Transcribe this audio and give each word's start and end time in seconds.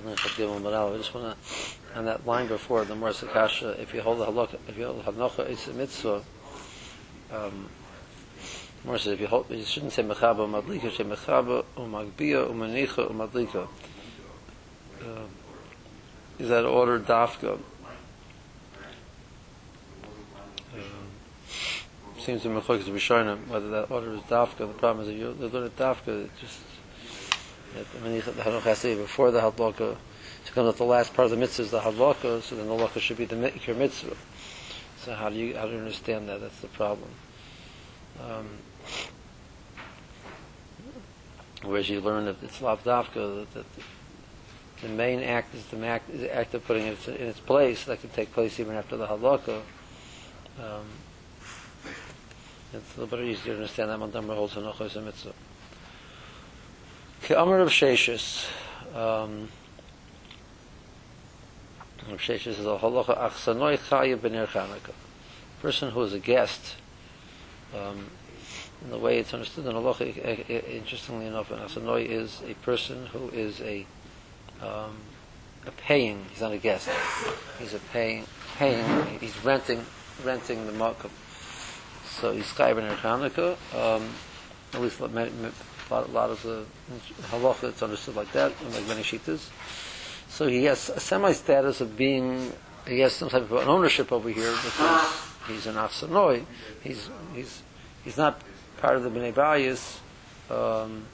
holding 0.00 0.12
it 0.12 0.18
Gimel 0.18 0.60
Manal. 0.60 0.94
I 0.94 0.96
just 0.96 1.14
want 1.14 1.36
to, 1.36 1.98
on 1.98 2.04
that 2.06 2.26
line 2.26 2.46
before, 2.46 2.84
the 2.84 2.94
Morsa 2.94 3.30
Kasha, 3.30 3.80
if 3.80 3.94
you 3.94 4.00
hold 4.00 4.18
the 4.18 4.26
halakha, 4.26 4.58
if 4.68 4.76
you 4.76 4.86
hold 4.86 5.04
Hanocha 5.04 5.48
Is 5.48 5.68
a 5.68 5.72
Mitzvah, 5.72 6.22
um, 7.32 7.68
Morsa, 8.86 9.12
if 9.12 9.20
you 9.20 9.26
hold, 9.26 9.50
you 9.50 9.64
shouldn't 9.64 9.92
say 9.92 10.02
Mechaba 10.02 10.48
Madlika, 10.48 10.96
say 10.96 11.04
Mechaba 11.04 11.64
Umagbia 11.76 12.48
Umanicha 12.48 13.10
Umadlika. 13.10 13.68
Uh, 15.02 15.26
is 16.38 16.48
that 16.48 16.64
order 16.64 16.98
Dafka? 16.98 17.58
Uh, 20.74 20.78
seems 22.18 22.42
to 22.42 22.48
be 22.48 22.54
Mechokas 22.54 22.84
Rishonim, 22.84 23.46
whether 23.48 23.68
that 23.70 23.90
order 23.90 24.14
is 24.14 24.20
Dafka. 24.22 24.58
The 24.58 24.66
problem 24.68 25.06
is 25.06 25.08
that 25.08 25.14
you 25.14 25.30
learn 25.30 25.64
it 25.64 25.76
Dafka, 25.76 26.24
it 26.24 26.30
just 26.40 26.58
before 28.94 29.30
the 29.30 29.40
Hadlaka, 29.40 29.96
to 30.44 30.52
come 30.52 30.68
at 30.68 30.76
the 30.76 30.84
last 30.84 31.14
part 31.14 31.26
of 31.26 31.30
the 31.30 31.36
mitzvah 31.36 31.62
is 31.62 31.70
the 31.70 31.80
Hadlaka, 31.80 32.42
so 32.42 32.56
then 32.56 32.66
the 32.66 32.74
Hadlaka 32.74 33.00
should 33.00 33.16
be 33.16 33.24
the 33.24 33.36
Mikr 33.36 33.76
mitzvah. 33.76 34.16
So 35.04 35.14
how 35.14 35.30
do 35.30 35.36
you 35.36 35.56
how 35.56 35.66
do 35.66 35.72
you 35.72 35.78
understand 35.78 36.28
that? 36.28 36.40
That's 36.40 36.60
the 36.60 36.68
problem. 36.68 37.10
Um, 38.20 38.48
whereas 41.62 41.88
you 41.88 42.00
learn 42.00 42.26
that 42.26 42.42
it's 42.42 42.58
Lavdavka, 42.58 43.14
that, 43.14 43.54
that 43.54 43.66
the 44.82 44.88
main 44.88 45.22
act 45.22 45.54
is 45.54 45.64
the 45.66 45.86
act, 45.86 46.10
is 46.10 46.20
the 46.20 46.34
act 46.34 46.54
of 46.54 46.64
putting 46.66 46.86
it 46.86 47.08
in 47.08 47.28
its 47.28 47.40
place, 47.40 47.84
that 47.84 48.00
can 48.00 48.10
take 48.10 48.32
place 48.32 48.60
even 48.60 48.74
after 48.74 48.96
the 48.96 49.06
Hadlaka. 49.06 49.62
Um, 50.58 50.84
it's 52.72 52.96
a 52.96 53.00
little 53.00 53.18
bit 53.18 53.26
easier 53.26 53.54
to 53.54 53.60
understand 53.60 53.90
that 53.90 53.98
Mandam 53.98 54.34
holds 54.34 54.56
mitzvah. 54.56 55.32
Amr 57.28 57.60
of 57.60 57.68
Sheshis. 57.68 58.48
Um, 58.92 59.48
Rav 62.08 62.18
Sheshis 62.18 62.58
is 62.58 62.66
a 62.66 62.78
halacha 62.78 63.16
achsanoi 63.16 63.78
chaya 63.78 64.16
b'ner 64.16 64.48
Chanukah. 64.48 64.94
Person 65.62 65.90
who 65.92 66.02
is 66.02 66.12
a 66.12 66.18
guest, 66.18 66.74
um, 67.72 68.10
in 68.82 68.90
the 68.90 68.98
way 68.98 69.18
it's 69.18 69.32
understood 69.32 69.66
in 69.66 69.72
halacha, 69.72 70.48
interestingly 70.68 71.26
enough, 71.26 71.52
an 71.52 71.60
achsanoi 71.60 72.04
is 72.04 72.42
a 72.48 72.54
person 72.64 73.06
who 73.06 73.28
is 73.28 73.60
a 73.60 73.86
um, 74.60 74.96
a 75.66 75.70
paying. 75.70 76.24
He's 76.30 76.40
not 76.40 76.52
a 76.52 76.58
guest. 76.58 76.88
He's 77.60 77.74
a 77.74 77.80
paying. 77.92 78.26
Paying. 78.56 79.20
He's 79.20 79.44
renting 79.44 79.84
renting 80.24 80.66
the 80.66 80.72
makom. 80.72 81.10
So 82.06 82.32
he's 82.32 82.46
chaya 82.46 82.74
b'ner 82.74 82.96
Chanukah. 82.96 83.56
Um, 83.96 84.08
at 84.72 84.80
least 84.80 85.00
a 85.90 85.94
lot, 85.94 86.08
a 86.08 86.12
lot 86.12 86.30
of 86.30 86.42
the 86.42 86.64
halacha 87.28 87.70
it's 87.70 87.82
understood 87.82 88.16
like 88.16 88.32
that, 88.32 88.52
like 88.72 88.86
many 88.86 89.02
shitas. 89.02 89.48
So 90.28 90.46
he 90.46 90.64
has 90.64 90.88
a 90.90 91.00
semi-status 91.00 91.80
of 91.80 91.96
being, 91.96 92.52
he 92.86 93.00
has 93.00 93.12
some 93.12 93.28
type 93.28 93.42
of 93.42 93.52
an 93.52 93.68
ownership 93.68 94.12
over 94.12 94.28
here 94.28 94.52
because 94.64 95.32
he's 95.48 95.66
an 95.66 95.74
Afsanoi. 95.74 96.44
He's, 96.82 97.10
he's, 97.34 97.62
he's 98.04 98.16
not 98.16 98.40
part 98.78 98.96
of 98.96 99.02
the 99.02 99.10
Bnei 99.10 99.32
Bayis, 99.32 99.98
um, 100.50 101.06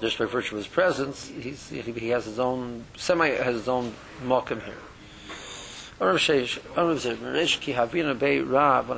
just 0.00 0.18
by 0.18 0.24
virtue 0.24 0.56
of 0.56 0.58
his 0.58 0.66
presence, 0.66 1.28
he's, 1.28 1.68
he 1.68 2.08
has 2.08 2.24
his 2.24 2.40
own, 2.40 2.84
semi 2.96 3.28
has 3.28 3.54
his 3.54 3.68
own 3.68 3.94
mokum 4.24 4.60
here. 4.62 4.74
When 5.98 6.08
I 6.08 6.14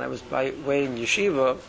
was 0.07 0.21
by, 0.21 0.51
way 0.65 0.85
in 0.85 0.95
yeshiva, 0.95 1.59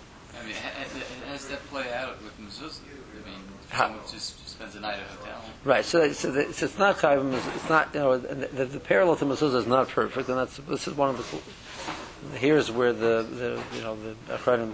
does 1.46 1.58
that 1.58 1.66
play 1.68 1.92
out 1.92 2.16
with 2.22 2.38
mezuzah? 2.40 2.80
I 3.22 3.28
mean, 3.28 3.38
someone 3.72 4.00
just 4.10 4.48
spends 4.48 4.74
a 4.74 4.80
night 4.80 4.94
at 4.94 5.00
a 5.00 5.04
hotel. 5.04 5.44
Right. 5.64 5.84
So, 5.84 6.12
so, 6.12 6.32
the, 6.32 6.52
so 6.52 6.66
it's 6.66 6.78
not. 6.78 6.96
It's 7.02 7.68
not 7.68 7.94
you 7.94 8.00
know 8.00 8.18
the, 8.18 8.64
the, 8.64 8.80
parallel 8.80 9.16
to 9.16 9.24
mezuzah 9.26 9.56
is 9.56 9.66
not 9.66 9.88
perfect, 9.88 10.28
and 10.28 10.38
that's 10.38 10.56
this 10.56 10.88
is 10.88 10.94
one 10.94 11.10
of 11.10 11.18
the. 11.18 12.36
Here's 12.38 12.70
where 12.70 12.92
the, 12.92 13.26
the 13.30 13.62
you 13.76 13.82
know 13.82 13.96
the 13.96 14.34
achronim 14.34 14.72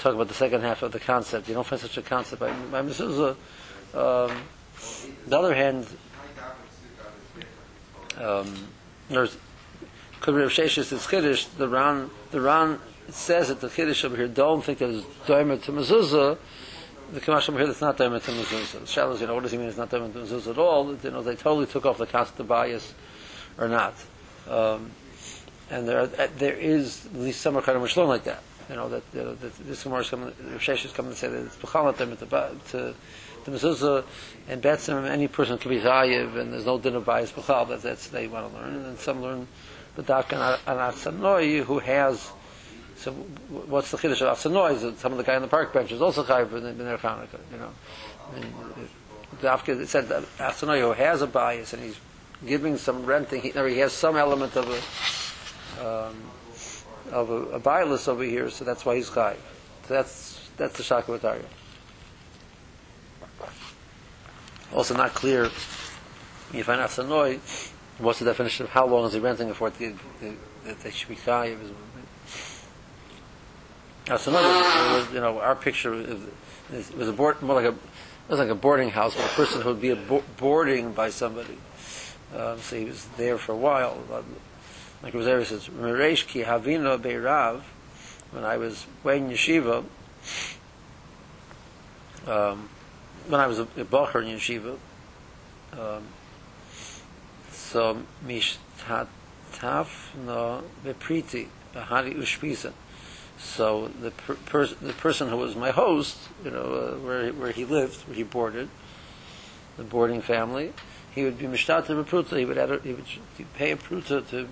talk 0.00 0.14
about 0.14 0.28
the 0.28 0.34
second 0.34 0.60
half 0.60 0.82
of 0.82 0.92
the 0.92 1.00
concept. 1.00 1.48
You 1.48 1.54
don't 1.54 1.66
find 1.66 1.80
such 1.80 1.96
a 1.96 2.02
concept 2.02 2.40
by, 2.40 2.52
by 2.70 2.82
mezuzah. 2.82 3.36
Um, 3.94 4.36
the 5.26 5.38
other 5.38 5.54
hand, 5.54 5.86
um, 8.18 8.54
there's 9.08 9.38
could 10.20 10.34
be 10.34 10.42
Rav 10.42 10.50
Sheshis 10.50 10.92
is 10.92 11.06
Kiddush. 11.06 11.46
The 11.46 11.68
Ran 11.68 12.10
the 12.30 12.42
Ran 12.42 12.78
it 13.08 13.14
says 13.14 13.48
that 13.48 13.60
the 13.60 13.70
Kiddush 13.70 14.04
over 14.04 14.16
here 14.16 14.28
don't 14.28 14.62
think 14.62 14.82
it's 14.82 15.04
Doimer 15.26 15.60
to 15.62 15.72
Mezuzah, 15.72 16.36
the 17.12 17.20
Kamash 17.20 17.48
over 17.48 17.58
here 17.58 17.66
that's 17.66 17.80
not 17.80 17.96
Doimer 17.96 18.22
to 18.22 18.30
Mezuzah. 18.30 18.80
The 18.80 18.86
Shallows, 18.86 19.20
you 19.22 19.26
know, 19.26 19.34
what 19.34 19.42
does 19.42 19.52
he 19.52 19.58
mean 19.58 19.68
it's 19.68 19.78
not 19.78 19.90
Doimer 19.90 20.12
to 20.12 20.18
Mezuzah 20.18 20.50
at 20.50 20.58
all? 20.58 20.94
You 20.94 21.10
know, 21.10 21.22
they 21.22 21.34
totally 21.34 21.66
took 21.66 21.86
off 21.86 21.96
the 21.96 22.06
concept 22.06 22.38
of 22.38 22.46
bias 22.48 22.92
or 23.56 23.68
not. 23.68 23.94
Um, 24.48 24.90
and 25.70 25.88
there, 25.88 26.00
are, 26.00 26.06
there 26.06 26.54
is 26.54 27.06
at 27.06 27.14
least 27.14 27.40
some 27.40 27.54
kind 27.62 27.78
of 27.78 27.82
Mishlon 27.82 28.08
like 28.08 28.24
that. 28.24 28.42
You 28.68 28.76
know, 28.76 28.90
that, 28.90 29.02
you 29.14 29.22
know, 29.22 29.34
that 29.34 29.54
this 29.66 29.82
Gemara 29.82 30.00
is 30.00 30.10
coming, 30.10 30.30
Shesh 30.58 30.84
is 30.84 30.92
coming 30.92 31.12
to 31.12 31.16
say 31.16 31.28
that 31.28 31.46
it's 31.46 31.56
B'chal 31.56 31.94
Doimer 31.94 32.18
to, 32.18 32.70
to 32.70 32.94
the 33.44 33.52
mezuzah 33.52 34.04
and 34.48 34.62
betzim 34.62 35.08
any 35.08 35.28
person 35.28 35.56
can 35.56 35.70
be 35.70 35.80
chayiv 35.80 36.36
and 36.36 36.52
there's 36.52 36.66
no 36.66 36.78
dinner 36.78 37.00
bias 37.00 37.32
b'chal 37.32 37.68
that 37.68 37.80
that's 37.80 38.08
they 38.08 38.26
want 38.26 38.50
to 38.50 38.58
learn 38.58 38.74
and 38.74 38.84
then 38.84 38.98
some 38.98 39.22
learn 39.22 39.46
the 39.96 40.02
dak 40.02 40.32
and 40.32 40.58
an 40.66 41.62
who 41.64 41.78
has 41.78 42.30
so 42.98 43.12
what's 43.12 43.92
the 43.92 43.96
chiddush 43.96 44.20
of 44.22 44.36
Afsanoi? 44.36 44.74
Is 44.74 44.98
some 44.98 45.12
of 45.12 45.18
the 45.18 45.24
guy 45.24 45.36
on 45.36 45.42
the 45.42 45.48
park 45.48 45.72
bench 45.72 45.92
is 45.92 46.02
also 46.02 46.24
chayiv 46.24 46.52
in 46.52 46.78
their 46.78 46.98
Chanukah, 46.98 47.38
you 47.52 47.58
know. 47.58 47.70
Mean, 48.34 48.52
the 49.40 49.46
Afka, 49.48 49.86
said 49.86 50.08
that 50.08 50.24
Afsanoi 50.38 50.80
who 50.80 50.92
has 50.92 51.22
a 51.22 51.28
bias 51.28 51.72
and 51.72 51.82
he's 51.82 51.98
giving 52.44 52.76
some 52.76 53.06
renting, 53.06 53.40
he, 53.40 53.50
he 53.50 53.78
has 53.78 53.92
some 53.92 54.16
element 54.16 54.56
of 54.56 54.68
a, 54.68 56.08
um, 56.08 56.16
of 57.12 57.30
a, 57.30 57.56
a 57.56 57.58
bias 57.60 58.08
over 58.08 58.24
here, 58.24 58.50
so 58.50 58.64
that's 58.64 58.84
why 58.84 58.96
he's 58.96 59.10
chayiv. 59.10 59.36
So 59.86 59.94
that's, 59.94 60.48
that's 60.56 60.76
the 60.76 60.82
Shakavatariya. 60.82 61.44
Also 64.74 64.96
not 64.96 65.14
clear, 65.14 65.44
you 66.52 66.64
find 66.64 66.80
Afsanoi, 66.80 67.38
what's 67.98 68.18
the 68.18 68.24
definition 68.24 68.66
of 68.66 68.70
how 68.70 68.86
long 68.86 69.06
is 69.06 69.12
he 69.12 69.20
renting 69.20 69.52
for 69.54 69.70
that 69.70 70.80
they 70.80 70.90
should 70.90 71.08
be 71.08 71.16
chayiv 71.16 71.58
that's 74.08 74.26
another, 74.26 74.48
was, 74.48 75.12
you 75.12 75.20
know, 75.20 75.38
our 75.38 75.54
picture 75.54 75.92
is, 75.94 76.92
was 76.94 77.08
a 77.08 77.12
board, 77.12 77.40
more 77.42 77.56
like 77.56 77.66
a, 77.66 77.76
it 77.76 78.30
was 78.30 78.38
like 78.38 78.48
a 78.48 78.54
boarding 78.54 78.90
house, 78.90 79.14
where 79.14 79.26
a 79.26 79.30
person 79.30 79.60
who 79.60 79.68
would 79.70 79.80
be 79.80 79.90
a 79.90 79.96
bo- 79.96 80.24
boarding 80.38 80.92
by 80.92 81.10
somebody. 81.10 81.58
Um, 82.34 82.58
so 82.60 82.76
he 82.76 82.84
was 82.86 83.06
there 83.16 83.38
for 83.38 83.52
a 83.52 83.56
while. 83.56 83.98
Like 85.02 85.14
Rosario 85.14 85.44
says, 85.44 85.68
Meresh 85.68 86.26
ki 86.26 86.42
havino 86.42 86.98
beirav, 86.98 87.62
when 88.30 88.44
I 88.44 88.56
was 88.56 88.86
in 89.04 89.30
yeshiva, 89.30 89.84
um, 92.26 92.68
when 93.28 93.40
I 93.40 93.46
was 93.46 93.58
a, 93.58 93.62
a 93.62 93.84
bacher 93.84 94.22
in 94.22 94.36
yeshiva, 94.36 94.78
um, 95.72 96.04
so 97.50 98.02
mishtataf 98.26 99.88
no 100.24 100.64
bepriti, 100.84 101.48
bahari 101.74 102.14
ushpisa. 102.14 102.72
So 103.38 103.88
the 104.00 104.10
per- 104.10 104.34
pers- 104.34 104.74
the 104.74 104.92
person 104.92 105.28
who 105.28 105.36
was 105.36 105.54
my 105.54 105.70
host, 105.70 106.16
you 106.44 106.50
know, 106.50 106.74
uh, 106.74 106.98
where 106.98 107.32
where 107.32 107.52
he 107.52 107.64
lived, 107.64 108.06
where 108.08 108.16
he 108.16 108.24
boarded, 108.24 108.68
the 109.76 109.84
boarding 109.84 110.20
family, 110.20 110.72
he 111.14 111.24
would 111.24 111.38
be 111.38 111.46
mishtata 111.46 112.04
pruta. 112.04 112.36
He 112.36 112.44
would 112.44 112.58
a, 112.58 112.80
he 112.80 112.94
would 112.94 113.06
pay 113.54 113.70
a 113.70 113.76
pruta 113.76 114.28
to 114.30 114.48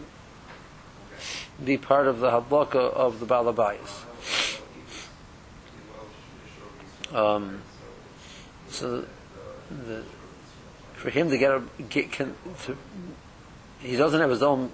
be 1.64 1.76
part 1.76 2.06
of 2.06 2.20
the 2.20 2.30
hadlaka 2.30 2.92
of 2.92 3.18
the 3.18 3.26
balabayas. 3.26 4.04
Um, 7.12 7.62
so 8.68 9.04
the, 9.70 10.04
for 10.94 11.10
him 11.10 11.30
to 11.30 11.38
get 11.38 11.50
a 11.50 11.62
get 11.88 12.12
can, 12.12 12.34
to, 12.64 12.76
he 13.80 13.96
doesn't 13.96 14.20
have 14.20 14.30
his 14.30 14.42
own 14.42 14.70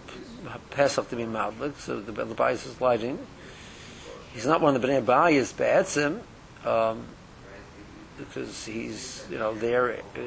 pesach 0.71 1.09
to 1.09 1.17
be 1.17 1.25
madlik, 1.25 1.77
so 1.77 2.01
the 2.01 2.13
balabayas 2.13 2.67
is 2.67 2.81
lighting 2.81 3.19
he's 4.33 4.47
not 4.47 4.61
one 4.61 4.75
of 4.75 4.83
the 4.83 4.89
Bnei 4.89 5.05
Bayis 5.05 5.57
Be'etzim, 5.57 6.21
um, 6.67 7.07
because 8.19 8.65
he's, 8.65 9.27
you 9.31 9.39
know, 9.39 9.55
there 9.55 9.95
uh, 9.95 10.21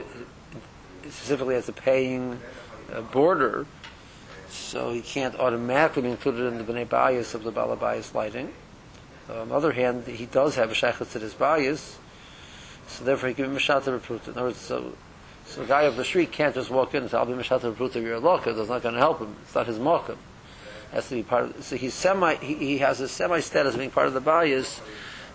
specifically 1.03 1.55
as 1.55 1.69
a 1.69 1.73
paying 1.73 2.39
uh, 2.91 3.01
boarder, 3.01 3.65
so 4.49 4.91
he 4.91 5.01
can't 5.01 5.35
automatically 5.39 6.03
be 6.03 6.09
included 6.09 6.45
in 6.45 6.57
the 6.57 6.63
Bnei 6.63 6.85
Bayis 6.85 7.33
of 7.33 7.43
the 7.43 7.51
Balabayas 7.51 8.13
lighting. 8.13 8.53
Um, 9.29 9.37
on 9.37 9.49
the 9.49 9.55
other 9.55 9.71
hand, 9.71 10.05
he 10.05 10.25
does 10.25 10.55
have 10.55 10.71
a 10.71 10.73
shaykhus 10.73 11.11
to 11.13 11.19
his 11.19 11.33
bias, 11.33 11.97
so 12.87 13.03
therefore 13.03 13.29
he 13.29 13.35
can 13.35 13.49
be 13.49 13.57
Mashata 13.57 13.99
Repruta. 13.99 14.27
In 14.27 14.33
other 14.33 14.43
words, 14.43 14.59
so, 14.59 14.93
so 15.45 15.61
the 15.61 15.67
guy 15.67 15.83
of 15.83 15.95
the 15.95 16.05
street 16.05 16.31
can't 16.31 16.53
just 16.53 16.69
walk 16.69 16.93
in 16.93 17.03
and 17.03 17.11
say, 17.11 17.17
I'll 17.17 17.25
be 17.25 17.33
Mashata 17.33 17.73
Repruta, 17.73 18.01
you're 18.01 18.15
a 18.15 18.19
locker, 18.19 18.53
that's 18.53 18.69
not 18.69 18.83
going 18.83 18.93
to 18.93 19.01
help 19.01 19.19
him. 19.19 19.35
It's 19.43 19.55
not 19.55 19.67
his 19.67 19.79
market 19.79 20.17
has 20.91 21.09
to 21.09 21.15
be 21.15 21.23
part 21.23 21.45
of. 21.45 21.63
So 21.63 21.75
he's 21.75 21.93
semi. 21.93 22.35
He, 22.35 22.55
he 22.55 22.77
has 22.79 23.01
a 23.01 23.07
semi 23.07 23.39
status 23.39 23.75
being 23.75 23.91
part 23.91 24.07
of 24.07 24.13
the 24.13 24.21
bias, 24.21 24.81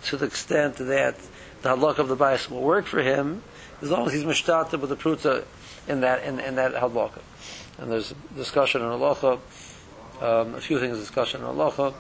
to 0.04 0.16
the 0.16 0.26
extent 0.26 0.76
that 0.76 1.16
the 1.62 1.68
halak 1.76 1.98
of 1.98 2.08
the 2.08 2.16
bias 2.16 2.50
will 2.50 2.62
work 2.62 2.86
for 2.86 3.02
him, 3.02 3.42
as 3.82 3.90
long 3.90 4.06
as 4.06 4.12
he's 4.12 4.24
mishtata 4.24 4.78
with 4.80 4.90
the 4.90 4.96
pruta 4.96 5.44
in 5.88 6.00
that 6.00 6.22
in, 6.24 6.40
in 6.40 6.56
that 6.56 6.74
halacha. 6.74 7.20
And 7.78 7.90
there's 7.90 8.14
discussion 8.36 8.82
on 8.82 8.98
halacha, 8.98 9.40
um, 10.20 10.54
a 10.54 10.60
few 10.60 10.78
things 10.78 10.98
discussion 10.98 11.42
on 11.42 11.56
halacha. 11.56 11.94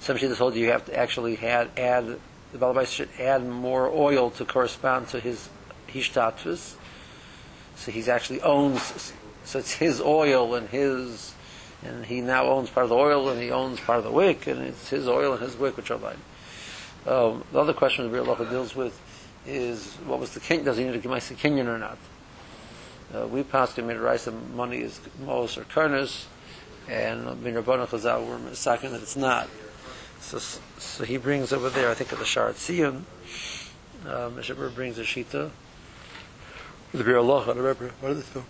Some 0.00 0.16
shittas 0.16 0.38
hold 0.38 0.56
you 0.56 0.70
have 0.70 0.84
to 0.86 0.98
actually 0.98 1.38
add, 1.38 1.70
add 1.76 2.18
the 2.52 2.58
balabais 2.58 2.88
should 2.88 3.08
add 3.20 3.46
more 3.46 3.88
oil 3.88 4.30
to 4.30 4.44
correspond 4.44 5.08
to 5.08 5.20
his 5.20 5.48
hishtatvus. 5.88 6.74
So 7.76 7.92
he's 7.92 8.08
actually 8.08 8.40
owns, 8.42 9.12
so 9.44 9.58
it's 9.58 9.72
his 9.72 10.00
oil 10.00 10.54
and 10.54 10.68
his, 10.68 11.34
and 11.84 12.06
he 12.06 12.20
now 12.20 12.46
owns 12.46 12.70
part 12.70 12.84
of 12.84 12.90
the 12.90 12.96
oil 12.96 13.28
and 13.28 13.40
he 13.40 13.50
owns 13.50 13.80
part 13.80 13.98
of 13.98 14.04
the 14.04 14.12
wick 14.12 14.46
and 14.46 14.62
it's 14.62 14.88
his 14.90 15.08
oil 15.08 15.32
and 15.32 15.42
his 15.42 15.56
wick 15.56 15.76
which 15.76 15.90
are 15.90 15.94
aligned. 15.94 16.20
Um, 17.06 17.44
the 17.52 17.60
other 17.60 17.72
question 17.72 18.10
the 18.10 18.16
Biur 18.16 18.24
Halacha 18.24 18.48
deals 18.48 18.76
with 18.76 19.00
is 19.46 19.94
what 20.06 20.20
was 20.20 20.34
the 20.34 20.40
king? 20.40 20.64
Does 20.64 20.76
he 20.76 20.84
need 20.84 20.92
to 20.92 20.98
give 20.98 21.10
my 21.10 21.18
kinyan 21.18 21.66
or 21.66 21.78
not? 21.78 21.98
Uh, 23.14 23.26
we 23.26 23.42
passed 23.42 23.78
him 23.78 23.90
in 23.90 23.98
and 23.98 24.54
money 24.54 24.78
is 24.78 25.00
Mos 25.24 25.58
or 25.58 25.64
Karnas, 25.64 26.24
and 26.88 27.42
Min 27.42 27.54
Rabbana 27.54 27.86
Chazal 27.86 28.26
were 28.26 28.54
second 28.54 28.92
that 28.92 29.02
it's 29.02 29.16
not. 29.16 29.48
So, 30.20 30.38
so 30.78 31.04
he 31.04 31.18
brings 31.18 31.52
over 31.52 31.68
there, 31.68 31.90
I 31.90 31.94
think, 31.94 32.12
at 32.12 32.18
the 32.18 32.24
Shaar 32.24 32.52
HaTziyun, 32.52 33.02
um, 34.06 34.36
Mishnah 34.36 34.54
Berurah 34.54 34.74
brings 34.74 34.98
a 34.98 35.02
Shita, 35.02 35.50
the 36.92 37.04
Biur 37.04 37.22
Halacha, 37.22 37.54
the 37.54 37.62
Rebbe, 37.62 37.92
what 38.00 38.12
is 38.12 38.20
it? 38.20 38.42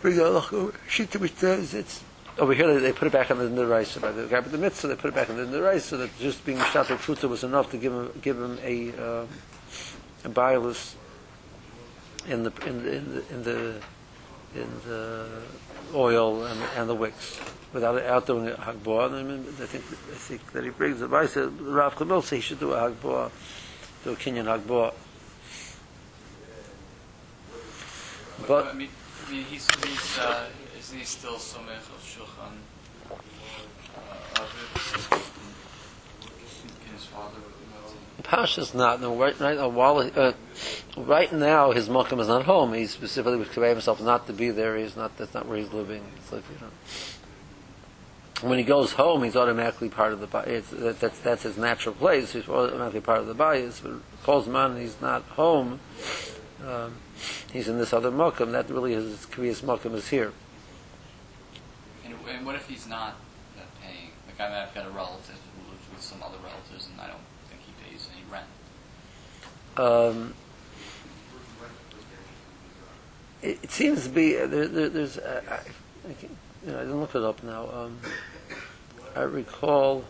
Brings 0.00 0.18
a 0.18 0.22
Halacha, 0.22 0.74
Shita 0.88 1.20
which 1.20 1.34
says 1.34 1.74
it's 1.74 2.02
over 2.38 2.54
here 2.54 2.74
they, 2.74 2.80
they 2.80 2.92
put 2.92 3.08
it 3.08 3.12
back 3.12 3.30
on 3.30 3.54
the, 3.54 3.66
rice 3.66 3.96
by 3.96 4.12
the 4.12 4.26
guy 4.26 4.40
with 4.40 4.52
the 4.52 4.58
mitzvah 4.58 4.88
they 4.88 4.96
put 4.96 5.08
it 5.08 5.14
back 5.14 5.28
on 5.30 5.36
the, 5.36 5.80
so 5.80 5.96
that 5.96 6.10
just 6.18 6.44
being 6.44 6.58
shot 6.72 6.90
of 6.90 7.00
fruta 7.04 7.28
was 7.28 7.44
enough 7.44 7.70
to 7.70 7.76
give 7.76 7.92
him 7.92 8.10
give 8.22 8.36
him 8.36 8.58
a 8.62 8.92
uh, 8.92 9.26
a 10.24 10.28
biolus 10.28 10.94
in 12.28 12.42
the 12.44 12.52
in 12.66 12.82
the 12.82 12.94
in 12.94 13.12
the 13.12 13.32
in 13.32 13.42
the, 13.42 13.80
in 14.54 14.70
the 14.86 15.26
oil 15.94 16.44
and, 16.44 16.60
and 16.76 16.88
the 16.88 16.94
wicks 16.94 17.40
without 17.72 18.00
out 18.02 18.26
doing 18.26 18.48
a 18.48 18.52
hagboah. 18.52 19.12
And 19.12 19.46
I 19.46 19.66
think 19.66 19.84
I 19.84 20.14
think 20.14 20.52
that 20.52 20.64
he 20.64 20.70
brings 20.70 21.00
the 21.00 21.08
rice. 21.08 21.36
Rav 21.36 21.96
Kamil 21.96 22.22
says 22.22 22.30
he 22.30 22.40
should 22.40 22.60
do 22.60 22.72
a 22.72 22.90
hagboah, 22.90 23.30
do 24.04 24.12
a 24.12 24.16
kinyan 24.16 24.44
hagboah. 24.44 24.94
But 28.46 28.66
I 28.66 28.72
mean, 28.72 28.88
I 29.26 29.30
mean 29.30 29.44
he's, 29.44 29.66
he's 29.84 30.18
uh, 30.18 30.46
he 30.90 31.04
still 31.04 31.36
somech 31.36 31.76
of 31.76 32.02
shulchan 32.02 32.56
uh. 34.36 34.46
In. 35.12 35.18
Pasha's 38.22 38.74
not. 38.74 39.00
No, 39.00 39.16
right, 39.16 39.38
right 39.40 39.56
now, 39.56 39.68
while 39.68 39.98
uh, 39.98 40.32
right 40.96 41.32
now 41.32 41.72
his 41.72 41.88
mokum 41.88 42.20
is 42.20 42.28
not 42.28 42.44
home. 42.44 42.74
He 42.74 42.86
specifically 42.86 43.38
would 43.38 43.50
command 43.50 43.72
himself 43.72 44.02
not 44.02 44.26
to 44.26 44.32
be 44.32 44.50
there. 44.50 44.76
He's 44.76 44.96
not. 44.96 45.16
That's 45.16 45.34
not 45.34 45.46
where 45.46 45.58
he's 45.58 45.72
living. 45.72 46.04
It's 46.16 46.32
like 46.32 46.42
you 46.50 46.58
know. 46.60 48.48
When 48.48 48.58
he 48.58 48.64
goes 48.64 48.92
home, 48.92 49.24
he's 49.24 49.34
automatically 49.34 49.88
part 49.88 50.12
of 50.12 50.20
the 50.20 50.26
bias. 50.26 50.68
That, 50.70 51.00
that's 51.00 51.18
that's 51.20 51.42
his 51.44 51.56
natural 51.56 51.94
place. 51.94 52.32
He's 52.32 52.48
automatically 52.48 53.00
part 53.00 53.20
of 53.20 53.26
the 53.26 53.34
bias. 53.34 53.80
But 53.80 53.92
calls 54.22 54.46
man, 54.46 54.76
he's 54.76 55.00
not 55.00 55.22
home. 55.22 55.80
Um, 56.66 56.96
he's 57.52 57.68
in 57.68 57.78
this 57.78 57.92
other 57.92 58.10
mokum. 58.10 58.52
That 58.52 58.68
really 58.68 58.92
is 58.92 59.04
his 59.04 59.26
Kriyas 59.26 59.62
mokum 59.62 59.94
is 59.94 60.08
here. 60.08 60.32
And, 62.38 62.46
and 62.46 62.46
what 62.46 62.54
if 62.54 62.68
he's 62.68 62.86
not 62.86 63.16
uh, 63.56 63.62
paying? 63.82 64.10
Like 64.26 64.40
I 64.40 64.48
mean, 64.48 64.58
I've 64.58 64.74
got 64.74 64.86
a 64.86 64.90
relative 64.90 65.36
who 65.56 65.70
lives 65.70 65.84
with 65.92 66.02
some 66.02 66.22
other 66.22 66.38
relatives, 66.42 66.88
and 66.90 67.00
I 67.00 67.08
don't 67.08 67.18
think 67.48 67.62
he 67.62 67.72
pays 67.84 68.08
any 68.14 68.24
rent. 68.30 68.46
Um, 69.76 70.34
it, 73.42 73.58
it 73.62 73.70
seems 73.70 74.04
to 74.04 74.10
be 74.10 74.38
uh, 74.38 74.46
there, 74.46 74.68
there, 74.68 74.88
there's 74.88 75.18
uh, 75.18 75.42
I, 75.48 76.10
I, 76.10 76.12
can, 76.14 76.36
you 76.64 76.72
know, 76.72 76.78
I 76.78 76.82
didn't 76.82 77.00
look 77.00 77.14
it 77.14 77.22
up 77.22 77.42
now. 77.42 77.68
Um, 77.72 77.98
I 79.16 79.22
recall. 79.22 80.04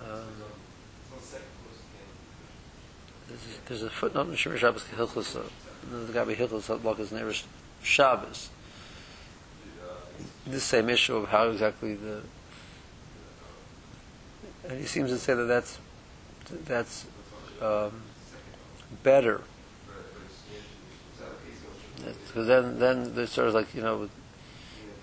Um, 0.00 0.18
there's, 3.66 3.82
a, 3.82 3.90
footnote 3.90 4.28
in 4.28 4.34
Shemir 4.34 4.58
Shabbos 4.58 4.84
Hilchos. 4.94 5.36
Uh, 5.36 5.42
the 6.06 6.12
guy 6.12 6.24
by 6.24 6.34
Hilchos 6.34 6.78
Lakas 6.80 7.12
Neighbor 7.12 7.34
Shabbos. 7.82 8.50
This 10.46 10.64
same 10.64 10.88
issue 10.88 11.16
of 11.16 11.28
how 11.28 11.48
exactly 11.48 11.94
the. 11.94 12.22
And 14.68 14.78
he 14.78 14.86
seems 14.86 15.10
to 15.10 15.18
say 15.18 15.34
that 15.34 15.44
that's 15.44 15.78
that's 16.66 17.06
um, 17.60 18.02
better. 19.02 19.42
Because 22.26 22.46
then, 22.46 22.78
then 22.78 23.14
there's 23.14 23.30
sort 23.30 23.48
of 23.48 23.54
like 23.54 23.74
you 23.74 23.82
know, 23.82 24.08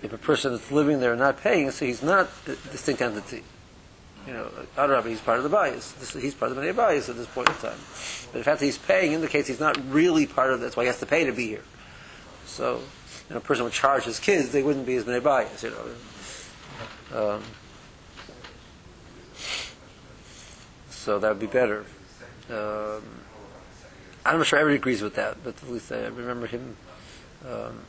if 0.02 0.12
a 0.12 0.18
person 0.18 0.52
is 0.52 0.70
living 0.70 1.00
there 1.00 1.12
and 1.12 1.20
not 1.20 1.40
paying, 1.40 1.70
so 1.70 1.84
he's 1.84 2.02
not 2.02 2.30
a 2.46 2.56
distinct 2.70 3.02
entity. 3.02 3.42
You 4.26 4.32
know, 4.32 4.48
Adrabi, 4.76 5.08
he's 5.08 5.20
part 5.20 5.36
of 5.38 5.44
the 5.44 5.50
bias. 5.50 5.94
He's 6.14 6.34
part 6.34 6.50
of 6.50 6.56
the 6.56 6.72
bias 6.72 7.10
at 7.10 7.16
this 7.16 7.26
point 7.26 7.48
in 7.48 7.54
time. 7.56 7.78
But 8.32 8.38
the 8.38 8.44
fact 8.44 8.60
that 8.60 8.66
he's 8.66 8.78
paying 8.78 9.12
indicates 9.12 9.48
he's 9.48 9.60
not 9.60 9.78
really 9.90 10.26
part 10.26 10.50
of. 10.52 10.60
That's 10.60 10.76
why 10.76 10.84
he 10.84 10.86
has 10.86 11.00
to 11.00 11.06
pay 11.06 11.24
to 11.24 11.32
be 11.32 11.48
here. 11.48 11.64
So, 12.46 12.80
know, 13.30 13.36
a 13.36 13.40
person 13.40 13.64
would 13.64 13.72
charge 13.72 14.04
his 14.04 14.18
kids; 14.18 14.50
they 14.50 14.62
wouldn't 14.62 14.86
be 14.86 14.94
his 14.94 15.04
bias. 15.04 15.62
You 15.62 15.70
know. 15.70 17.34
Um, 17.34 17.42
so 20.90 21.18
that 21.18 21.28
would 21.28 21.40
be 21.40 21.46
better. 21.46 21.84
Um, 22.50 23.02
I'm 24.26 24.38
not 24.38 24.46
sure 24.46 24.58
everybody 24.58 24.80
agrees 24.80 25.02
with 25.02 25.14
that, 25.16 25.42
but 25.44 25.62
at 25.62 25.70
least 25.70 25.92
I 25.92 26.06
remember 26.06 26.46
him. 26.46 26.76
Um, 27.46 27.80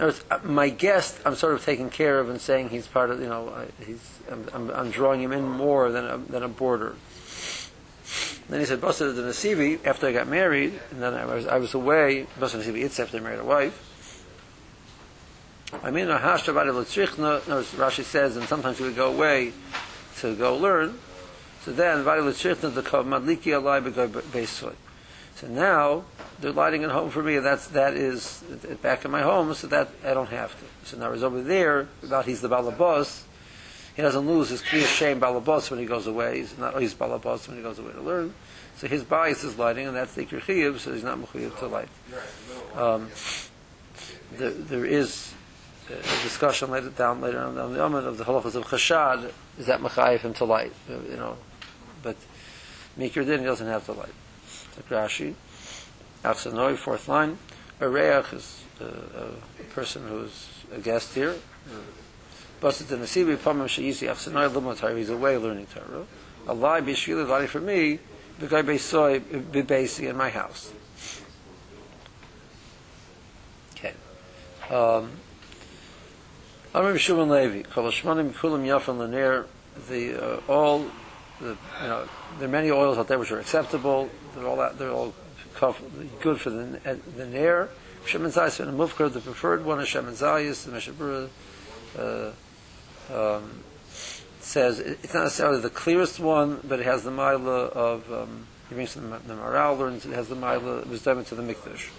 words, 0.00 0.24
my 0.44 0.68
guest, 0.68 1.18
I'm 1.24 1.34
sort 1.34 1.54
of 1.54 1.64
taking 1.64 1.90
care 1.90 2.18
of 2.18 2.28
and 2.28 2.40
saying 2.40 2.70
he's 2.70 2.86
part 2.86 3.10
of, 3.10 3.20
you 3.20 3.28
know, 3.28 3.66
he's, 3.84 4.18
I'm, 4.30 4.46
I'm, 4.52 4.70
I'm 4.70 4.90
drawing 4.90 5.22
him 5.22 5.32
in 5.32 5.48
more 5.48 5.90
than 5.90 6.06
a, 6.06 6.18
than 6.18 6.42
a 6.42 6.48
boarder. 8.10 8.44
then 8.48 8.60
he 8.60 8.66
said, 8.66 8.80
Basa 8.80 9.14
the 9.14 9.22
Nasibi, 9.22 9.84
after 9.86 10.06
I 10.06 10.12
got 10.12 10.28
married, 10.28 10.78
and 10.90 11.02
then 11.02 11.14
I 11.14 11.24
was, 11.24 11.46
I 11.46 11.58
was 11.58 11.74
away, 11.74 12.26
Basa 12.38 12.60
Nasibi, 12.60 12.82
it's 12.84 12.98
after 13.00 13.18
I 13.18 13.20
married 13.20 13.40
a 13.40 13.44
wife. 13.44 13.86
I 15.82 15.90
mean, 15.90 16.08
Rashi 16.08 18.02
says, 18.02 18.36
and 18.36 18.46
sometimes 18.46 18.78
he 18.78 18.84
would 18.84 18.96
go 18.96 19.12
away 19.12 19.52
to 20.18 20.34
go 20.34 20.56
learn. 20.56 20.98
So 21.64 21.72
then, 21.72 22.04
so 25.40 25.46
now 25.46 26.04
they're 26.40 26.52
lighting 26.52 26.82
it 26.82 26.90
home 26.90 27.10
for 27.10 27.22
me, 27.22 27.36
and 27.36 27.46
that's 27.46 27.68
that 27.68 27.94
is 27.94 28.42
back 28.82 29.06
in 29.06 29.10
my 29.10 29.22
home, 29.22 29.54
so 29.54 29.66
that 29.68 29.88
I 30.04 30.12
don't 30.12 30.28
have 30.28 30.58
to. 30.58 30.66
So 30.84 30.98
now 30.98 31.12
he's 31.12 31.22
over 31.22 31.42
there 31.42 31.88
about 32.02 32.26
he's 32.26 32.40
the 32.40 32.48
balabos. 32.48 33.22
He 33.96 34.02
doesn't 34.02 34.26
lose 34.26 34.48
his 34.50 34.62
clear 34.62 34.86
shame 34.86 35.20
balabos 35.20 35.70
when 35.70 35.80
he 35.80 35.86
goes 35.86 36.06
away. 36.06 36.38
He's 36.38 36.56
not 36.56 36.80
he's 36.80 36.94
balabos 36.94 37.48
when 37.48 37.56
he 37.56 37.62
goes 37.62 37.78
away 37.78 37.92
to 37.92 38.00
learn. 38.00 38.34
So 38.76 38.88
his 38.88 39.04
bias 39.04 39.44
is 39.44 39.58
lighting, 39.58 39.86
and 39.86 39.96
that's 39.96 40.14
the 40.14 40.24
kirchiyuv, 40.24 40.78
so 40.78 40.94
he's 40.94 41.04
not 41.04 41.18
mechuyev 41.18 41.58
to 41.58 41.66
light. 41.66 41.88
Um, 42.74 43.10
there, 44.32 44.50
there 44.50 44.86
is 44.86 45.34
a 45.90 46.22
discussion 46.22 46.70
later 46.70 46.90
down 46.90 47.20
later 47.20 47.40
on, 47.40 47.58
on 47.58 47.74
the 47.74 47.80
element 47.80 48.06
of 48.06 48.16
the 48.16 48.24
halachas 48.24 48.54
of 48.54 48.64
chashad 48.66 49.32
is 49.58 49.66
that 49.66 49.80
mechayev 49.80 50.20
him 50.20 50.34
to 50.34 50.44
light, 50.44 50.72
you 50.88 51.16
know, 51.16 51.36
but 52.02 52.16
mikir 52.98 53.26
din 53.26 53.42
doesn't 53.42 53.66
have 53.66 53.84
to 53.86 53.92
light. 53.92 54.14
Like 54.76 54.88
Rashi, 54.88 55.34
Afsanoi, 56.24 56.76
fourth 56.76 57.08
line, 57.08 57.38
a 57.80 57.88
reach 57.88 58.32
is 58.32 58.64
uh, 58.80 58.84
a 59.58 59.62
person 59.74 60.06
who's 60.08 60.48
a 60.72 60.78
guest 60.78 61.14
here. 61.14 61.34
Busted 62.60 62.88
the 62.88 62.96
nasibi 62.96 63.36
pamim 63.36 63.64
sheyisi 63.64 64.08
afsanoi 64.08 64.52
lumot 64.52 64.78
Torah. 64.78 64.96
He's 64.96 65.08
away 65.08 65.36
learning 65.38 65.66
Torah. 65.66 66.06
A 66.46 66.54
lie 66.54 66.80
bishvili 66.80 67.26
lie 67.26 67.46
for 67.46 67.60
me. 67.60 67.98
Guy 68.38 68.62
beisoi 68.62 69.20
bibasi 69.20 70.08
in 70.08 70.16
my 70.16 70.30
house. 70.30 70.72
Okay. 73.74 73.92
Um, 74.70 75.10
Amr 76.74 76.96
Shimon 76.96 77.28
Levi, 77.28 77.62
Kolashmanim 77.68 78.32
Kulim 78.32 78.64
Yafan 78.64 78.98
Lanier, 78.98 79.46
the 79.88 80.36
uh, 80.36 80.40
all 80.48 80.86
the 81.40 81.56
you 81.82 81.88
know 81.88 82.08
there 82.38 82.48
are 82.48 82.52
many 82.52 82.70
oils 82.70 82.96
out 82.96 83.08
there 83.08 83.18
which 83.18 83.30
are 83.30 83.40
acceptable. 83.40 84.08
They're 84.34 84.46
all 84.46 84.56
that, 84.56 84.78
they're 84.78 84.90
all 84.90 85.12
good 86.20 86.40
for 86.40 86.50
the 86.50 86.98
the 87.16 87.26
nair. 87.26 87.68
Shemen 88.06 88.32
Zayis 88.32 88.60
and 88.60 88.78
Mufkar, 88.78 89.12
the 89.12 89.20
preferred 89.20 89.64
one 89.64 89.80
is 89.80 89.88
Shemen 89.88 90.12
Zayis. 90.12 90.64
The 90.64 90.72
Mishnah 90.72 90.94
Berurah 90.94 91.28
uh, 91.98 92.32
um, 93.12 93.62
says 94.40 94.78
it's 94.78 95.14
not 95.14 95.24
necessarily 95.24 95.60
the 95.60 95.70
clearest 95.70 96.20
one, 96.20 96.60
but 96.64 96.80
it 96.80 96.86
has 96.86 97.04
the 97.04 97.10
mila 97.10 97.66
of 97.66 98.12
um, 98.12 98.46
he 98.68 98.74
brings 98.74 98.94
the, 98.94 99.00
the 99.00 99.34
Maral 99.34 99.78
learns 99.78 100.06
it 100.06 100.12
has 100.12 100.28
the 100.28 100.34
mila 100.34 100.82
was 100.86 101.02
done 101.02 101.24
to 101.24 101.34
the 101.34 101.42
Mikdash. 101.42 101.90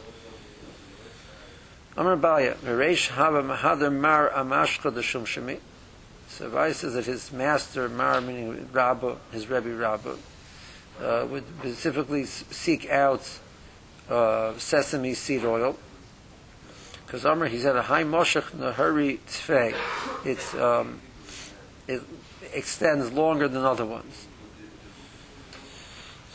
Amar 1.97 2.15
Baya, 2.15 2.55
Mereish 2.63 3.09
Hava 3.09 3.43
Mahader 3.43 3.91
Mar 3.91 4.29
Amashcha 4.29 4.93
the 4.93 5.03
Shum 5.03 5.25
Shemi. 5.25 5.59
So 6.29 6.47
Vai 6.47 6.71
says 6.71 6.93
that 6.93 7.05
his 7.05 7.33
master, 7.33 7.89
Mar, 7.89 8.21
meaning 8.21 8.69
Rabba, 8.71 9.17
his 9.33 9.49
Rebbe 9.49 9.75
Rabba, 9.75 10.15
uh, 11.01 11.27
would 11.29 11.43
specifically 11.59 12.25
seek 12.25 12.89
out 12.89 13.39
uh, 14.09 14.57
sesame 14.57 15.13
seed 15.13 15.43
oil. 15.43 15.77
Because 17.11 17.25
Amr, 17.25 17.47
he's 17.47 17.65
at 17.65 17.75
a 17.75 17.81
high 17.81 18.05
moshech 18.05 18.51
nahari 18.51 19.19
tfei. 19.27 19.75
It's 20.23 20.53
um, 20.53 21.01
it 21.85 22.01
extends 22.53 23.11
longer 23.11 23.49
than 23.49 23.65
other 23.65 23.85
ones. 23.85 24.27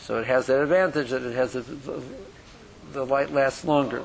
So 0.01 0.19
it 0.19 0.27
has 0.27 0.45
that 0.45 0.61
advantage 0.61 1.09
that 1.09 1.23
it 1.23 1.33
has 1.33 1.53
the, 1.53 2.03
the 2.93 3.03
light 3.03 3.33
lasts 3.33 3.65
longer. 3.65 4.03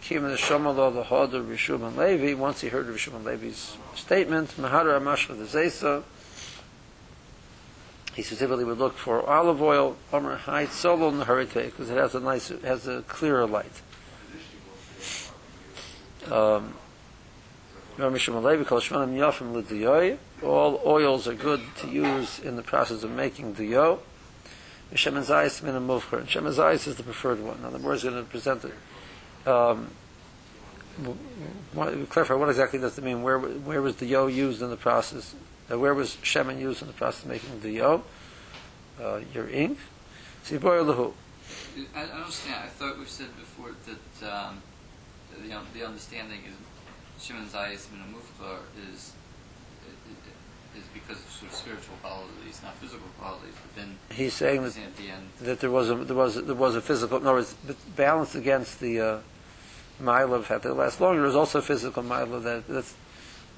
Kim 0.00 0.24
the 0.24 0.30
Shomalo 0.30 0.92
the 0.92 1.04
Hod 1.04 1.34
of 1.34 1.46
Rishum 1.46 1.86
and 1.86 1.96
Levi. 1.96 2.34
Once 2.34 2.62
he 2.62 2.68
heard 2.68 2.88
Rishum 2.88 3.14
and 3.14 3.24
Levi's 3.24 3.76
statement, 3.94 4.56
Mahara 4.56 5.00
Amash 5.00 5.28
the 5.28 5.44
Zesa. 5.44 6.02
He 8.14 8.22
specifically 8.22 8.64
would 8.64 8.78
look 8.78 8.96
for 8.96 9.24
olive 9.24 9.62
oil, 9.62 9.96
Omer 10.12 10.34
High 10.34 10.66
Solo 10.66 11.12
Naharite, 11.12 11.66
because 11.66 11.90
it 11.90 11.96
has 11.96 12.16
a 12.16 12.20
nice, 12.20 12.50
it 12.50 12.62
has 12.62 12.88
a 12.88 13.02
clearer 13.02 13.46
light. 13.46 13.82
Um. 16.30 16.74
All 17.98 18.06
oils 20.86 21.26
are 21.26 21.34
good 21.34 21.60
to 21.78 21.88
use 21.88 22.38
in 22.38 22.54
the 22.54 22.62
process 22.62 23.02
of 23.02 23.10
making 23.10 23.54
Min 23.54 23.66
Muvcher. 23.66 23.98
And 24.90 24.98
Shemen 26.28 26.54
Zayis 26.54 26.86
is 26.86 26.94
the 26.94 27.02
preferred 27.02 27.42
one. 27.42 27.60
Now 27.60 27.70
the 27.70 27.78
Gemara 27.78 27.96
is 27.96 28.04
going 28.04 28.14
to 28.14 28.22
present 28.22 28.64
it. 28.64 28.72
Um, 29.48 29.90
clarify 32.10 32.34
what 32.34 32.48
exactly 32.48 32.78
does 32.78 32.96
it 32.96 33.04
mean? 33.04 33.22
Where 33.22 33.38
where 33.38 33.82
was 33.82 33.96
the 33.96 34.06
yo 34.06 34.28
used 34.28 34.62
in 34.62 34.70
the 34.70 34.76
process? 34.76 35.34
Uh, 35.70 35.78
where 35.78 35.94
was 35.94 36.16
shemen 36.22 36.60
used 36.60 36.82
in 36.82 36.88
the 36.88 36.94
process 36.94 37.24
of 37.24 37.30
making 37.30 37.60
the 37.60 37.72
yo? 37.72 38.04
Uh, 39.00 39.20
your 39.34 39.48
ink. 39.48 39.78
Siboy 40.44 40.84
lahu. 40.84 41.12
I, 41.94 42.02
I 42.02 42.06
don't 42.06 42.16
understand. 42.16 42.64
I 42.64 42.68
thought 42.68 42.98
we 42.98 43.06
said 43.06 43.36
before 43.36 43.74
that 43.86 44.32
um, 44.32 44.62
the, 45.46 45.52
un- 45.52 45.66
the 45.74 45.84
understanding 45.84 46.40
is 46.46 46.54
Shimon 47.22 47.46
Zayis 47.46 47.86
Min 47.90 48.14
Mufkar 48.14 48.58
is 48.92 49.12
is 50.76 50.84
because 50.94 51.18
of 51.18 51.30
sort 51.30 51.50
of 51.50 51.56
spiritual 51.56 51.96
qualities, 52.02 52.60
not 52.62 52.76
physical 52.76 53.08
qualities. 53.18 53.54
But 53.62 53.74
then 53.82 53.98
He's 54.10 54.34
saying 54.34 54.62
that, 54.62 54.76
at 54.76 54.96
the 54.96 55.10
end, 55.10 55.28
that 55.40 55.60
there 55.60 55.70
was 55.70 55.90
a 55.90 55.96
there 55.96 56.16
was 56.16 56.36
a, 56.36 56.42
there 56.42 56.54
was 56.54 56.76
a 56.76 56.80
physical. 56.80 57.20
No, 57.20 57.36
it's 57.36 57.54
balanced 57.96 58.34
against 58.34 58.80
the 58.80 59.00
uh, 59.00 59.18
mile 60.00 60.34
of 60.34 60.46
had 60.46 60.62
to 60.62 60.74
last 60.74 61.00
longer. 61.00 61.22
There's 61.22 61.34
also 61.34 61.58
a 61.58 61.62
physical 61.62 62.02
mile 62.02 62.34
of 62.34 62.42
that 62.44 62.68
that's, 62.68 62.94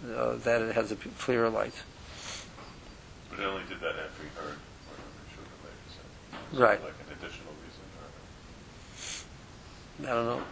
uh, 0.05 0.37
that 0.37 0.63
it 0.63 0.75
has 0.75 0.93
a 0.93 0.97
clearer 0.97 1.51
light. 1.51 1.75
But 3.29 3.39
they 3.39 3.45
only 3.45 3.63
did 3.69 3.81
that 3.81 3.97
after 3.97 4.23
he 4.23 4.29
heard 4.35 4.57
what 4.87 4.99
Rishon 5.29 5.45
Levi 5.53 5.73
said. 5.91 6.61
Right. 6.61 6.83
Like 6.83 6.95
an 7.07 7.17
additional 7.19 7.53
reason. 7.65 7.85
I 10.05 10.15
don't 10.15 10.27
know. 10.27 10.43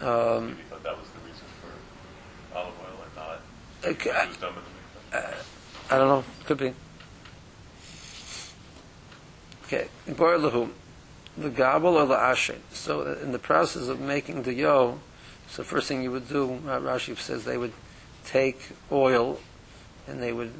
Um, 0.00 0.48
maybe 0.48 0.62
thought 0.70 0.82
that 0.82 0.98
was 0.98 1.08
the 1.10 1.20
reason 1.26 1.46
for 1.60 2.56
olive 2.56 2.74
oil 2.80 3.04
and 3.04 3.16
not. 3.16 3.40
okay, 3.92 4.10
It 4.10 4.28
was 4.28 4.36
done 4.36 4.54
with 4.54 4.64
the 4.64 5.18
mikvah. 5.18 5.34
I 5.90 5.98
don't 5.98 6.08
know. 6.08 6.24
Could 6.44 6.58
be. 6.58 6.74
Okay. 9.64 9.88
Bar 10.16 10.34
lahu, 10.34 10.70
the 11.36 11.50
gabel 11.50 11.96
or 11.96 12.06
the 12.06 12.16
ashen. 12.16 12.62
So 12.72 13.02
uh, 13.02 13.22
in 13.22 13.32
the 13.32 13.38
process 13.38 13.88
of 13.88 14.00
making 14.00 14.42
the 14.44 14.54
yo, 14.54 15.00
so 15.48 15.62
first 15.62 15.88
thing 15.88 16.02
you 16.02 16.10
would 16.12 16.28
do, 16.28 16.54
uh, 16.66 16.78
Rashi 16.80 17.16
says 17.18 17.44
they 17.44 17.58
would 17.58 17.72
take 18.24 18.70
oil 18.92 19.40
and 20.06 20.22
they 20.22 20.32
would 20.32 20.52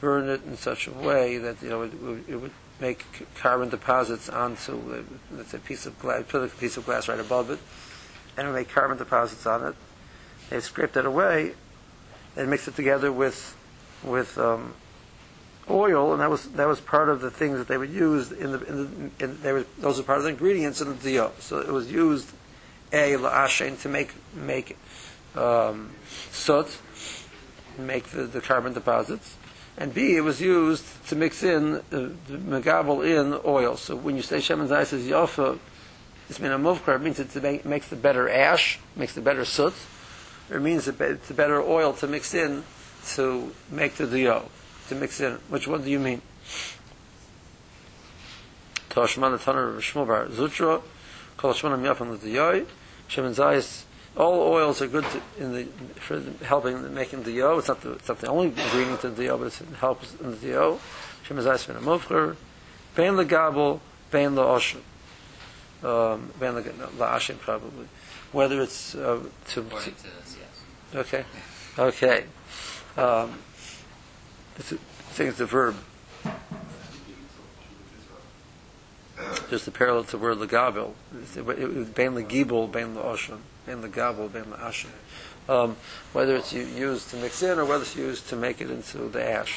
burn 0.00 0.28
it 0.28 0.44
in 0.44 0.56
such 0.56 0.86
a 0.86 0.92
way 0.92 1.38
that 1.38 1.62
you 1.62 1.68
know 1.68 1.82
it 1.82 1.94
would, 2.02 2.24
it 2.28 2.36
would 2.36 2.52
make 2.80 3.04
carbon 3.34 3.68
deposits 3.68 4.28
onto 4.28 4.72
uh, 4.72 5.02
let's 5.36 5.50
say 5.50 5.58
a 5.58 5.60
piece 5.60 5.86
of 5.86 5.98
glass, 5.98 6.24
put 6.28 6.42
a 6.42 6.48
piece 6.48 6.76
of 6.76 6.84
glass 6.86 7.08
right 7.08 7.20
above 7.20 7.50
it, 7.50 7.58
and 8.36 8.48
would 8.48 8.54
make 8.54 8.68
carbon 8.68 8.96
deposits 8.96 9.46
on 9.46 9.64
it. 9.64 9.74
They 10.50 10.60
scrape 10.60 10.92
that 10.92 11.06
away 11.06 11.52
and 12.36 12.50
mix 12.50 12.68
it 12.68 12.76
together 12.76 13.12
with 13.12 13.56
with 14.02 14.38
um, 14.38 14.74
oil, 15.68 16.12
and 16.12 16.20
that 16.20 16.30
was 16.30 16.48
that 16.52 16.66
was 16.66 16.80
part 16.80 17.08
of 17.08 17.20
the 17.20 17.30
things 17.30 17.58
that 17.58 17.68
they 17.68 17.78
would 17.78 17.90
use 17.90 18.32
in 18.32 18.52
the 18.52 18.62
in 18.64 19.10
the 19.18 19.24
in, 19.24 19.42
were 19.42 19.64
those 19.78 20.00
are 20.00 20.02
part 20.02 20.18
of 20.18 20.24
the 20.24 20.30
ingredients 20.30 20.80
in 20.80 20.88
the 20.88 20.94
diyo. 20.94 21.30
So 21.40 21.60
it 21.60 21.72
was 21.72 21.90
used 21.90 22.30
a 22.92 23.12
la'ashen 23.12 23.80
to 23.82 23.88
make 23.88 24.14
make 24.34 24.76
um, 25.36 25.90
soot, 26.30 26.78
make 27.78 28.04
the, 28.08 28.22
the 28.22 28.40
carbon 28.40 28.72
deposits, 28.72 29.36
and 29.76 29.94
b 29.94 30.16
it 30.16 30.22
was 30.22 30.40
used 30.40 30.84
to 31.08 31.16
mix 31.16 31.42
in 31.42 31.76
uh, 31.76 31.80
the 31.90 32.38
megabel 32.38 33.04
in 33.04 33.40
oil. 33.44 33.76
So 33.76 33.96
when 33.96 34.16
you 34.16 34.22
say 34.22 34.38
shemen 34.38 34.68
zayis 34.68 34.92
is 34.92 35.06
yofa, 35.06 35.58
it's 36.30 36.38
mean 36.38 36.52
a 36.52 36.58
muvkar. 36.58 36.94
It 36.94 37.02
means 37.02 37.18
it 37.18 37.34
make, 37.42 37.64
makes 37.64 37.88
the 37.88 37.96
better 37.96 38.30
ash, 38.30 38.78
makes 38.94 39.14
the 39.14 39.20
better 39.20 39.44
soot. 39.44 39.74
It 40.48 40.62
means 40.62 40.86
it- 40.86 41.00
it's 41.00 41.30
a 41.30 41.34
better 41.34 41.60
oil 41.60 41.92
to 41.94 42.06
mix 42.06 42.34
in 42.34 42.62
to 43.14 43.52
make 43.68 43.96
the 43.96 44.04
diyo, 44.04 44.44
to 44.88 44.94
mix 44.94 45.20
in. 45.20 45.40
Which 45.48 45.66
one 45.66 45.82
do 45.82 45.90
you 45.90 45.98
mean? 45.98 46.22
Toshman 48.90 49.38
Taner 49.38 49.78
Shmuel 49.78 50.06
Bar 50.06 50.26
Zutra, 50.26 50.82
Kol 51.36 51.52
Shmanim 51.52 51.82
Yafan 51.82 52.12
L'Diyoy, 52.12 52.66
Shemen 53.08 53.34
Zayis. 53.34 53.82
All 54.16 54.52
oils 54.52 54.82
are 54.82 54.88
good 54.88 55.04
to, 55.04 55.20
in 55.42 55.52
the 55.54 55.64
for 56.00 56.18
the- 56.18 56.44
helping 56.44 56.76
in 56.76 56.94
making 56.94 57.22
the 57.22 57.30
yo. 57.32 57.58
It's 57.58 57.68
not 57.68 57.80
the 57.80 57.92
it's 57.92 58.08
not 58.08 58.18
the 58.18 58.26
only 58.28 58.48
ingredient 58.48 59.04
in 59.04 59.14
the 59.14 59.24
yo, 59.24 59.38
but 59.38 59.46
it 59.48 59.66
helps 59.78 60.14
in 60.20 60.40
the 60.40 60.46
yo. 60.46 60.80
Shemen 61.26 61.42
Zayis 61.42 61.68
Min 61.68 61.82
Amufcher, 61.82 62.36
Bein 62.96 63.14
LeGabel, 63.14 63.78
Bein 64.10 64.32
LeOshen, 64.32 64.80
um, 65.82 66.30
LeAshen 66.40 67.38
probably. 67.38 67.86
Whether 68.32 68.60
it's 68.62 68.94
uh, 68.94 69.22
to, 69.48 69.62
to 69.62 69.90
to. 70.92 70.98
Okay. 71.00 71.24
Okay. 71.78 72.24
Um, 72.96 73.38
it's 74.56 74.72
a, 74.72 74.74
I 74.76 75.12
think 75.12 75.30
it's 75.30 75.40
a 75.40 75.46
verb. 75.46 75.76
Just 79.50 79.66
a 79.68 79.70
parallel 79.70 80.04
to 80.04 80.10
the 80.12 80.18
word 80.18 80.38
legabel. 80.38 80.92
It's- 81.14 81.36
It 81.36 81.44
was 81.44 81.88
bein 81.88 82.12
legibel, 82.14 82.70
bein 82.70 82.94
leoshen, 82.94 83.38
bein 83.66 83.82
legabel, 83.82 84.32
bein 84.32 84.44
leashen. 84.44 84.90
Um, 85.48 85.76
whether 86.12 86.36
it's 86.36 86.52
used 86.52 87.10
to 87.10 87.16
mix 87.16 87.42
in 87.42 87.58
or 87.58 87.64
whether 87.64 87.82
it's 87.82 87.96
used 87.96 88.28
to 88.28 88.36
make 88.36 88.60
it 88.60 88.70
into 88.70 88.98
the 89.08 89.22
ash. 89.28 89.56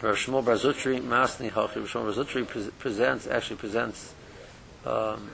Rav 0.00 0.16
Shmuel 0.16 0.44
Bar 0.44 0.54
Zutri, 0.54 1.00
Masni 1.00 1.50
Hachi, 1.50 1.76
Rav 1.76 2.14
Shmuel 2.14 2.78
presents, 2.78 3.26
actually 3.26 3.56
presents 3.56 4.14
um, 4.86 5.30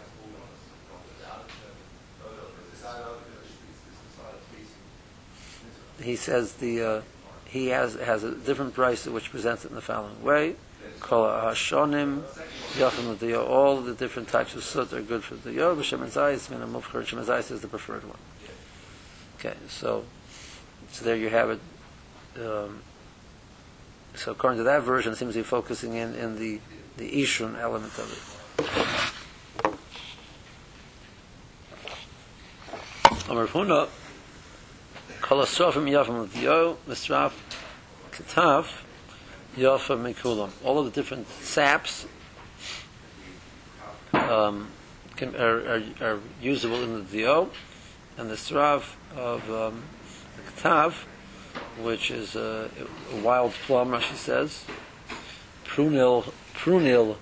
he 6.03 6.17
says 6.17 6.55
the 6.55 6.83
uh, 6.83 7.03
he 7.47 7.69
has 7.69 7.95
has 7.95 8.25
a 8.25 8.33
different 8.33 8.75
price 8.75 9.07
which 9.07 9.31
presents 9.31 9.65
it 9.65 9.69
in 9.69 9.75
the 9.75 9.81
following 9.81 10.23
way. 10.23 10.57
Kol 11.01 11.25
yachim. 11.25 12.23
All 13.49 13.81
the 13.81 13.95
different 13.95 14.29
types 14.29 14.55
of 14.55 14.65
soot 14.65 14.93
are 14.93 15.03
good 15.03 15.23
for 15.23 15.37
the 15.37 15.53
yo. 15.53 15.77
B'shem 15.77 16.07
zayis 16.09 16.51
min 16.51 16.61
amufcher. 16.61 17.07
Shem 17.07 17.21
zayis 17.21 17.51
is 17.51 17.61
the 17.61 17.69
preferred 17.69 18.05
one. 18.05 18.19
Okay, 19.39 19.55
so 19.69 20.05
so 20.91 21.05
there 21.05 21.17
you 21.17 21.29
have 21.29 21.51
it. 21.51 21.61
Um, 22.41 22.83
so 24.15 24.33
according 24.33 24.59
to 24.59 24.65
that 24.65 24.83
version, 24.83 25.13
it 25.13 25.17
seems 25.17 25.35
to 25.35 25.41
be 25.41 25.45
focusing 25.45 25.95
in 25.95 26.15
in 26.15 26.39
the 26.39 26.61
the 26.97 27.11
ishun 27.23 27.59
element 27.59 27.93
of 27.99 28.13
it. 28.13 28.35
L'Diyo, 36.27 36.77
Misraf 36.87 37.33
Mikulam. 39.57 40.51
All 40.65 40.79
of 40.79 40.85
the 40.85 40.91
different 40.91 41.29
saps 41.29 42.07
um, 44.13 44.69
can, 45.17 45.35
are, 45.37 45.61
are, 45.67 45.83
are 46.01 46.21
usable 46.41 46.83
in 46.83 46.95
the 46.95 47.01
Diyo, 47.01 47.49
and 48.17 48.31
the 48.31 48.35
Srav 48.35 48.95
of 49.17 49.51
um, 49.51 49.83
the 50.37 50.43
Ketav, 50.53 51.05
which 51.81 52.11
is 52.11 52.37
a, 52.37 52.71
a 53.13 53.17
wild 53.17 53.53
plum, 53.53 53.91
Rashi 53.91 54.15
says, 54.15 54.65
prunil, 55.65 56.33
prunil 56.55 57.17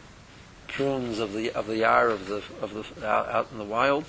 prunes 0.73 1.19
of 1.19 1.35
the 1.35 1.51
of 1.53 1.67
the 1.67 1.77
yar 1.77 2.09
of 2.09 2.29
the 2.29 2.43
of 2.61 2.73
the 2.73 3.07
out, 3.07 3.29
out 3.29 3.49
in 3.53 3.59
the 3.59 3.65
wild. 3.65 4.05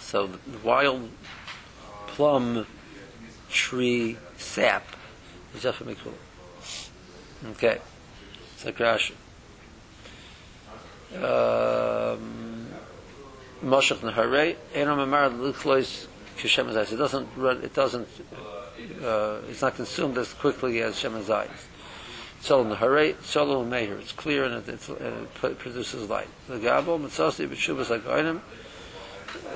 So 0.00 0.26
the 0.26 0.58
wild 0.58 1.10
plum 2.08 2.66
tree 3.48 4.18
sap 4.36 4.84
is 5.54 5.62
definitely 5.62 5.96
cool. 6.02 6.14
Okay, 7.52 7.78
so 8.56 8.72
Rashi. 8.72 9.12
Um, 11.14 12.68
Moshech 13.62 13.98
Nahare, 13.98 14.56
Enam 14.74 15.02
Amar 15.02 15.30
Lichlois 15.30 16.06
Zayis. 16.36 16.92
It 16.92 16.96
doesn't 16.96 17.28
it 17.64 17.74
doesn't, 17.74 18.08
uh, 19.02 19.38
it's 19.48 19.62
not 19.62 19.74
consumed 19.76 20.18
as 20.18 20.32
quickly 20.34 20.80
as 20.80 20.98
Shem 20.98 21.12
Zayis. 21.22 21.66
Tzolum 22.42 22.76
Nahare, 22.76 23.14
Tzolum 23.14 23.68
Meir. 23.68 23.98
It's 23.98 24.12
clear 24.12 24.44
and 24.44 24.68
it, 24.68 24.90
uh, 24.90 25.48
produces 25.54 26.10
light. 26.10 26.28
The 26.46 26.58
Gabel, 26.58 26.98
Mitzasi, 26.98 27.48
B'Shuvas 27.48 27.98
Agoinim, 27.98 28.40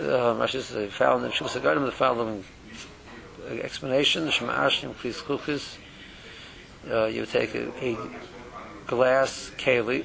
uh, 0.01 0.35
Rashi 0.35 0.53
says, 0.53 0.71
they 0.71 0.87
found 0.89 1.25
in 1.25 1.31
Shuvas 1.31 1.61
Agoinim 1.61 1.85
the 1.85 1.93
following 1.93 2.45
explanation, 3.47 4.25
the 4.25 4.31
Shema 4.31 4.53
Ashnim 4.55 4.97
Kris 4.97 5.21
Kuchis, 5.21 5.77
uh, 6.91 7.07
you 7.07 7.21
would 7.21 7.31
take 7.31 7.55
a, 7.55 7.71
a 7.85 7.97
glass 8.87 9.51
keli, 9.59 10.05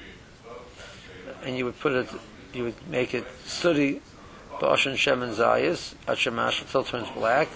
and 1.43 1.57
you 1.57 1.65
would 1.65 1.79
put 1.79 1.93
it, 1.93 2.09
you 2.53 2.63
would 2.63 2.87
make 2.89 3.13
it 3.13 3.25
sooty, 3.45 4.01
ba'ashin 4.59 4.95
shem 4.95 5.21
and 5.21 5.33
zayis, 5.35 5.93
at 6.07 6.17
shemash 6.17 6.61
until 6.61 6.83
turns 6.83 7.09
black. 7.11 7.49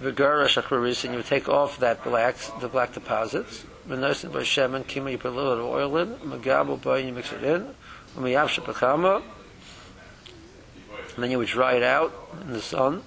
V'gara 0.00 0.46
shakwaris, 0.46 1.04
and 1.04 1.14
you 1.14 1.22
take 1.22 1.48
off 1.48 1.78
that 1.78 2.02
black, 2.04 2.36
the 2.60 2.68
black 2.68 2.92
deposits. 2.92 3.64
V'nosin 3.88 4.32
by 4.32 4.42
shem 4.42 4.74
and 4.74 4.86
kima, 4.86 5.12
you 5.12 5.18
put 5.18 5.32
a 5.32 5.34
little 5.34 5.56
bit 5.56 5.64
of 5.64 5.70
oil 5.70 5.96
in. 5.98 6.14
Magabel 6.16 6.82
by, 6.82 6.98
you 6.98 7.12
mix 7.12 7.32
it 7.32 7.44
in. 7.44 7.74
V'miyavsha 8.16 8.62
pachama, 8.64 9.22
and 11.14 11.22
then 11.22 11.30
you 11.30 11.38
would 11.38 11.48
dry 11.48 11.74
it 11.74 11.82
out 11.82 12.12
in 12.42 12.52
the 12.52 12.60
sun. 12.60 13.02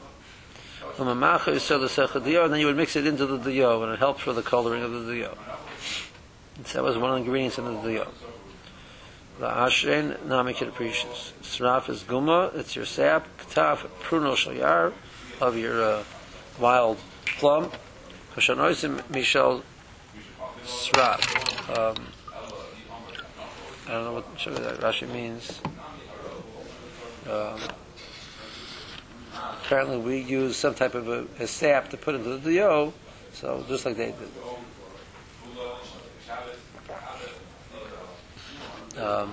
And 1.00 1.08
then 1.08 2.60
you 2.60 2.66
would 2.66 2.76
mix 2.76 2.96
it 2.96 3.06
into 3.06 3.26
the 3.28 3.38
diyo, 3.38 3.84
and 3.84 3.94
it 3.94 4.00
helps 4.00 4.22
for 4.22 4.34
the 4.34 4.42
coloring 4.42 4.82
of 4.82 4.92
the 4.92 5.00
diyo. 5.12 5.38
So 6.66 6.74
that 6.80 6.84
was 6.84 6.98
one 6.98 7.12
of 7.12 7.16
the 7.18 7.22
ingredients 7.24 7.60
in 7.60 7.66
the 7.66 7.72
diyo. 7.72 8.08
The 9.40 9.46
ashrein 9.46 10.18
namikid 10.22 10.74
precious. 10.74 11.34
Sraf 11.44 11.90
is 11.90 12.02
guma. 12.02 12.56
It's 12.56 12.76
your 12.76 12.86
sap. 12.86 13.28
Ktaf 13.38 13.88
pruno 14.02 14.34
shayar 14.34 14.94
of 15.40 15.56
your 15.56 15.84
uh, 15.84 16.04
wild 16.60 16.98
plum. 17.38 17.72
Kashanoisim 18.34 19.00
mishel 19.12 19.62
sraf. 20.64 21.22
Um, 21.70 22.08
I 23.86 23.92
don't 23.92 24.06
know 24.06 24.14
what 24.14 24.26
sure 24.38 24.54
that 24.54 24.80
Rashi 24.80 25.08
means. 25.08 25.62
Um, 27.30 27.60
apparently, 29.64 30.00
we 30.00 30.20
use 30.20 30.58
some 30.58 30.74
type 30.74 30.96
of 30.96 31.08
a, 31.10 31.28
a 31.40 31.46
sap 31.46 31.92
to 31.92 31.98
put 31.98 32.16
into 32.16 32.38
the 32.38 32.56
dough. 32.56 32.92
So 33.34 33.64
just 33.68 33.86
like 33.86 33.98
they 33.98 34.08
did. 34.08 34.32
Um, 38.98 39.32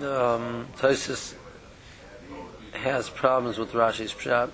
um, 0.00 0.66
Tosis 0.76 1.34
has 2.72 3.08
problems 3.08 3.56
with 3.56 3.72
Rashi's 3.72 4.12
pshat, 4.12 4.50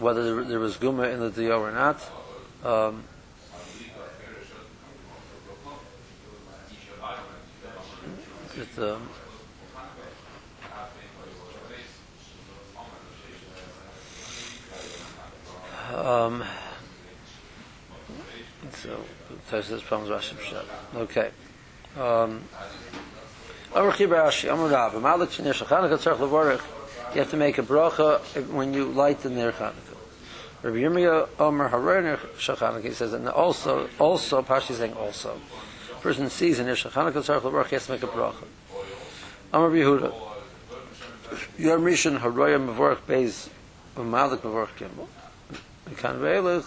whether 0.00 0.44
there, 0.44 0.58
was 0.58 0.76
guma 0.76 1.10
in 1.10 1.20
the 1.20 1.30
diyo 1.30 1.60
or 1.60 1.72
not. 1.72 1.98
Um, 2.62 3.04
it, 8.54 8.78
um, 8.78 9.08
Um, 15.94 16.44
so, 18.72 19.04
Tosis 19.50 19.82
problems 19.82 20.10
Rashi 20.10 20.34
Pshat. 20.34 20.64
Okay. 20.96 21.30
Um, 21.98 22.42
you 27.14 27.20
have 27.20 27.30
to 27.30 27.36
make 27.36 27.58
a 27.58 27.62
bracha 27.62 28.20
when 28.48 28.74
you 28.74 28.86
light 28.86 29.20
the 29.20 29.30
Ner 29.30 29.52
Chanukah. 29.52 29.74
Rabbi 30.62 30.76
Yirmiyah 30.78 31.28
Omer 31.38 31.68
Harer 31.68 32.02
Ner 32.02 32.16
Shachanaka, 32.38 32.84
he 32.84 32.90
says, 32.90 33.12
and 33.12 33.28
also, 33.28 33.88
also, 33.98 34.42
Pashi 34.42 34.70
is 34.70 34.78
saying 34.78 34.94
also, 34.94 35.40
person 36.00 36.28
sees 36.30 36.58
a 36.58 36.64
Ner 36.64 36.74
Shachanaka 36.74 37.12
Tzarech 37.12 37.42
Levorech, 37.42 37.68
he 37.68 37.76
has 37.76 37.86
to 37.86 37.92
make 37.92 38.02
a 38.02 38.06
bracha. 38.06 38.44
Amar 39.52 39.70
Yehuda, 39.70 40.12
Yom 41.58 41.82
Rishon 41.82 42.18
Haroya 42.20 42.58
Mevorech 42.58 43.00
Beis, 43.06 43.48
Malik 43.96 44.40
Mevorech 44.40 44.74
Kimball. 44.76 45.08
Mekan 45.88 46.18
Ve'elech, 46.18 46.66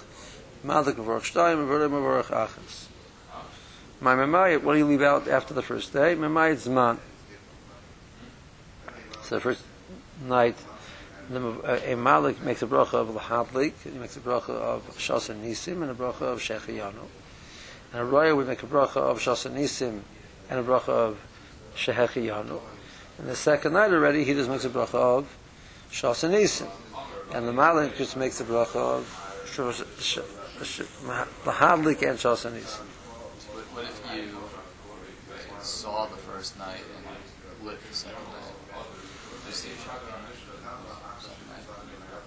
Malik 0.63 0.95
Mevorach 0.95 1.21
Shtayim, 1.21 1.58
Mevorach 1.58 1.89
Mevorach 1.89 2.47
Achas. 2.47 2.88
My 4.01 4.15
Memayit, 4.15 4.63
what 4.63 4.73
do 4.73 4.79
you 4.79 4.86
leave 4.86 5.01
out 5.01 5.27
after 5.27 5.53
the 5.53 5.62
first 5.62 5.91
day? 5.91 6.15
Memayit 6.15 6.67
Zman. 6.67 6.97
So 9.23 9.36
the 9.36 9.41
first 9.41 9.63
night, 10.25 10.55
the, 11.29 11.39
uh, 11.39 11.79
a 11.86 11.95
Malik 11.95 12.41
makes 12.41 12.62
a 12.62 12.67
bracha 12.67 12.93
of 12.93 13.10
Lahadlik, 13.10 13.73
he 13.84 13.91
makes 13.91 14.15
a 14.15 14.21
bracha 14.21 14.49
of 14.49 14.97
Shas 14.97 15.29
and 15.29 15.43
Nisim, 15.43 15.82
and 15.82 15.91
a 15.91 15.93
bracha 15.93 16.21
of 16.21 16.39
Shechiyanu. 16.39 17.08
And 17.91 18.01
a 18.01 18.05
Roya 18.05 18.36
would 18.36 18.47
make 18.47 18.63
a 18.63 18.67
bracha 18.67 18.97
of 18.97 19.19
Shas 19.19 19.45
and 19.45 19.58
Nisim, 19.58 20.01
and 20.49 20.60
a 20.60 20.63
bracha 20.63 20.89
of 20.89 21.19
Shechiyanu. 21.75 22.60
And 23.17 23.27
the 23.27 23.36
second 23.36 23.73
night 23.73 23.91
already, 23.91 24.23
he 24.23 24.34
just 24.34 24.49
makes 24.49 24.63
a 24.63 24.69
bracha 24.69 24.95
of 24.95 25.38
Shas 25.91 26.23
and 26.23 26.34
Nisim 26.34 26.69
and 27.34 27.48
the 27.48 27.54
Malik 27.54 27.96
just 27.98 28.18
makes 28.18 28.39
a 28.42 28.44
bracha 28.44 28.76
of 28.76 29.06
Lahadlik 31.46 32.02
and 32.08 32.18
Shosanis. 32.18 32.78
What 33.74 33.86
if 33.86 34.02
you 34.15 34.38
saw 35.62 36.08
the 36.08 36.18
first 36.18 36.58
night 36.58 36.82
and 36.96 37.65
lit 37.65 37.78
the 37.88 37.96
second 37.96 38.18
night? 38.18 38.50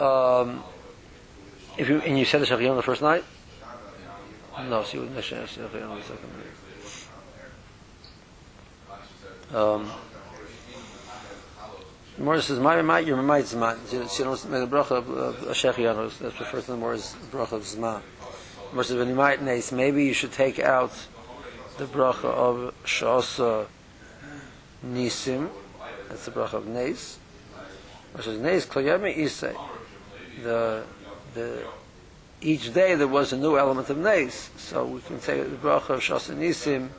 Um, 0.00 0.64
if 1.78 1.88
you 1.88 2.00
and 2.00 2.18
you 2.18 2.24
said 2.24 2.40
the 2.40 2.46
Shachiyon 2.46 2.76
the 2.76 2.82
first 2.82 3.02
night, 3.02 3.24
no, 4.68 4.82
so 4.82 4.94
you 4.94 5.00
wouldn't 5.00 5.24
say 5.24 5.36
the 5.36 5.46
Shachiyon 5.46 5.96
the 5.96 6.02
second 6.02 6.30
night. 9.52 9.56
Um, 9.56 9.90
Morris 12.18 12.46
says, 12.46 12.58
"My 12.58 12.80
my 12.82 12.98
your 12.98 13.22
my 13.22 13.40
zman." 13.40 13.78
She 13.88 14.22
don't 14.22 14.50
make 14.50 14.68
the 14.68 14.76
bracha 14.76 14.92
of, 14.92 15.08
of 15.10 15.36
Shechianu. 15.56 16.18
That's 16.18 16.38
the 16.38 16.44
first 16.44 16.66
thing. 16.66 16.78
Morris 16.78 17.16
bracha 17.30 17.52
of 17.52 17.62
zman. 17.62 18.02
Morris 18.72 18.88
says, 18.88 18.98
"When 18.98 19.08
you 19.08 19.14
might 19.14 19.42
nace, 19.42 19.72
maybe 19.72 20.04
you 20.04 20.12
should 20.12 20.32
take 20.32 20.58
out 20.58 20.92
the 21.78 21.86
bracha 21.86 22.26
of 22.26 22.74
shasa 22.84 23.66
nisim. 24.84 25.48
That's 26.08 26.26
the 26.26 26.32
bracha 26.32 26.54
of 26.54 26.66
nace. 26.66 27.18
Morris 28.12 28.26
says, 28.26 28.38
"Nace 28.38 28.66
koyami 28.66 29.16
isay." 29.16 29.56
The 30.42 30.84
the 31.34 31.64
each 32.42 32.74
day 32.74 32.94
there 32.94 33.08
was 33.08 33.32
a 33.32 33.38
new 33.38 33.56
element 33.56 33.88
of 33.88 33.96
nace, 33.96 34.50
so 34.58 34.84
we 34.84 35.00
can 35.00 35.18
say 35.20 35.40
the 35.40 35.56
bracha 35.56 35.90
of 35.90 36.00
shasa 36.00 36.36
nisim 36.36 36.90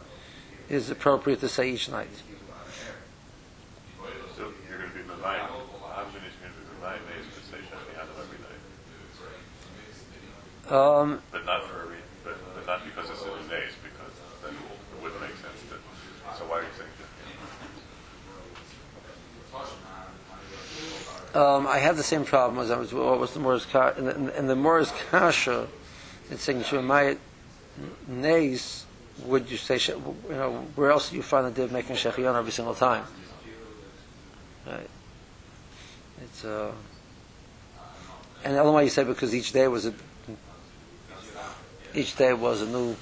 is 0.69 0.89
appropriate 0.89 1.39
to 1.41 1.49
say 1.49 1.69
each 1.69 1.87
night. 1.87 2.09
Um, 10.69 11.21
But 11.31 11.45
not 11.45 11.65
for 11.65 11.83
a 11.83 11.87
but, 12.23 12.37
but 12.55 12.65
not 12.65 12.85
because 12.85 13.09
it's 13.09 13.21
in 13.21 13.29
the 13.29 13.49
days, 13.49 13.73
because 13.83 14.13
then 14.43 14.53
it 14.53 15.03
wouldn't 15.03 15.21
make 15.21 15.31
sense. 15.31 15.59
So 16.37 16.45
why 16.45 16.59
are 16.59 16.61
you 16.61 16.67
saying 16.77 16.89
that? 21.33 21.39
Um, 21.39 21.67
I 21.67 21.79
have 21.79 21.97
the 21.97 22.03
same 22.03 22.25
problem 22.25 22.63
as 22.63 22.71
I 22.71 22.77
was. 22.77 22.93
What 22.93 23.19
was 23.19 23.33
the 23.33 23.39
Morris 23.39 23.65
Kasha? 23.65 23.97
In 23.97 24.05
the, 24.05 24.37
in 24.37 24.47
the 24.47 24.55
Morris 24.55 24.93
Kasha, 25.09 25.67
it's 26.29 26.43
saying 26.43 26.61
Shemayit 26.61 27.17
Nays, 28.07 28.85
Would 29.25 29.49
you 29.49 29.57
say, 29.57 29.77
you 29.77 30.15
know, 30.29 30.65
where 30.75 30.91
else 30.91 31.09
do 31.09 31.15
you 31.15 31.23
find 31.23 31.47
the 31.47 31.51
day 31.51 31.63
of 31.63 31.71
making 31.71 31.95
Shechion 31.95 32.35
every 32.37 32.51
single 32.51 32.75
time? 32.75 33.05
Right. 34.65 34.89
It's 36.21 36.45
uh, 36.45 36.71
and 38.43 38.55
Elamai 38.55 38.85
you 38.85 38.89
say 38.89 39.03
because 39.03 39.33
each 39.35 39.51
day 39.51 39.67
was 39.67 39.85
a 39.85 39.93
each 41.93 42.15
day 42.15 42.33
was 42.33 42.61
a 42.61 42.67
new 42.67 42.95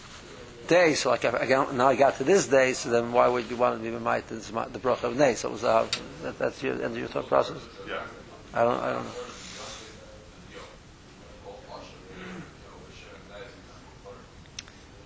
day. 0.68 0.94
So 0.94 1.10
like 1.10 1.26
I 1.26 1.46
got, 1.46 1.74
now 1.74 1.88
I 1.88 1.96
got 1.96 2.18
to 2.18 2.24
this 2.24 2.48
day. 2.48 2.74
So 2.74 2.90
then 2.90 3.12
why 3.12 3.28
would 3.28 3.50
you 3.50 3.58
want 3.58 3.82
to 3.82 3.84
be 3.84 3.96
might 3.98 4.28
the 4.28 4.36
bracha 4.36 5.04
of 5.04 5.18
Neis? 5.18 5.40
So 5.40 5.50
it 5.50 5.52
was 5.54 5.64
uh, 5.64 5.88
that, 6.24 6.40
that's 6.40 6.62
your 6.64 6.74
end 6.74 6.86
of 6.86 6.98
your 6.98 7.08
thought 7.08 7.28
process. 7.28 7.62
Yeah. 7.88 8.02
I 8.54 8.64
don't. 8.64 8.80
I 8.80 8.94
don't 8.94 9.06
know. 9.06 9.12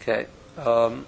Okay. 0.02 0.28
Um, 0.58 1.08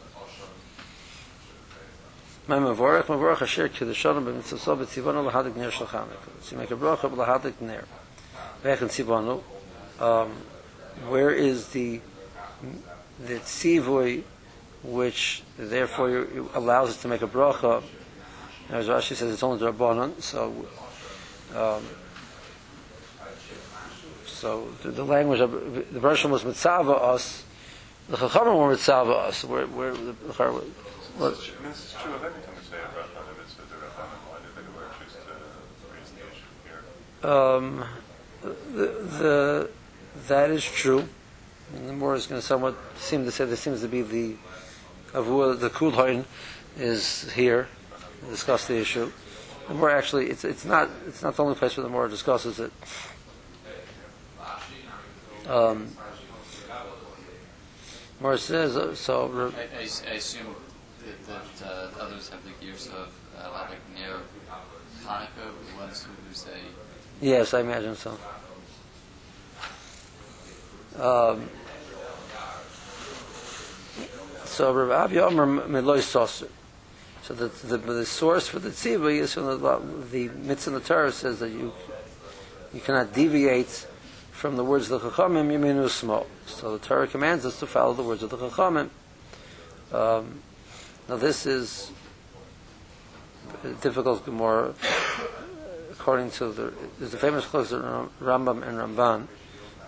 my 2.47 2.57
mavorach 2.57 3.03
mavorach 3.03 3.41
asher 3.43 3.69
kedushanim 3.69 4.25
b'mitzvah 4.25 4.77
b'tzivonu 4.77 5.31
lahadik 5.31 5.55
ner. 5.55 5.71
So 5.71 5.85
you 6.51 6.57
make 6.57 6.71
a 6.71 6.75
bracha 6.75 7.09
lahadik 7.11 7.61
ner. 7.61 7.85
Vechin 8.63 8.89
tzivonu. 8.89 9.43
Um, 10.01 10.31
where 11.09 11.31
is 11.31 11.69
the 11.69 12.01
the 13.25 13.35
tzivui, 13.35 14.23
which 14.83 15.43
therefore 15.57 16.27
allows 16.53 16.89
us 16.89 17.01
to 17.01 17.07
make 17.07 17.21
a 17.21 17.27
bracha. 17.27 17.83
As 18.69 18.87
Rashi 18.87 19.15
says, 19.15 19.33
it's 19.33 19.43
only 19.43 19.59
drabanan. 19.59 20.21
So, 20.21 20.67
um, 21.55 21.83
so 24.25 24.67
the, 24.83 24.91
the 24.91 25.05
language 25.05 25.39
of 25.39 25.51
the 25.51 25.99
version 25.99 26.31
was 26.31 26.43
mitzava 26.43 27.01
us. 27.01 27.43
The 28.09 28.17
chachamim 28.17 28.57
were 28.57 28.75
mitzava 28.75 29.15
us. 29.27 29.43
Where, 29.43 29.65
where 29.67 29.93
the, 29.93 30.13
the, 30.13 30.43
I 30.43 30.51
mean, 30.51 30.73
this 31.19 31.85
is 31.85 31.95
true 32.01 32.13
of 32.13 32.23
anything 32.23 32.53
we 32.55 32.63
say 32.63 32.77
about 32.77 33.09
the 33.15 33.75
Rabbanim. 33.75 34.19
Why 34.29 34.37
did 34.43 34.53
the 34.55 34.61
Gemara 34.61 34.89
choose 34.99 35.13
to 35.13 35.19
raise 35.95 36.11
the 36.11 36.21
issue 36.29 36.51
here? 36.65 37.29
Um, 37.29 37.85
the, 38.73 38.87
the, 39.17 39.69
that 40.27 40.49
is 40.51 40.63
true. 40.63 41.07
And 41.73 41.89
the 41.89 41.93
more 41.93 42.15
is 42.15 42.27
going 42.27 42.39
to 42.39 42.45
somewhat 42.45 42.75
seem 42.97 43.25
to 43.25 43.31
say 43.31 43.45
there 43.45 43.55
seems 43.55 43.81
to 43.81 43.87
be 43.87 44.01
the 44.01 44.35
avua, 45.11 45.59
the 45.59 45.69
kulhoin 45.69 46.25
is 46.77 47.31
here 47.31 47.67
to 48.21 48.25
discuss 48.27 48.67
the 48.67 48.77
issue. 48.77 49.11
The 49.67 49.73
more 49.73 49.89
actually, 49.89 50.29
it's 50.29 50.45
it's 50.45 50.63
not 50.63 50.89
it's 51.07 51.21
not 51.21 51.35
the 51.35 51.43
only 51.43 51.55
place 51.55 51.75
where 51.75 51.83
the 51.83 51.89
more 51.89 52.07
discusses 52.07 52.59
it. 52.59 52.71
Um, 55.45 55.89
more 58.19 58.37
says 58.37 58.75
uh, 58.77 58.95
so. 58.95 59.53
I, 59.57 59.77
I 59.77 59.81
I 59.81 60.15
assume 60.15 60.55
that, 61.05 61.27
that 61.27 61.67
uh, 61.67 61.89
others 61.99 62.29
have 62.29 62.43
the 62.43 62.65
gears 62.65 62.87
of 62.87 63.09
uh, 63.37 63.51
like 63.51 63.79
near 63.93 64.21
Hanukkah, 65.03 65.51
the 65.69 65.77
ones 65.77 66.03
who, 66.03 66.11
who 66.27 66.33
say 66.33 66.59
Yes, 67.21 67.53
I 67.53 67.61
imagine 67.61 67.95
so. 67.95 68.17
Um, 70.99 71.49
so 74.45 74.73
Rav 74.73 74.89
Avi 74.89 75.19
Omer 75.19 75.45
Meloi 75.45 75.99
Soser. 75.99 76.49
So 77.21 77.33
the, 77.33 77.47
the, 77.67 77.77
the 77.77 78.05
source 78.05 78.47
for 78.47 78.59
the 78.59 78.69
tziva 78.69 79.13
is 79.13 79.33
from 79.33 79.45
the, 79.45 79.81
the 80.11 80.29
mitzvah 80.29 80.69
in 80.69 80.73
the 80.75 80.87
Torah 80.87 81.11
says 81.11 81.39
that 81.39 81.49
you 81.49 81.73
you 82.73 82.79
cannot 82.79 83.13
deviate 83.13 83.85
from 84.31 84.55
the 84.55 84.63
words 84.63 84.89
of 84.89 85.01
the 85.01 85.09
Chachamim 85.09 85.49
Yeminu 85.49 85.85
Smo. 85.85 86.25
So 86.45 86.77
the 86.77 86.85
Torah 86.85 87.07
commands 87.07 87.45
us 87.45 87.59
to 87.59 87.67
follow 87.67 87.93
the 87.93 88.03
words 88.03 88.23
of 88.23 88.29
the 88.29 88.37
Chachamim. 88.37 88.89
Um, 89.91 90.41
now 91.09 91.17
this 91.17 91.45
is 91.45 91.91
difficult 93.81 94.27
more 94.27 94.73
according 95.91 96.31
to 96.31 96.51
the 96.51 96.73
there's 96.99 97.13
a 97.13 97.17
famous 97.17 97.45
close 97.45 97.71
of 97.71 97.81
Rambam 98.21 98.67
and 98.67 98.77
Ramban. 98.77 99.27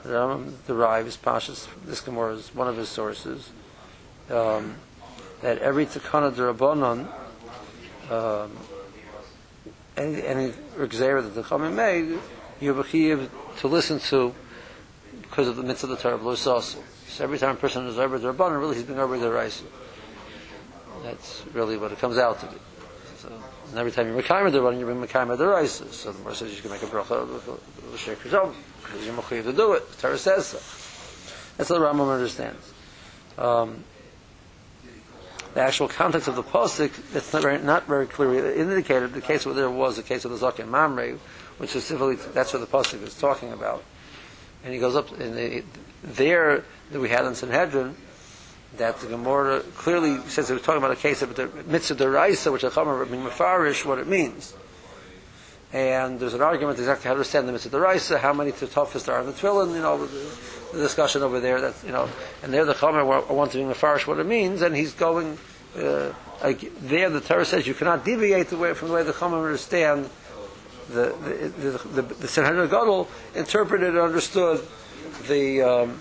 The 0.03 0.09
Rambam 0.09 0.53
derives 0.65 1.17
Pashas 1.17 1.67
this 1.85 2.01
Gemara 2.01 2.35
is 2.35 2.55
one 2.55 2.67
of 2.67 2.77
his 2.77 2.89
sources. 2.89 3.51
Um, 4.29 4.75
that 5.41 5.57
every 5.59 5.85
Takana 5.85 6.31
Durabonon 6.31 7.07
um, 8.11 8.51
any 9.97 10.21
any 10.23 10.53
that 11.21 11.35
the 11.35 11.43
Chachamim 11.43 11.73
made, 11.73 12.19
you're 12.59 12.73
required 12.73 13.29
to 13.57 13.67
listen 13.67 13.99
to 13.99 14.33
because 15.21 15.47
of 15.47 15.55
the 15.57 15.63
mitzvah 15.63 15.91
of 15.91 15.97
the 15.97 16.01
Torah 16.01 16.17
of. 16.17 16.77
So 17.07 17.23
every 17.23 17.37
time 17.37 17.55
a 17.55 17.59
person 17.59 17.85
is 17.87 17.97
over 17.97 18.17
the 18.17 18.33
really 18.33 18.75
he's 18.75 18.85
being 18.85 18.99
over 18.99 19.17
the. 19.29 19.63
That's 21.03 21.43
really 21.53 21.77
what 21.77 21.91
it 21.91 21.99
comes 21.99 22.17
out 22.17 22.39
to 22.41 22.45
be. 22.47 22.57
So, 23.17 23.31
and 23.69 23.77
every 23.77 23.91
time 23.91 24.07
you're 24.07 24.21
Mekaimer 24.21 24.51
the 24.51 24.59
Rabbanon, 24.59 24.79
you're 24.79 24.93
being 24.93 25.05
Mekaimer 25.05 25.37
the 25.37 25.47
Rice. 25.47 25.81
So 25.91 26.11
the 26.11 26.17
Gemara 26.17 26.35
says 26.35 26.55
you 26.55 26.61
can 26.61 26.71
make 26.71 26.83
a 26.83 26.87
bracha 26.87 27.11
of 27.11 27.91
the 27.91 27.97
Sheikh 27.97 28.19
because 28.89 29.05
you're 29.05 29.15
Mechayiv 29.15 29.43
to 29.43 29.53
do 29.53 29.73
it. 29.73 29.89
The 29.91 30.01
Torah 30.01 30.17
says 30.17 30.47
so. 30.47 30.57
That's 31.57 31.69
what 31.69 31.79
the 31.79 31.85
Rambam 31.85 32.13
understands. 32.13 32.73
Um, 33.37 33.83
the 35.53 35.61
actual 35.61 35.87
context 35.87 36.27
of 36.27 36.35
the 36.35 36.43
posik, 36.43 36.91
it's 37.15 37.33
not 37.33 37.41
very, 37.41 37.57
not 37.57 37.87
very 37.87 38.05
clearly 38.05 38.59
indicated. 38.59 39.13
The 39.13 39.21
case 39.21 39.45
where 39.45 39.55
there 39.55 39.69
was 39.69 39.97
a 39.97 40.03
case 40.03 40.25
of 40.25 40.31
the 40.31 40.37
Zakin 40.37 40.67
Mamre, 40.67 41.17
which 41.57 41.71
specifically 41.71 42.15
that's 42.33 42.53
what 42.53 42.59
the 42.59 42.67
posik 42.67 43.01
is 43.03 43.17
talking 43.17 43.51
about. 43.51 43.83
And 44.63 44.73
he 44.73 44.79
goes 44.79 44.95
up 44.95 45.11
in 45.19 45.35
the, 45.35 45.63
there 46.03 46.63
that 46.91 46.99
we 46.99 47.09
had 47.09 47.25
in 47.25 47.35
Sanhedrin 47.35 47.95
that 48.77 48.99
the 48.99 49.07
Gemara 49.07 49.61
clearly 49.75 50.19
says 50.29 50.49
it 50.49 50.53
was 50.53 50.61
talking 50.61 50.77
about 50.77 50.91
a 50.91 50.95
case 50.95 51.21
of 51.21 51.35
the 51.35 51.47
mitzvah 51.65 51.95
deraisa, 51.95 52.51
which 52.51 52.63
a 52.63 52.69
chamer 52.69 53.09
being 53.09 53.23
mafarish, 53.23 53.85
what 53.85 53.97
it 53.97 54.07
means. 54.07 54.53
And 55.71 56.19
there's 56.19 56.33
an 56.33 56.41
argument 56.41 56.79
exactly 56.79 57.03
how 57.03 57.13
to 57.13 57.17
understand 57.17 57.47
the 57.47 57.51
mitzvah 57.51 57.77
deraisa, 57.77 58.19
how 58.19 58.33
many 58.33 58.51
tetofis 58.51 59.05
there 59.05 59.15
are 59.15 59.21
in 59.21 59.27
the 59.27 59.33
tefillin, 59.33 59.75
you 59.75 59.81
know, 59.81 60.03
the, 60.03 60.35
the 60.73 60.79
discussion 60.79 61.21
over 61.21 61.39
there. 61.39 61.61
That 61.61 61.75
you 61.85 61.91
know, 61.91 62.09
and 62.41 62.51
there 62.51 62.65
the 62.65 62.73
chamer 62.73 63.05
wants 63.29 63.53
to 63.53 63.59
be 63.59 63.63
mafarish 63.63 64.07
what 64.07 64.19
it 64.19 64.25
means, 64.25 64.61
and 64.61 64.75
he's 64.75 64.93
going. 64.93 65.37
Uh, 65.77 66.11
there, 66.41 67.09
the 67.11 67.21
Torah 67.21 67.45
says 67.45 67.67
you 67.67 67.75
cannot 67.75 68.03
deviate 68.03 68.51
away 68.51 68.73
from 68.73 68.87
the 68.87 68.93
way 68.95 69.03
the 69.03 69.11
chamer 69.11 69.45
understand 69.45 70.09
the 70.89 71.13
the 71.21 71.69
the, 71.69 72.01
the, 72.01 72.13
the 72.15 72.27
Sanhedrin 72.27 72.67
Gadol 72.67 73.07
interpreted 73.35 73.89
and 73.89 73.99
understood 73.99 74.65
the 75.27 75.61
um, 75.61 75.99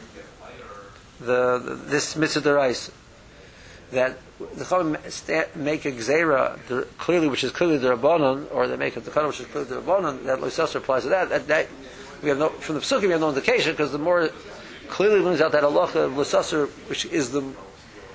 the, 1.20 1.58
the 1.58 1.74
this 1.74 2.16
mitzvah 2.16 2.40
deraisa 2.40 2.90
that 3.92 4.18
the 4.38 4.64
Chachamim 4.64 5.56
make 5.56 5.84
a 5.84 5.92
gzera 5.92 6.86
clearly, 6.98 7.28
which 7.28 7.44
is 7.44 7.52
clearly 7.52 7.78
the 7.78 7.96
rabbanon, 7.96 8.52
or 8.52 8.68
they 8.68 8.76
make 8.76 8.96
a 8.96 9.00
takana 9.00 9.28
which 9.28 9.40
is 9.40 9.46
clearly 9.46 9.68
the 9.68 9.80
rabbanon. 9.80 10.24
That 10.24 10.40
loisas 10.40 10.74
applies 10.74 11.04
to 11.04 11.08
that. 11.08 11.30
That, 11.30 11.46
that 11.48 11.68
we 12.22 12.28
have 12.28 12.38
no 12.38 12.48
from 12.50 12.76
the 12.76 12.80
psukim 12.80 13.02
we 13.02 13.10
have 13.10 13.20
no 13.20 13.30
indication 13.30 13.72
because 13.72 13.92
the 13.92 13.98
more 13.98 14.30
clearly 14.88 15.20
brings 15.20 15.40
out 15.40 15.52
that 15.52 15.62
halacha 15.62 16.06
of 16.06 16.12
loisas, 16.12 16.68
which 16.88 17.06
is 17.06 17.32
the 17.32 17.42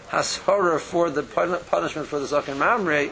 hashara 0.10 0.80
for 0.80 1.10
the 1.10 1.24
punishment 1.24 2.08
for 2.08 2.20
the 2.20 2.26
zaken 2.26 2.58
mamre, 2.58 3.12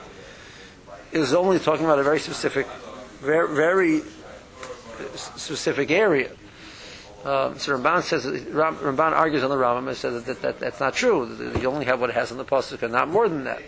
is 1.12 1.34
only 1.34 1.60
talking 1.60 1.86
about 1.86 2.00
a 2.00 2.04
very 2.04 2.20
specific, 2.20 2.68
very, 3.20 3.54
very 3.54 4.02
specific 5.16 5.92
area. 5.92 6.32
Um, 7.24 7.60
so 7.60 7.78
Ramban 7.78 8.02
says 8.02 8.26
Ramban 8.26 9.12
argues 9.12 9.44
on 9.44 9.52
the 9.52 9.56
Rambam 9.56 9.88
and 9.88 9.96
says 9.96 10.24
that, 10.24 10.26
that, 10.26 10.42
that 10.42 10.60
that's 10.60 10.80
not 10.80 10.96
true. 10.96 11.54
You 11.60 11.70
only 11.70 11.86
have 11.86 12.02
what 12.02 12.10
it 12.10 12.16
has 12.16 12.32
in 12.32 12.38
the 12.38 12.46
pasuk 12.46 12.82
and 12.82 12.92
not 12.94 13.10
more 13.10 13.30
than 13.30 13.44
that. 13.44 13.62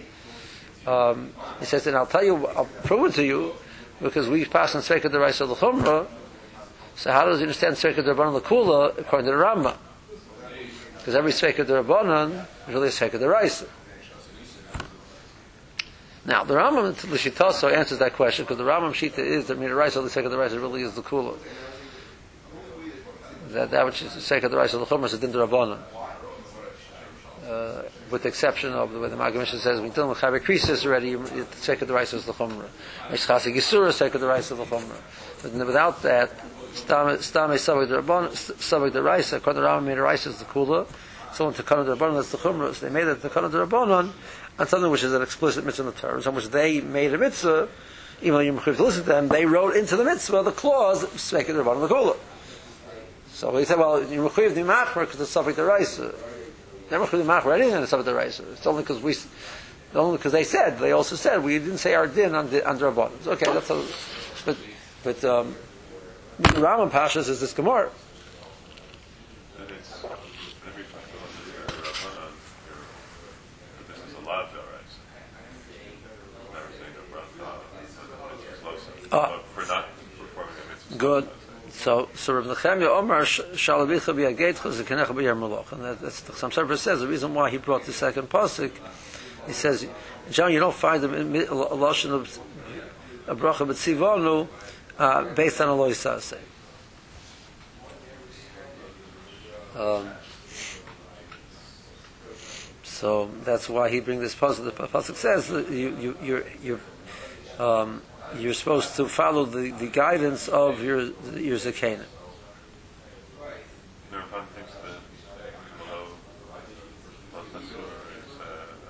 Um, 0.88 1.34
he 1.60 1.66
says, 1.66 1.86
and 1.86 1.96
I'll 1.96 2.08
tell 2.08 2.24
you, 2.24 2.48
I'll 2.48 2.66
prove 2.66 3.12
it 3.12 3.16
to 3.16 3.24
you, 3.24 3.54
because 4.02 4.28
we 4.28 4.44
pass 4.46 4.76
on 4.76 4.82
Sveika 4.82 5.10
the 5.10 5.20
Rice 5.20 5.40
of 5.40 5.50
the 5.50 5.56
Chumrah. 5.56 6.08
So 6.96 7.12
how 7.12 7.26
does 7.26 7.40
he 7.40 7.44
understand 7.44 7.76
Sveika 7.76 8.04
the 8.04 8.14
Rabbanon 8.14 8.42
Lakula 8.42 8.98
according 8.98 9.30
to 9.30 9.38
the 9.38 9.44
Rambam? 9.44 9.78
Because 10.98 11.16
every 11.16 11.32
Sveika 11.32 11.66
the 11.66 11.84
Rabbanon 11.84 12.46
is 12.68 12.74
really 12.74 12.88
a 12.88 12.92
Sveika 12.92 13.20
the 13.20 13.30
Rice. 13.30 13.64
Now 16.26 16.44
the 16.44 16.56
Rambam 16.56 16.94
Lishitaso 16.94 17.72
answers 17.72 18.00
that 18.00 18.14
question 18.14 18.46
because 18.46 18.58
the 18.58 18.64
Rambam 18.64 18.92
Shita 18.92 19.20
is 19.20 19.48
that 19.48 19.60
the 19.60 19.76
Rice 19.76 19.96
of 19.96 20.04
the 20.04 20.10
Sveika 20.10 20.30
the 20.30 20.38
Rice 20.38 20.54
really 20.54 20.82
is 20.82 20.96
the 20.96 21.04
Kula 21.04 21.38
that 23.54 23.72
that 23.72 23.86
which 23.86 24.02
is 24.02 24.14
the 24.14 24.40
the 24.40 24.58
rice 24.58 24.74
of 24.74 24.80
the 24.82 24.86
chumrah 24.86 25.06
is 25.06 25.14
a 25.14 25.18
din 25.18 25.32
rabbanon. 25.32 25.80
Uh, 27.48 27.84
with 28.10 28.24
the 28.24 28.30
exception 28.30 28.72
of 28.72 28.92
the 28.94 29.00
way 29.00 29.10
the 29.10 29.18
Maggid 29.18 29.46
says, 29.48 29.82
we 29.82 29.90
deal 29.90 30.08
with 30.08 30.18
chaver 30.20 30.40
krisis 30.40 30.86
already, 30.86 31.10
you- 31.10 31.18
the 31.86 31.94
rice 31.94 32.14
is 32.14 32.26
the 32.26 32.34
chumrah. 32.34 32.68
Mishchasi 33.10 33.54
gisura, 33.54 34.14
of 34.16 34.22
the 34.22 34.28
rice 34.28 34.52
of 34.52 34.60
the 34.60 34.66
chumrah. 34.66 35.02
But 35.42 35.52
without 35.66 36.02
that, 36.04 36.32
stame 36.74 37.18
savik 37.18 37.90
the 37.90 38.02
rabbanon, 38.02 38.30
savik 38.32 38.94
the 38.94 39.04
rice, 39.04 39.32
to 39.32 39.40
Rambam, 39.40 39.84
made 39.84 39.98
the 39.98 40.02
rice 40.02 40.26
is 40.26 40.40
the 40.40 40.46
kula. 40.46 40.88
Someone 41.34 41.54
to 41.56 41.64
kana 41.64 41.84
the 41.84 41.98
rabbanon, 41.98 42.16
that's 42.16 42.32
the 42.32 42.38
chumrah. 42.38 42.74
So 42.74 42.86
they 42.86 42.94
made 42.94 43.08
it 43.08 43.22
to 43.22 43.30
kana 43.30 43.50
the 43.50 43.66
rabbanon 43.66 44.12
on 44.58 44.68
something 44.68 44.90
which 44.90 45.04
is 45.04 45.14
an 45.14 45.22
explicit 45.22 45.66
mitzvah 45.66 45.90
in 45.90 45.94
the 45.94 46.00
Torah, 46.00 46.24
on 46.26 46.36
which 46.36 46.48
they 46.48 46.80
made 46.80 47.14
a 47.14 47.18
mitzvah, 47.18 47.68
even 48.22 48.34
though 48.34 48.40
you're 48.40 48.54
to 48.62 48.84
listen 48.84 49.04
to 49.04 49.10
them, 49.10 49.28
they 49.28 49.46
wrote 49.46 49.76
into 49.76 49.98
the 49.98 50.04
mitzvah 50.06 50.44
the 50.44 50.52
clause, 50.52 51.04
of 51.04 51.12
the 51.58 51.64
rabbanon, 51.64 51.88
the 51.88 51.94
kula. 51.94 52.18
So 53.44 53.52
he 53.58 53.66
said, 53.66 53.78
well, 53.78 54.02
you're 54.02 54.30
mechuyev 54.30 54.54
to 54.54 54.64
machmer 54.64 55.02
because 55.02 55.20
it's 55.20 55.36
savik 55.36 55.56
the 55.56 55.66
rice. 55.66 55.98
They're 55.98 56.98
mechuyev 56.98 57.10
to 57.10 57.18
machmer 57.26 57.54
anything 57.54 57.76
in 57.76 57.84
savik 57.84 58.06
the 58.06 58.14
rice. 58.14 58.40
It's 58.40 58.66
only 58.66 58.84
because 58.84 59.04
we, 59.04 59.14
only 59.94 60.16
because 60.16 60.32
they 60.32 60.46
said, 60.46 60.80
they 60.80 60.94
also 60.94 61.18
said, 61.18 61.44
we 61.44 61.60
didn't 61.60 61.80
say 61.80 61.94
our 61.94 62.08
din 62.08 62.36
on 62.36 62.50
the, 62.50 62.66
on 62.66 62.78
the 62.78 62.86
rabbanon. 62.86 63.28
Okay, 63.28 63.52
that's 63.52 63.68
how, 63.68 63.84
but, 64.46 64.56
but, 65.04 65.26
um, 65.26 65.56
Rambam 66.40 66.90
Pashas 66.90 67.28
is 67.28 67.42
this 67.42 67.52
Gemara. 67.52 67.90
That 69.58 69.72
it's 69.72 70.06
every 70.66 70.84
time 70.86 71.02
you're 71.12 71.64
a 71.64 71.68
Rabbanon, 71.68 72.32
you're, 72.66 72.88
this 73.90 73.98
is 74.08 74.14
a 74.14 74.26
lav 74.26 74.48
deraisa. 74.52 75.04
Never 76.54 76.72
saying 76.80 76.96
a 76.96 77.14
bracha, 77.14 77.60
but 78.24 78.40
it's 78.50 78.60
close. 78.62 78.88
Ah. 79.12 79.36
But 79.36 79.46
for 79.48 79.68
not 79.68 79.90
performing 80.18 80.54
a 80.54 80.70
mitzvah. 80.72 80.98
Good. 80.98 81.28
So, 81.84 82.08
so 82.16 82.36
Rav 82.36 82.46
Nechemia 82.46 82.88
Omar 82.88 83.24
Shalavicha 83.24 84.16
B'Yagetcha 84.16 84.72
Zekenecha 84.72 85.08
B'Yer 85.08 85.38
Malach, 85.38 85.70
and 85.74 85.84
that, 85.84 86.00
that's 86.00 86.22
the 86.22 86.32
Sofer 86.32 86.78
says 86.78 87.02
the 87.02 87.08
reason 87.10 87.34
why 87.34 87.50
he 87.50 87.58
brought 87.58 87.84
the 87.84 87.92
second 87.92 88.30
pasuk. 88.30 88.72
He 89.48 89.52
says, 89.52 89.86
John, 90.32 90.54
you 90.54 90.62
don't 90.62 90.74
find 90.74 91.04
a 91.04 91.10
lashon 91.10 92.12
of 92.12 92.40
bracha 93.38 93.68
b'tzivonu 93.68 94.48
uh, 94.98 95.34
based 95.34 95.60
on 95.60 95.68
a 95.68 95.74
loisase. 95.74 96.38
Um, 99.76 100.10
So 102.84 103.30
that's 103.44 103.68
why 103.68 103.90
he 103.90 104.00
brings 104.00 104.22
this 104.22 104.36
pasuk. 104.36 104.64
The 104.64 104.72
pasuk 104.72 105.16
says 105.16 105.50
you 105.50 105.98
you 106.00 106.18
you're 106.24 106.44
you're, 106.64 106.80
um, 107.60 108.02
you're 108.38 108.54
supposed 108.54 108.96
to 108.96 109.08
follow 109.08 109.46
the, 109.46 109.72
the 109.72 109.88
guidance 109.88 110.48
of 110.48 110.84
your 110.84 111.02
your 111.36 111.58
zakena. 111.58 112.06
Nirvan 114.12 114.46
thinks 114.56 114.74
that 114.84 115.00
low 115.90 116.08
Motasur 117.34 117.86
is 118.18 118.30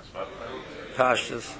Asmat. 0.01 0.27
Pashtas. 0.95 1.57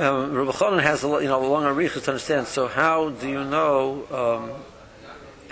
Um, 0.00 0.32
Rabbi 0.32 0.50
Chanan 0.50 0.82
has 0.82 1.04
a 1.04 1.08
you 1.08 1.28
know 1.28 1.44
a 1.44 1.46
long 1.46 1.64
arichas 1.64 2.04
to 2.04 2.12
understand. 2.12 2.46
So 2.46 2.68
how 2.68 3.10
do 3.10 3.28
you 3.28 3.44
know? 3.44 4.06
Um, 4.10 4.62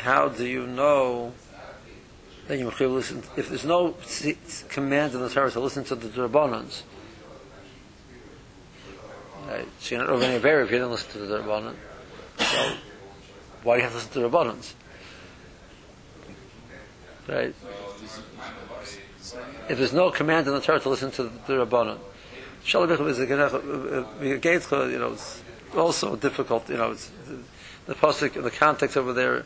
how 0.02 0.28
do 0.28 0.44
you 0.44 0.66
know 0.66 1.33
that 2.48 2.59
you 2.59 2.68
listen? 2.68 3.22
If 3.37 3.48
there's 3.48 3.64
no 3.64 3.94
command 4.68 5.14
in 5.14 5.20
the 5.20 5.28
Torah 5.28 5.50
to 5.52 5.61
listen 5.61 5.85
to 5.85 5.94
the 5.94 6.09
Rabbanans, 6.09 6.83
right? 9.52 9.68
So 9.80 9.94
you're 9.94 10.04
not 10.04 10.12
over 10.12 10.24
any 10.24 10.36
if 10.36 10.70
you 10.70 10.78
don't 10.78 10.90
listen 10.90 11.12
to 11.12 11.18
the 11.18 11.38
Rabbanan. 11.38 11.74
So 12.38 12.76
why 13.62 13.76
do 13.76 13.78
you 13.78 13.88
have 13.88 13.92
to 13.92 13.98
listen 13.98 14.12
to 14.12 14.20
the 14.20 14.28
Rabbanans? 14.28 14.74
Right? 17.28 17.54
If 19.68 19.78
there's 19.78 19.92
no 19.92 20.10
command 20.10 20.46
in 20.46 20.54
the 20.54 20.60
Torah 20.60 20.80
to 20.80 20.88
listen 20.88 21.10
to 21.12 21.24
the 21.24 21.64
Rabbanan, 21.64 21.98
Shalom 22.64 22.90
is 23.08 23.18
a 23.18 23.26
Geitcha, 23.26 24.72
uh, 24.72 24.76
uh, 24.76 24.86
you 24.86 24.98
know, 24.98 25.12
it's 25.12 25.42
also 25.76 26.14
difficult, 26.14 26.68
you 26.70 26.76
know, 26.76 26.92
it's, 26.92 27.10
the 27.86 27.94
pasuk, 27.94 28.40
the 28.40 28.50
context 28.52 28.96
over 28.96 29.12
there, 29.12 29.44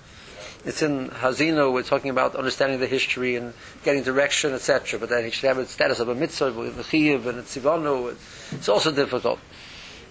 it's 0.66 0.82
in 0.82 1.08
Haazinu, 1.08 1.72
we're 1.72 1.82
talking 1.82 2.10
about 2.10 2.36
understanding 2.36 2.78
the 2.78 2.86
history 2.86 3.36
and 3.36 3.54
getting 3.84 4.02
direction, 4.02 4.52
etc. 4.52 4.98
But 4.98 5.08
then 5.08 5.24
he 5.24 5.30
should 5.30 5.46
have 5.46 5.56
the 5.56 5.66
status 5.66 6.00
of 6.00 6.08
a 6.08 6.14
mitzvah 6.14 6.52
with 6.52 6.76
the 6.76 6.82
chiyuv 6.82 7.26
and 7.26 7.38
the 7.38 7.42
tzivanu. 7.42 8.14
It's 8.52 8.68
also 8.68 8.90
difficult. 8.90 9.38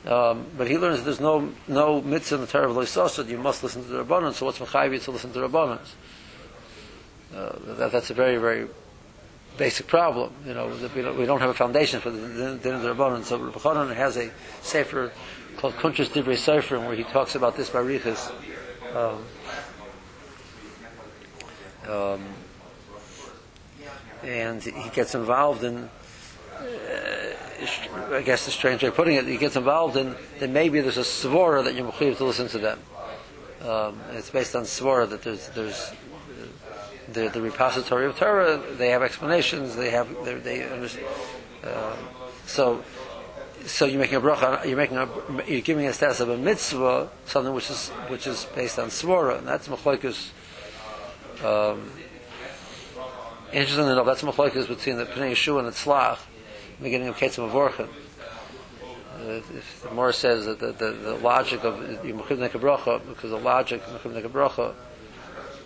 Um, 0.06 0.46
but 0.56 0.68
he 0.68 0.78
learns 0.78 1.00
that 1.00 1.06
there's 1.06 1.20
no 1.20 1.52
no 1.68 2.02
mitzvah 2.02 2.36
in 2.36 2.42
the 2.42 2.48
Torah 2.48 2.70
of 2.70 2.76
Loisosad, 2.76 3.28
you 3.28 3.40
must 3.40 3.64
listen 3.64 3.84
to 3.84 3.90
the 3.90 4.06
Rabbanan, 4.06 4.34
so 4.34 4.46
what's 4.46 4.60
Mechayiv 4.60 5.04
to 5.04 5.12
listen 5.12 5.34
to 5.34 5.40
the 5.40 5.50
Rabbanan? 5.50 5.80
Uh, 7.36 7.52
that, 7.76 7.92
that's 7.92 8.12
a 8.12 8.14
very, 8.14 8.38
very 8.38 8.68
basic 9.58 9.88
problem. 9.88 10.32
You 10.46 10.54
know, 10.54 10.68
we 10.96 11.02
don't, 11.02 11.18
we 11.18 11.26
don't 11.26 11.40
have 11.40 11.50
a 11.50 11.56
foundation 11.56 12.00
for 12.02 12.12
the 12.12 12.58
din 12.62 12.76
of 12.76 12.82
the 12.82 12.94
Rabbanan. 12.94 13.24
So 13.24 13.38
Rabbi 13.38 13.58
Chanan 13.58 13.96
has 13.96 14.18
a 14.18 14.32
sefer 14.62 15.12
called 15.58 15.74
Kuntres 15.76 16.10
Divrei 16.10 16.38
Sefer, 16.38 16.80
where 16.80 16.96
he 16.96 17.04
talks 17.04 17.36
about 17.36 17.58
this 17.58 17.70
barichas. 17.70 18.32
Um, 18.96 19.26
um, 21.90 22.24
and 24.24 24.62
he 24.62 24.90
gets 24.90 25.16
involved 25.16 25.64
in, 25.64 25.90
uh, 26.58 26.66
I 28.12 28.22
guess 28.22 28.46
the 28.46 28.52
strange 28.52 28.82
way 28.84 28.90
of 28.90 28.96
putting 28.96 29.16
it, 29.16 29.26
he 29.26 29.38
gets 29.38 29.56
involved 29.56 29.96
in 29.96 30.16
then 30.40 30.54
maybe 30.54 30.82
there's 30.82 30.98
a 30.98 31.02
svara 31.02 31.64
that 31.64 31.74
you're 31.74 31.90
mechuyev 31.90 32.18
to 32.18 32.26
listen 32.26 32.48
to 32.50 32.58
them. 32.58 32.80
Um, 33.62 34.00
it's 34.12 34.30
based 34.30 34.56
on 34.56 34.64
svara 34.64 35.10
that 35.10 35.24
there's 35.24 35.50
there's 35.50 35.92
the, 37.12 37.30
the 37.30 37.42
repository 37.42 38.06
of 38.06 38.18
Torah. 38.18 38.62
They 38.78 38.90
have 38.90 39.02
explanations. 39.02 39.76
They 39.76 39.92
have 39.92 40.10
they're- 40.26 40.70
understand. 40.72 41.08
Uh, 41.64 41.96
so 42.46 42.84
so 43.66 43.86
you're 43.86 44.00
making 44.00 44.18
a 44.18 44.22
bracha. 44.22 44.66
You're 44.66 44.78
making 44.78 44.98
a 44.98 45.08
you're 45.48 45.62
giving 45.62 45.88
a 45.88 45.94
status 45.94 46.20
of 46.20 46.30
a 46.30 46.38
mitzvah, 46.38 47.10
something 47.26 47.54
which 47.54 47.70
is 47.70 47.90
which 48.10 48.28
is 48.28 48.46
based 48.56 48.78
on 48.78 48.90
svara, 48.90 49.40
and 49.40 49.48
that's 49.48 49.68
machlokes. 49.68 50.30
Um, 51.44 51.92
interesting 53.52 53.88
enough, 53.88 54.06
that's 54.06 54.22
machlokes 54.22 54.68
between 54.68 54.98
the 54.98 55.06
Pnei 55.06 55.32
Yeshua 55.32 55.60
and 55.60 55.68
the 55.68 55.72
Tzlach, 55.72 56.20
beginning 56.82 57.08
of 57.08 57.18
Ketzim 57.18 57.50
Avorchen. 57.50 57.88
Uh, 59.18 59.42
if 59.56 60.16
says 60.16 60.46
that 60.46 60.60
the, 60.60 60.72
the, 60.74 60.92
the 60.92 61.16
logic 61.16 61.64
of 61.64 61.76
Yemuchim 61.76 62.50
Bracha, 62.50 63.02
because 63.08 63.32
the 63.32 63.40
logic 63.40 63.82
of 63.88 64.04
Yemuchim 64.04 64.30
Bracha 64.30 64.74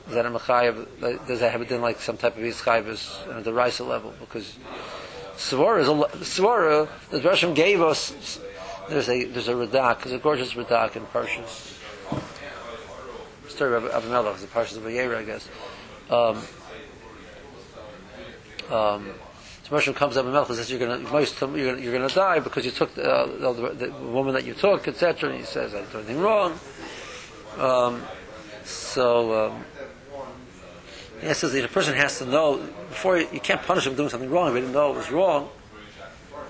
is 0.09 0.15
that 0.15 0.25
a 0.25 0.31
Mechayev, 0.31 1.27
does 1.27 1.39
that 1.39 1.51
have 1.51 1.61
it 1.61 1.71
in 1.71 1.81
like 1.81 1.99
some 2.01 2.17
type 2.17 2.35
of 2.35 2.43
Yitzchayvus 2.43 3.37
at 3.37 3.43
the 3.43 3.53
Raisa 3.53 3.83
level? 3.83 4.13
Because 4.19 4.57
Svara 5.35 5.85
Svara, 6.17 6.89
the 7.11 7.19
Drashim 7.19 7.53
gave 7.53 7.79
us, 7.81 8.39
there's 8.89 9.07
a, 9.07 9.25
there's 9.25 9.47
a 9.47 9.53
Radak, 9.53 10.03
there's 10.03 10.13
a 10.13 10.17
gorgeous 10.17 10.53
Radak 10.53 10.95
in 10.95 11.05
Parshas. 11.07 11.75
Story 13.49 13.75
of 13.75 13.85
Abimelech, 13.85 14.37
the 14.37 14.47
Parshas 14.47 14.77
of 14.77 14.83
Vayera, 14.83 15.17
I 15.17 15.23
guess. 15.23 15.47
Um, 16.09 16.41
um, 18.75 19.13
so 19.69 19.75
Moshe 19.75 19.95
comes 19.95 20.17
up 20.17 20.25
and 20.25 20.55
says, 20.55 20.69
"You're 20.71 20.79
going 20.79 21.05
to 21.05 21.57
you're 21.57 21.73
going 21.73 21.83
you're 21.83 22.07
to 22.07 22.15
die 22.15 22.39
because 22.39 22.65
you 22.65 22.71
took 22.71 22.95
the, 22.95 23.09
uh, 23.09 23.51
the, 23.51 23.73
the 23.73 23.91
woman 23.91 24.33
that 24.33 24.45
you 24.45 24.53
took, 24.53 24.87
etc." 24.87 25.29
And 25.29 25.39
he 25.39 25.45
says, 25.45 25.75
"I 25.75 25.81
did 25.81 25.95
anything 25.95 26.19
wrong." 26.19 26.59
Um, 27.57 28.01
so 28.63 29.47
um, 29.47 29.65
he 31.21 31.33
says 31.33 31.53
a 31.53 31.67
person 31.67 31.95
has 31.95 32.19
to 32.19 32.25
know 32.25 32.57
before 32.89 33.17
you, 33.17 33.27
you 33.31 33.39
can't 33.39 33.61
punish 33.61 33.85
him 33.85 33.95
doing 33.95 34.09
something 34.09 34.29
wrong 34.29 34.49
if 34.49 34.55
he 34.55 34.61
didn't 34.61 34.73
know 34.73 34.91
it 34.91 34.97
was 34.97 35.11
wrong. 35.11 35.49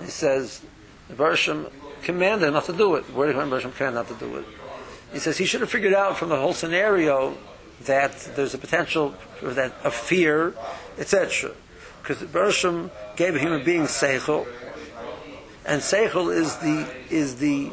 He 0.00 0.06
says 0.06 0.62
the 1.08 1.14
Bershom 1.14 1.68
commanded 2.02 2.46
him 2.46 2.54
not 2.54 2.64
to 2.66 2.72
do 2.72 2.94
it. 2.94 3.04
Where 3.12 3.30
did 3.30 3.36
Bershom 3.50 3.72
command 3.72 3.96
not 3.96 4.08
to 4.08 4.14
do 4.14 4.36
it? 4.36 4.44
He 5.12 5.18
says 5.18 5.36
he 5.38 5.44
should 5.44 5.60
have 5.60 5.70
figured 5.70 5.94
out 5.94 6.16
from 6.16 6.28
the 6.28 6.36
whole 6.36 6.54
scenario 6.54 7.36
that 7.82 8.30
there's 8.36 8.54
a 8.54 8.58
potential 8.58 9.10
for 9.40 9.52
that 9.54 9.74
of 9.82 9.94
fear, 9.94 10.54
etc. 10.98 11.52
Because 12.10 12.26
Bershom 12.26 12.90
gave 13.14 13.36
a 13.36 13.38
human 13.38 13.62
being 13.62 13.82
seichel, 13.82 14.44
and 15.64 15.80
seichel 15.80 16.34
is 16.34 16.56
the 16.56 16.84
is 17.08 17.36
the 17.36 17.70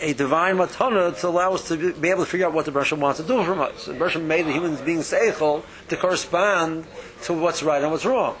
a 0.00 0.12
divine 0.14 0.56
matana 0.56 1.16
to 1.20 1.28
allow 1.28 1.54
us 1.54 1.68
to 1.68 1.92
be- 1.92 2.10
able 2.10 2.24
to 2.24 2.28
figure 2.28 2.44
out 2.44 2.52
what 2.52 2.64
the 2.64 2.72
Bershom 2.72 2.98
wants 2.98 3.20
to 3.20 3.24
do 3.24 3.44
from 3.44 3.60
us. 3.60 3.86
And 3.86 4.00
Bershom 4.00 4.26
made 4.26 4.46
the 4.46 4.52
human 4.52 4.74
being 4.84 4.98
seichel 4.98 5.62
to 5.90 5.96
correspond 5.96 6.88
to 7.22 7.34
what's 7.34 7.62
right 7.62 7.80
and 7.80 7.92
what's 7.92 8.04
wrong. 8.04 8.34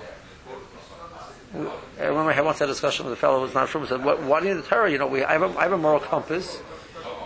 I 2.00 2.06
remember 2.06 2.32
I 2.32 2.40
once 2.40 2.58
had 2.58 2.68
a 2.68 2.72
discussion 2.72 3.04
with 3.04 3.12
a 3.12 3.16
fellow 3.16 3.36
who 3.36 3.42
was 3.42 3.54
not 3.54 3.68
from. 3.68 3.86
Said, 3.86 4.04
"What? 4.04 4.24
Why 4.24 4.40
do 4.40 4.48
you 4.48 4.54
need 4.54 4.64
the 4.64 4.66
Torah? 4.66 4.90
You 4.90 4.98
know, 4.98 5.06
we 5.06 5.22
I 5.22 5.34
have 5.34 5.42
a, 5.42 5.56
I 5.56 5.62
have 5.62 5.72
a 5.72 5.78
moral 5.78 6.00
compass. 6.00 6.60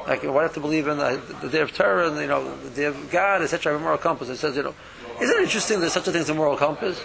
Like, 0.06 0.22
why 0.22 0.28
do 0.28 0.38
I 0.38 0.42
have 0.42 0.54
to 0.54 0.60
believe 0.60 0.86
in 0.86 0.98
the, 0.98 1.18
the 1.40 1.48
day 1.48 1.60
of 1.60 1.72
Torah 1.72 2.10
and 2.10 2.20
you 2.20 2.26
know 2.26 2.54
the 2.58 2.68
day 2.68 2.84
of 2.84 3.10
God, 3.10 3.40
etc. 3.40 3.72
I 3.72 3.72
have 3.72 3.80
a 3.80 3.84
moral 3.84 3.96
compass." 3.96 4.28
It 4.28 4.36
says, 4.36 4.54
you 4.54 4.64
know, 4.64 4.74
isn't 5.20 5.36
it 5.36 5.42
interesting 5.42 5.80
there's 5.80 5.92
such 5.92 6.08
a 6.08 6.12
thing 6.12 6.22
as 6.22 6.30
a 6.30 6.34
moral 6.34 6.56
compass? 6.56 7.02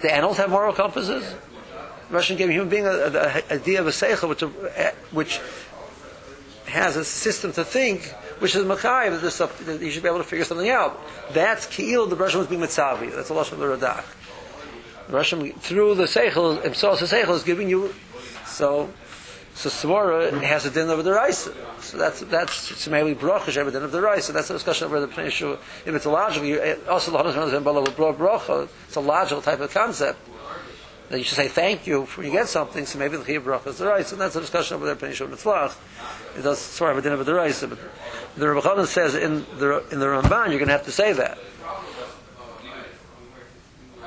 The 0.00 0.12
animals 0.12 0.38
have 0.38 0.50
moral 0.50 0.72
compasses. 0.72 1.34
The 2.08 2.14
Russian 2.14 2.36
gave 2.36 2.48
a 2.48 2.52
human 2.52 2.68
being 2.68 2.86
a 2.86 3.42
idea 3.50 3.80
of 3.80 3.86
a 3.86 3.90
seichel, 3.90 4.28
which 4.28 4.40
which 5.12 5.40
has 6.66 6.96
a 6.96 7.04
system 7.04 7.52
to 7.52 7.64
think, 7.64 8.06
which 8.40 8.54
is 8.54 8.64
machayev, 8.64 9.20
that, 9.20 9.66
that 9.66 9.80
you 9.80 9.90
should 9.90 10.02
be 10.02 10.08
able 10.08 10.18
to 10.18 10.24
figure 10.24 10.44
something 10.44 10.68
out. 10.68 11.00
That's 11.32 11.66
ki'il, 11.66 12.08
the 12.10 12.16
Russian 12.16 12.40
was 12.40 12.48
being 12.48 12.60
mitzavi. 12.60 13.14
That's 13.14 13.30
a 13.30 13.32
lashon 13.32 13.52
of 13.52 13.58
the 13.60 13.66
Radak. 13.66 14.04
The 15.06 15.12
Russian, 15.12 15.52
through 15.52 15.94
the 15.94 16.04
seichel, 16.04 16.62
himself, 16.62 17.00
the 17.00 17.06
seichel 17.06 17.34
is 17.36 17.44
giving 17.44 17.68
you, 17.68 17.94
so, 18.44 18.90
so 19.54 19.68
Svara 19.68 20.42
has 20.42 20.66
a 20.66 20.70
din 20.70 20.90
of 20.90 21.04
the 21.04 21.12
Raisa. 21.12 21.54
So 21.80 21.96
that's, 21.96 22.20
that's, 22.20 22.88
maybe 22.88 23.14
bracha, 23.14 23.46
should 23.46 23.56
have 23.56 23.68
a 23.68 23.70
din 23.70 23.84
of 23.84 23.92
the 23.92 24.02
Raisa. 24.02 24.32
That's 24.32 24.50
a 24.50 24.54
discussion 24.54 24.90
whether 24.90 25.06
the 25.06 25.12
Yeshua, 25.12 25.58
if 25.86 25.94
it's 25.94 26.04
a 26.04 26.10
logical, 26.10 26.48
also 26.88 27.10
the 27.12 27.80
with 27.80 27.96
bracha, 27.96 28.68
it's 28.86 28.96
a 28.96 29.00
logical 29.00 29.42
type 29.42 29.60
of 29.60 29.72
concept. 29.72 30.18
That 31.08 31.18
you 31.18 31.24
should 31.24 31.36
say 31.36 31.48
thank 31.48 31.86
you 31.86 32.02
when 32.02 32.26
you 32.26 32.32
get 32.32 32.48
something, 32.48 32.84
so 32.84 32.98
maybe 32.98 33.16
the 33.16 33.24
Chiyah 33.24 33.42
bracha 33.42 33.68
is 33.68 33.78
the 33.78 33.86
Raisa. 33.86 34.14
And 34.14 34.22
that's 34.22 34.34
a 34.34 34.40
discussion 34.40 34.74
of 34.74 34.82
whether 34.82 34.96
Pnei 34.96 35.10
Yeshua 35.10 35.28
Mitzlach. 35.28 35.76
It 36.36 36.42
does 36.42 36.58
swear 36.58 36.90
of 36.90 36.98
a 36.98 37.02
din 37.02 37.12
of 37.12 37.24
the 37.24 37.34
Raisa, 37.34 37.68
but 37.68 37.78
the 38.36 38.48
Rebbe 38.48 38.86
says 38.86 39.14
in 39.14 39.46
the, 39.58 39.84
in 39.92 40.00
the 40.00 40.06
Ramban, 40.06 40.48
you're 40.48 40.58
going 40.58 40.66
to 40.66 40.72
have 40.72 40.84
to 40.84 40.92
say 40.92 41.12
that. 41.12 41.38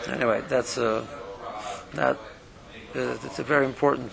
Anyway, 0.08 0.42
that's 0.50 0.78
uh, 0.78 1.06
that. 1.94 2.18
Uh, 2.96 3.18
it's 3.24 3.40
a 3.40 3.44
very 3.44 3.66
important. 3.66 4.12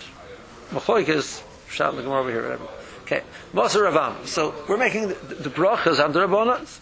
Machoikas, 0.71 1.43
the 1.77 2.01
Gemara 2.01 2.19
over 2.19 2.31
here, 2.31 2.43
whatever. 2.43 2.67
Okay, 3.03 3.21
Moser 3.53 3.81
Ravam. 3.81 4.25
So 4.25 4.53
we're 4.67 4.77
making 4.77 5.09
the, 5.09 5.13
the 5.13 5.49
brachas 5.49 5.99
under 5.99 6.27
Rabbanas, 6.27 6.79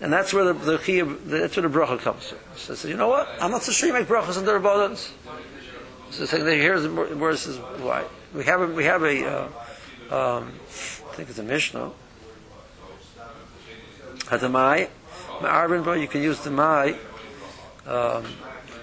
and 0.00 0.12
that's 0.12 0.32
where 0.32 0.44
the, 0.44 0.52
the 0.52 0.78
chiyuv, 0.78 1.24
that's 1.26 1.56
where 1.56 1.68
the 1.68 1.78
bracha 1.78 1.98
comes 1.98 2.28
from. 2.28 2.38
So, 2.56 2.74
so 2.74 2.88
you 2.88 2.96
know 2.96 3.08
what? 3.08 3.28
I'm 3.40 3.50
not 3.50 3.62
so 3.62 3.72
sure 3.72 3.88
you 3.88 3.94
make 3.94 4.06
brachas 4.06 4.38
under 4.38 4.58
Rabbanas. 4.58 5.10
So 6.10 6.24
saying 6.26 6.44
that 6.44 6.56
here's 6.56 6.82
the 6.82 6.90
where 6.90 7.30
it 7.30 7.38
says 7.38 7.56
why 7.56 8.04
we 8.34 8.44
have 8.44 8.60
a, 8.60 8.66
we 8.66 8.84
have 8.84 9.02
a 9.02 9.48
uh, 10.10 10.36
um, 10.38 10.52
I 11.10 11.14
think 11.14 11.30
it's 11.30 11.38
a 11.38 11.42
Mishnah. 11.42 11.92
Hadamai, 14.26 14.88
Ma'arvin, 15.40 16.00
you 16.00 16.08
can 16.08 16.22
use 16.22 16.40
the 16.40 16.50
mai. 16.50 16.96
Um, 17.86 18.24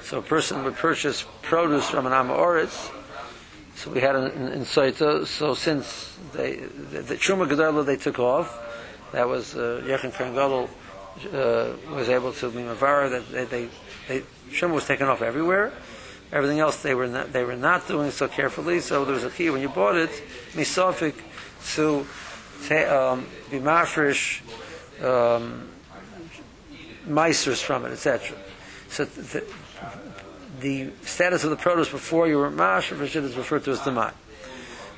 so 0.04 0.20
a 0.20 0.22
person 0.22 0.64
would 0.64 0.76
purchase 0.76 1.26
produce 1.42 1.90
from 1.90 2.06
an 2.06 2.12
Amoritz. 2.14 2.92
So 3.78 3.92
we 3.92 4.02
had 4.02 4.16
in, 4.16 4.32
in, 4.32 4.48
in 4.54 4.62
Saita. 4.62 5.28
So 5.28 5.54
since 5.54 6.18
they, 6.34 6.56
the, 6.56 7.04
the 7.04 7.16
Truma 7.16 7.86
they 7.86 7.96
took 7.96 8.18
off, 8.18 8.52
that 9.12 9.30
was 9.30 9.56
uh, 9.56 9.84
Yechon 9.86 10.12
Gadol 10.34 10.68
uh, 11.32 11.94
was 11.94 12.10
able 12.10 12.34
to 12.34 12.50
be 12.50 12.62
Mavara, 12.62 13.12
that 13.12 13.32
they, 13.32 13.46
they, 13.46 13.70
they 14.08 14.24
Shema 14.52 14.74
was 14.74 14.88
taken 14.88 15.08
off 15.08 15.22
everywhere. 15.22 15.72
Everything 16.32 16.60
else 16.60 16.82
they 16.82 16.96
were 16.96 17.06
not, 17.06 17.32
they 17.32 17.44
were 17.44 17.56
not 17.56 17.88
doing 17.88 18.10
so 18.10 18.28
carefully. 18.28 18.80
So 18.80 19.06
there 19.06 19.14
was 19.14 19.24
a 19.24 19.30
key 19.30 19.52
when 19.52 19.62
you 19.62 19.70
bought 19.70 19.96
it, 19.96 20.10
misofik 20.54 21.14
to 21.76 22.00
um, 22.84 23.28
be 23.52 23.60
mafresh 23.60 24.42
um, 25.06 25.70
meisters 27.08 27.62
from 27.62 27.86
it, 27.86 27.92
etc. 27.92 28.36
So 28.90 29.06
the, 29.06 29.46
the 30.60 30.92
status 31.04 31.44
of 31.44 31.50
the 31.50 31.56
produce 31.56 31.90
before 31.90 32.28
you 32.28 32.38
were 32.38 32.50
mafresh 32.50 33.16
it 33.16 33.24
is 33.24 33.36
referred 33.36 33.64
to 33.66 33.72
as 33.72 33.80
demai. 33.80 34.14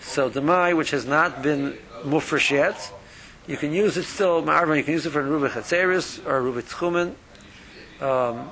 So 0.01 0.29
demai, 0.29 0.75
which 0.75 0.91
has 0.91 1.05
not 1.05 1.41
been 1.41 1.77
mufresh 2.03 2.51
yet, 2.51 2.93
you 3.47 3.57
can 3.57 3.73
use 3.73 3.97
it 3.97 4.03
still. 4.03 4.43
Ma'arvin, 4.43 4.77
you 4.77 4.83
can 4.83 4.93
use 4.93 5.05
it 5.05 5.09
for 5.09 5.21
a 5.21 5.23
rubi 5.23 5.47
chatzeris 5.47 6.25
or 6.25 6.41
rubi 6.41 6.61
tchumen. 6.61 7.15
Um, 8.01 8.51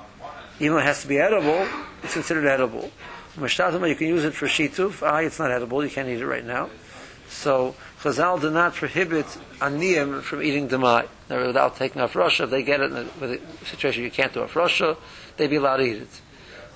even 0.60 0.72
though 0.74 0.80
it 0.80 0.84
has 0.84 1.02
to 1.02 1.08
be 1.08 1.18
edible, 1.18 1.66
it's 2.02 2.14
considered 2.14 2.46
edible. 2.46 2.90
Mashtatama, 3.36 3.88
you 3.88 3.94
can 3.94 4.08
use 4.08 4.24
it 4.24 4.34
for 4.34 4.46
shituf. 4.46 5.06
Ah, 5.06 5.18
it's 5.18 5.38
not 5.38 5.50
edible. 5.50 5.84
You 5.84 5.90
can't 5.90 6.08
eat 6.08 6.20
it 6.20 6.26
right 6.26 6.44
now. 6.44 6.68
So 7.28 7.76
Chazal 8.00 8.40
do 8.40 8.50
not 8.50 8.74
prohibit 8.74 9.26
aniyim 9.60 10.22
from 10.22 10.42
eating 10.42 10.68
demai. 10.68 11.08
Now, 11.30 11.46
without 11.46 11.76
taking 11.76 12.02
off 12.02 12.16
Russia, 12.16 12.44
if 12.44 12.50
they 12.50 12.62
get 12.62 12.80
it 12.80 12.90
in 12.90 12.96
a, 12.96 13.04
with 13.20 13.32
a 13.32 13.66
situation 13.66 14.02
you 14.02 14.10
can't 14.10 14.32
do 14.32 14.42
off 14.42 14.56
Russia, 14.56 14.96
they'd 15.36 15.48
be 15.48 15.56
allowed 15.56 15.76
to 15.76 15.84
eat 15.84 16.02
it. 16.02 16.20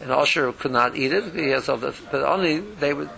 And 0.02 0.10
Usher 0.10 0.52
could 0.52 0.72
not 0.72 0.96
eat 0.96 1.12
it. 1.12 1.32
He 1.32 1.50
has 1.50 1.66
the, 1.66 1.94
but 2.10 2.24
only 2.24 2.58
they 2.58 2.92
would 2.92 3.08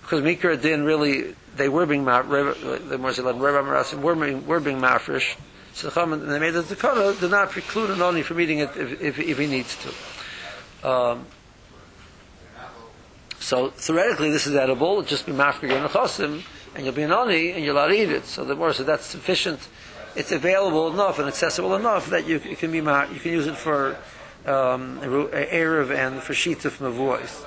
because 0.00 0.24
Mikra 0.24 0.60
didn't 0.60 0.84
really 0.84 1.36
they 1.56 1.68
were 1.68 1.86
being 1.86 2.04
the 2.04 3.98
were 4.00 4.14
being 4.16 4.46
were 4.46 4.60
being 4.60 4.78
mafresh. 4.78 5.36
So 5.74 5.88
the 5.88 6.02
and 6.02 6.28
they 6.28 6.38
made 6.40 6.50
the 6.50 6.62
Dakota 6.62 7.16
did 7.20 7.30
not 7.30 7.50
preclude 7.50 7.90
an 7.90 8.02
only 8.02 8.22
from 8.22 8.40
eating 8.40 8.58
it 8.58 8.70
if, 8.76 9.00
if, 9.00 9.18
if 9.18 9.38
he 9.38 9.46
needs 9.46 9.76
to. 10.82 10.88
Um, 10.88 11.26
so 13.38 13.70
theoretically, 13.70 14.30
this 14.30 14.46
is 14.46 14.56
edible. 14.56 15.02
Just 15.02 15.26
be 15.26 15.32
mafresh 15.32 15.70
in 15.70 15.88
chosim, 15.88 16.42
and 16.74 16.84
you'll 16.84 16.94
be 16.94 17.02
an 17.02 17.12
oni, 17.12 17.52
and 17.52 17.64
you're 17.64 17.74
to 17.74 17.94
eat 17.94 18.10
it. 18.10 18.24
So 18.24 18.44
the 18.44 18.56
more 18.56 18.72
said 18.72 18.86
that's 18.86 19.06
sufficient. 19.06 19.68
It's 20.16 20.32
available 20.32 20.92
enough 20.92 21.20
and 21.20 21.28
accessible 21.28 21.76
enough 21.76 22.10
that 22.10 22.26
you, 22.26 22.40
you 22.40 22.56
can 22.56 22.72
be 22.72 22.78
you 22.78 23.20
can 23.20 23.30
use 23.30 23.46
it 23.46 23.56
for 23.56 23.96
um, 24.46 25.00
erev 25.00 25.94
and 25.94 26.22
for 26.22 26.32
shituf 26.32 26.78
mavois. 26.78 27.44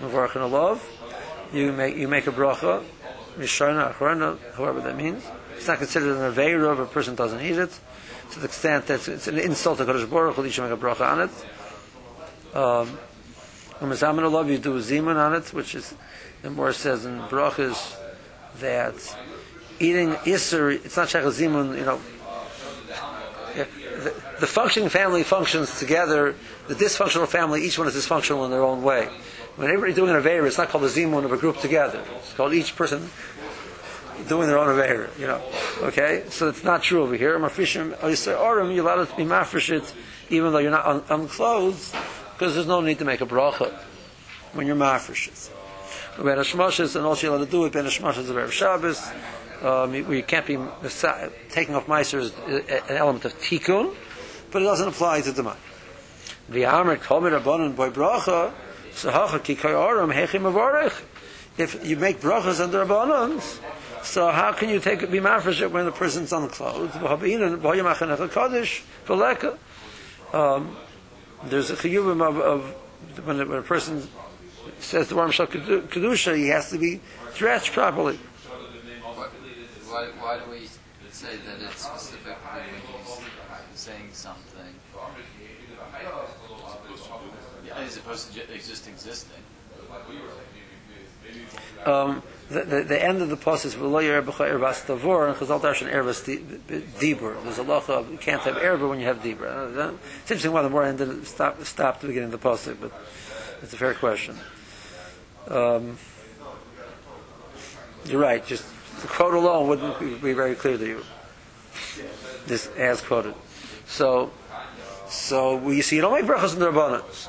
Mavarach 0.00 0.36
and 0.36 0.52
love 0.52 0.86
you 1.52 1.72
make 1.72 1.96
you 1.96 2.08
make 2.08 2.26
a 2.26 2.32
bracha, 2.32 2.82
mishana 3.38 3.92
achrona, 3.92 4.38
however 4.54 4.80
that 4.80 4.96
means. 4.96 5.24
It's 5.56 5.68
not 5.68 5.78
considered 5.78 6.16
an 6.16 6.32
aveira 6.32 6.72
if 6.74 6.78
a 6.78 6.86
person 6.86 7.14
doesn't 7.14 7.40
eat 7.40 7.56
it, 7.56 7.78
to 8.32 8.40
the 8.40 8.46
extent 8.46 8.86
that 8.86 9.08
it's 9.08 9.26
an 9.26 9.38
insult 9.38 9.78
to 9.78 9.84
Kodesh 9.84 10.08
Baruch. 10.08 10.36
You 10.36 10.50
should 10.50 10.68
make 10.68 10.78
a 10.78 10.82
bracha 10.82 11.00
on 11.00 11.20
it. 11.22 12.56
Um, 12.56 12.98
when 13.78 13.90
Mazaman 13.90 14.48
you 14.48 14.58
do 14.58 14.76
a 14.76 14.80
zimun 14.80 15.16
on 15.16 15.34
it, 15.34 15.52
which 15.52 15.74
is 15.74 15.94
the 16.42 16.50
more 16.50 16.72
says 16.72 17.04
in 17.04 17.20
brachas 17.20 17.96
that 18.58 18.94
eating 19.78 20.16
iser, 20.26 20.70
it's 20.70 20.96
not 20.96 21.08
zimun, 21.08 21.76
you 21.76 21.84
know. 21.84 22.00
The, 24.06 24.14
the 24.38 24.46
functioning 24.46 24.88
family 24.88 25.24
functions 25.24 25.80
together. 25.80 26.36
The 26.68 26.74
dysfunctional 26.74 27.26
family, 27.26 27.64
each 27.64 27.76
one 27.76 27.88
is 27.88 27.94
dysfunctional 27.96 28.44
in 28.44 28.52
their 28.52 28.62
own 28.62 28.84
way. 28.84 29.08
When 29.56 29.66
everybody's 29.66 29.96
doing 29.96 30.14
an 30.14 30.22
Aveira, 30.22 30.46
it's 30.46 30.58
not 30.58 30.68
called 30.68 30.84
the 30.84 30.88
Zimun 30.88 31.24
of 31.24 31.32
a 31.32 31.36
group 31.36 31.58
together. 31.58 32.04
It's 32.18 32.32
called 32.34 32.54
each 32.54 32.76
person 32.76 33.10
doing 34.28 34.46
their 34.46 34.58
own 34.58 34.68
Aveira, 34.68 35.08
you 35.18 35.26
know. 35.26 35.42
Okay? 35.82 36.22
So 36.28 36.48
it's 36.48 36.62
not 36.62 36.84
true 36.84 37.02
over 37.02 37.16
here. 37.16 37.36
Mafrishim, 37.36 37.98
oh, 38.00 38.08
Orim, 38.08 38.72
you're 38.72 38.84
allowed 38.84 39.08
to 39.08 39.16
be 39.16 39.24
mafresh 39.24 39.70
it, 39.70 39.92
even 40.30 40.52
though 40.52 40.58
you're 40.58 40.70
not 40.70 40.86
un- 40.86 41.02
unclothed, 41.08 41.96
because 42.34 42.54
there's 42.54 42.68
no 42.68 42.80
need 42.80 43.00
to 43.00 43.04
make 43.04 43.20
a 43.20 43.26
bracha 43.26 43.72
when 44.52 44.68
you're 44.68 44.76
mafresh 44.76 45.26
it. 45.26 45.50
Ben 46.22 46.38
Hashmoshes, 46.38 46.94
and 46.94 47.04
all 47.04 47.16
you're 47.16 47.34
allowed 47.34 47.44
to 47.44 47.50
do 47.50 47.62
with 47.62 47.72
Ben 47.72 47.86
Hashmoshes 47.86 48.30
of 48.30 48.36
Erev 48.36 48.52
Shabbos, 48.52 49.10
um, 49.62 49.94
you, 49.94 50.22
can't 50.22 50.46
be 50.46 50.58
taking 51.50 51.74
off 51.74 51.86
Meiser 51.86 52.20
is 52.20 52.32
an 52.46 52.96
element 52.96 53.24
of 53.24 53.34
tikkun, 53.40 53.94
but 54.50 54.62
it 54.62 54.64
doesn't 54.64 54.88
apply 54.88 55.20
to 55.22 55.32
the 55.32 55.42
mind. 55.42 55.58
The 56.48 56.64
Amr 56.66 56.96
Komer 56.96 57.40
Rabbanon 57.40 57.74
Boy 57.74 57.90
Bracha, 57.90 58.52
so 58.92 59.10
hacha 59.10 59.38
ki 59.40 59.56
kayoram 59.56 60.14
hechim 60.14 60.42
avarech. 60.42 61.02
If 61.58 61.86
you 61.86 61.96
make 61.96 62.20
brachas 62.20 62.60
under 62.60 62.84
abanons, 62.84 63.60
so 64.04 64.30
how 64.30 64.52
can 64.52 64.68
you 64.68 64.78
take 64.78 65.00
be 65.10 65.18
mafresh 65.18 65.68
when 65.70 65.86
the 65.86 65.92
person's 65.92 66.32
unclothed? 66.32 66.94
Um, 70.32 70.76
there's 71.44 71.70
a 71.70 71.76
chiyuvim 71.76 72.26
of, 72.26 72.38
of 72.38 72.62
when, 73.24 73.48
when 73.48 73.58
a 73.58 73.62
person 73.62 74.06
says 74.78 75.08
the 75.08 75.14
Ram 75.14 75.30
Shal 75.30 75.46
Kedusha, 75.46 76.36
he 76.36 76.48
has 76.48 76.70
to 76.70 76.78
be 76.78 77.00
dressed 77.34 77.72
properly. 77.72 78.18
Why, 79.88 80.06
why 80.20 80.38
do 80.38 80.50
we 80.50 80.66
say 81.10 81.36
that 81.36 81.62
it's 81.62 81.82
specifically 81.86 82.34
when 82.42 83.00
he's 83.70 83.80
saying 83.80 84.08
something? 84.12 84.74
As 87.76 87.96
opposed 87.96 88.32
to 88.32 88.34
ju- 88.34 88.46
just 88.54 88.88
existing. 88.88 89.42
Um, 91.84 92.22
the, 92.48 92.62
the, 92.62 92.82
the 92.82 93.02
end 93.02 93.22
of 93.22 93.28
the 93.28 93.36
post 93.36 93.64
is 93.64 93.74
v'lo 93.74 94.02
yerbecha 94.02 94.50
erbas 94.50 94.84
tavor 94.86 95.28
and 95.28 95.36
chazal 95.36 95.60
darshan 95.60 95.92
erbas 95.92 96.22
dibur. 96.98 97.42
There's 97.44 97.58
a 97.58 97.64
lacha 97.64 98.10
you 98.10 98.18
can't 98.18 98.40
have 98.42 98.56
erba 98.56 98.88
when 98.88 98.98
you 99.00 99.06
have 99.06 99.22
dibur. 99.22 99.76
Uh, 99.76 99.92
It's 100.22 100.30
interesting 100.30 100.52
why 100.52 100.62
the 100.62 100.70
more 100.70 100.84
end 100.84 100.98
didn't 100.98 101.26
stop 101.26 101.62
stop 101.64 102.00
the 102.00 102.06
beginning 102.08 102.26
of 102.26 102.32
the 102.32 102.38
post, 102.38 102.68
but 102.80 102.92
it's 103.62 103.72
a 103.72 103.76
fair 103.76 103.94
question. 103.94 104.38
Um, 105.48 105.98
you're 108.06 108.20
right. 108.20 108.44
Just 108.44 108.64
the 109.00 109.08
quote 109.08 109.34
alone 109.34 109.68
wouldn't 109.68 110.22
be, 110.22 110.32
very 110.32 110.54
clear 110.54 110.78
to 110.78 110.86
you. 110.86 111.04
This 112.46 112.68
as 112.76 113.00
quoted. 113.00 113.34
So, 113.86 114.30
so 115.08 115.56
we 115.56 115.82
see 115.82 115.96
you 115.96 116.02
don't 116.02 116.14
make 116.14 116.24
brachas 116.24 116.54
in 116.54 116.60
the 116.60 116.70
rabbanos. 116.70 117.28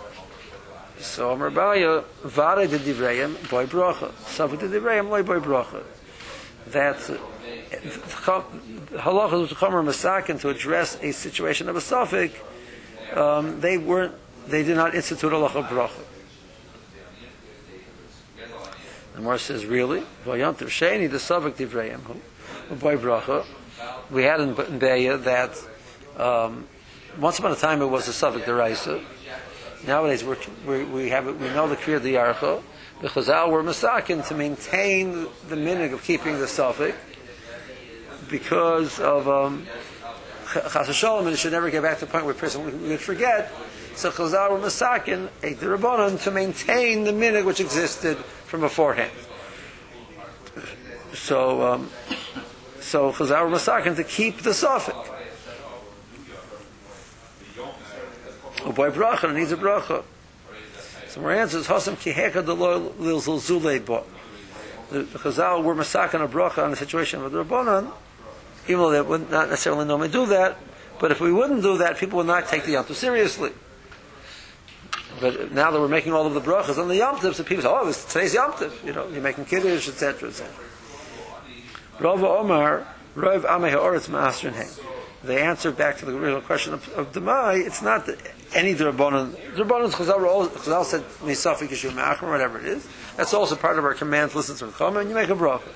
So 0.99 1.31
Amar 1.31 1.51
Baya, 1.51 2.01
Vare 2.23 2.67
de 2.67 2.79
Divrayim, 2.79 3.49
boy 3.49 3.65
bracha. 3.65 4.11
Savuk 4.11 4.59
de 4.59 4.67
Divrayim, 4.67 5.09
loy 5.09 5.23
boy 5.23 5.39
bracha. 5.39 5.83
That's 6.67 7.09
uh, 7.09 7.17
halachas 8.93 9.41
which 9.41 9.51
Chomer 9.51 9.83
Masakin 9.83 10.39
to 10.41 10.49
address 10.49 10.97
a 11.01 11.11
situation 11.11 11.69
of 11.69 11.75
a 11.75 11.81
suffix, 11.81 12.33
um, 13.13 13.59
they 13.61 13.77
weren't, 13.77 14.13
they 14.47 14.63
did 14.63 14.75
not 14.75 14.95
institute 14.95 15.31
halacha 15.31 15.67
bracha. 15.67 16.03
The 19.17 19.23
Mar 19.23 19.39
says, 19.39 19.65
really? 19.65 20.03
Vayantiv 20.25 20.67
Sheni, 20.67 21.09
the 21.09 21.17
Savuk 21.17 21.53
Divrayim, 21.53 21.99
boy 22.79 22.97
bracha. 22.97 23.47
We 24.11 24.21
had 24.21 24.39
in, 24.39 24.49
in 24.49 24.79
Beya 24.79 25.23
that 25.23 26.21
um, 26.21 26.67
once 27.19 27.39
upon 27.39 27.51
a 27.51 27.55
time 27.55 27.81
it 27.81 27.87
was 27.87 28.07
a 28.07 28.11
Savuk 28.11 28.43
Deraisa. 28.43 29.03
Nowadays 29.87 30.23
we're, 30.23 30.37
we 30.67 30.83
we 30.83 31.09
have 31.09 31.27
it, 31.27 31.35
we 31.39 31.47
know 31.47 31.67
the 31.67 31.75
Kriya 31.75 31.99
the 31.99 32.13
Yarcha. 32.13 32.61
The 33.01 33.07
Chazal 33.07 33.49
were 33.49 33.63
masakin 33.63 34.23
to 34.27 34.35
maintain 34.35 35.23
the 35.49 35.55
minig 35.55 35.93
of 35.93 36.03
keeping 36.03 36.37
the 36.37 36.47
suffix 36.47 36.95
because 38.29 38.99
of 38.99 39.27
um, 39.27 39.65
Chas 40.53 40.95
Shalom, 40.95 41.25
and 41.25 41.33
it 41.33 41.37
should 41.37 41.51
never 41.51 41.69
get 41.69 41.83
back 41.83 41.99
to 41.99 42.05
the 42.05 42.11
point 42.11 42.25
where 42.25 42.33
a 42.33 42.37
person 42.37 42.63
would, 42.87 42.99
forget. 42.99 43.51
So 43.95 44.11
Chazal 44.11 44.51
were 44.51 44.59
masakin 44.59 45.29
ate 45.43 45.59
the 45.59 45.65
derabanan 45.65 46.21
to 46.23 46.31
maintain 46.31 47.03
the 47.03 47.11
minig 47.11 47.45
which 47.45 47.59
existed 47.59 48.17
from 48.17 48.61
beforehand. 48.61 49.11
So 51.13 51.61
um, 51.63 51.89
so 52.79 53.11
Chazal 53.11 53.49
were 53.49 53.57
masakin 53.57 53.95
to 53.95 54.03
keep 54.03 54.43
the 54.43 54.53
suffix. 54.53 54.97
A 58.65 58.71
boy 58.71 58.91
bracha 58.91 59.33
needs 59.33 59.51
a 59.51 59.57
bracha. 59.57 60.03
So 61.09 61.21
my 61.21 61.35
answer 61.35 61.57
is 61.57 61.67
Hasam 61.67 61.95
kiheka 61.95 62.45
lo 62.45 62.93
lil 62.99 63.19
zulzule 63.19 63.83
bo. 63.83 64.03
The 64.91 65.03
the 65.03 65.19
Chazal 65.19 65.63
were 65.63 65.75
masakin 65.75 66.23
a 66.23 66.27
bracha 66.27 66.63
on 66.63 66.71
the 66.71 66.77
situation 66.77 67.23
of 67.23 67.31
the 67.31 67.43
Rabbanan, 67.43 67.91
though 68.75 68.91
they 68.91 69.01
would 69.01 69.29
not 69.29 69.49
necessarily 69.49 69.85
normally 69.85 70.09
do 70.09 70.25
that. 70.27 70.57
But 70.99 71.11
if 71.11 71.19
we 71.19 71.31
wouldn't 71.31 71.61
do 71.61 71.77
that, 71.77 71.97
people 71.97 72.17
would 72.17 72.27
not 72.27 72.47
take 72.47 72.63
the 72.63 72.71
Yom 72.71 72.85
Tov 72.85 72.95
seriously. 72.95 73.51
But 75.19 75.51
now 75.51 75.71
that 75.71 75.79
we're 75.79 75.87
making 75.87 76.13
all 76.13 76.25
of 76.25 76.33
the 76.33 76.41
brachas 76.41 76.77
on 76.77 76.87
the 76.87 76.95
Yom 76.95 77.17
Tov, 77.17 77.35
so 77.35 77.43
people 77.43 77.63
say, 77.63 77.69
"Oh, 77.69 77.91
today's 77.91 78.33
Yom 78.33 78.51
Tov." 78.53 78.85
You 78.85 78.93
know, 78.93 79.07
you're 79.07 79.21
making 79.21 79.45
kiddush, 79.45 79.87
etc., 79.87 80.29
etc. 80.29 80.53
Rav 81.99 82.23
Omar, 82.23 82.87
Rav 83.15 83.43
Ma'asrin. 83.43 84.83
They 85.23 85.41
answered 85.41 85.75
back 85.77 85.97
to 85.97 86.05
the 86.05 86.15
original 86.15 86.41
question 86.41 86.73
of, 86.73 86.87
of 86.89 87.11
Demai. 87.11 87.65
It's 87.65 87.81
not 87.81 88.05
that 88.05 88.19
any 88.53 88.75
Drabanan. 88.75 89.31
Drabanan 89.55 89.91
Chazal, 89.91 90.85
said 90.85 91.01
Misafik 91.01 91.69
Yishu 91.69 91.89
Ma'achim, 91.91 92.29
whatever 92.29 92.59
it 92.59 92.65
is. 92.65 92.87
That's 93.15 93.33
also 93.33 93.55
part 93.55 93.79
of 93.79 93.85
our 93.85 93.95
command 93.95 94.31
to 94.31 94.37
listen 94.37 94.55
to 94.57 94.67
the 94.67 94.71
Chama, 94.71 95.01
and 95.01 95.09
you 95.09 95.15
make 95.15 95.29
a 95.29 95.35
bracha. 95.35 95.69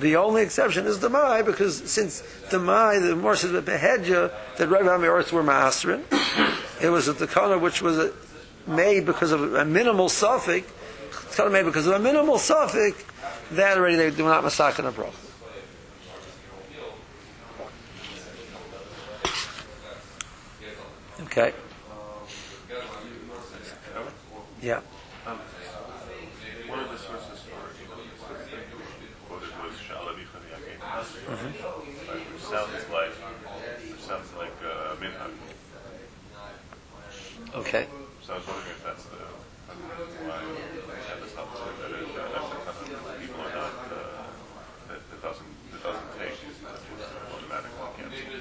The 0.00 0.16
only 0.16 0.42
exception 0.42 0.86
is 0.86 0.98
the 0.98 1.10
Mai, 1.10 1.42
because 1.42 1.90
since 1.90 2.22
the 2.50 2.58
Mai, 2.58 2.98
the 2.98 3.36
says 3.36 3.52
the 3.52 3.60
Behedja, 3.60 4.32
that 4.56 4.68
Rav 4.68 4.82
Amiorts 4.82 5.30
were 5.30 5.42
Masterin, 5.42 6.02
it 6.80 6.88
was 6.88 7.06
a 7.06 7.12
Takana 7.12 7.60
which 7.60 7.82
was 7.82 8.10
made 8.66 9.04
because 9.04 9.30
of 9.30 9.54
a 9.54 9.64
minimal 9.64 10.08
suffix, 10.08 10.72
Takana 11.10 11.52
made 11.52 11.64
because 11.66 11.86
of 11.86 11.92
a 11.92 11.98
minimal 11.98 12.38
suffix, 12.38 13.04
that 13.52 13.76
already 13.76 13.96
they 13.96 14.10
do 14.10 14.24
not 14.24 14.42
masakin 14.42 14.88
a 14.88 14.92
bracha. 14.92 15.14
Okay. 21.24 21.52
Yeah. 24.62 24.80
One 26.66 26.78
of 26.78 26.90
the 26.90 26.98
sources 26.98 27.40
for 27.40 27.70
quoted 29.30 29.54
was 29.62 29.74
Shalabi 29.78 30.26
Chaniyakin, 30.26 30.78
right, 30.82 31.06
which 32.32 32.42
sounds 32.42 32.74
like 32.90 33.14
which 33.90 34.02
sounds 34.02 34.30
like 34.34 34.58
uh, 34.66 34.98
minhag. 34.98 35.30
Okay. 37.54 37.86
So 38.26 38.34
I 38.34 38.36
was 38.36 38.46
wondering 38.46 38.74
if 38.74 38.82
that's 38.82 39.04
the 39.04 39.22
why 40.26 40.42
they 40.42 41.00
have 41.08 41.20
this 41.22 41.36
up 41.38 41.46
to 41.54 41.62
that, 41.62 41.94
it, 41.94 42.10
uh, 42.10 42.26
that's 42.34 42.50
the 42.50 42.58
kind 42.58 43.06
of 43.06 43.20
people 43.22 43.40
are 43.40 43.54
not 43.54 43.74
uh, 43.86 44.26
that, 44.88 45.00
that 45.10 45.20
doesn't 45.22 45.52
that 45.70 45.82
doesn't 45.82 46.10
take 46.18 46.34
that 46.66 46.78
just 46.98 47.14
automatically 47.30 47.86
cancel. 47.96 48.34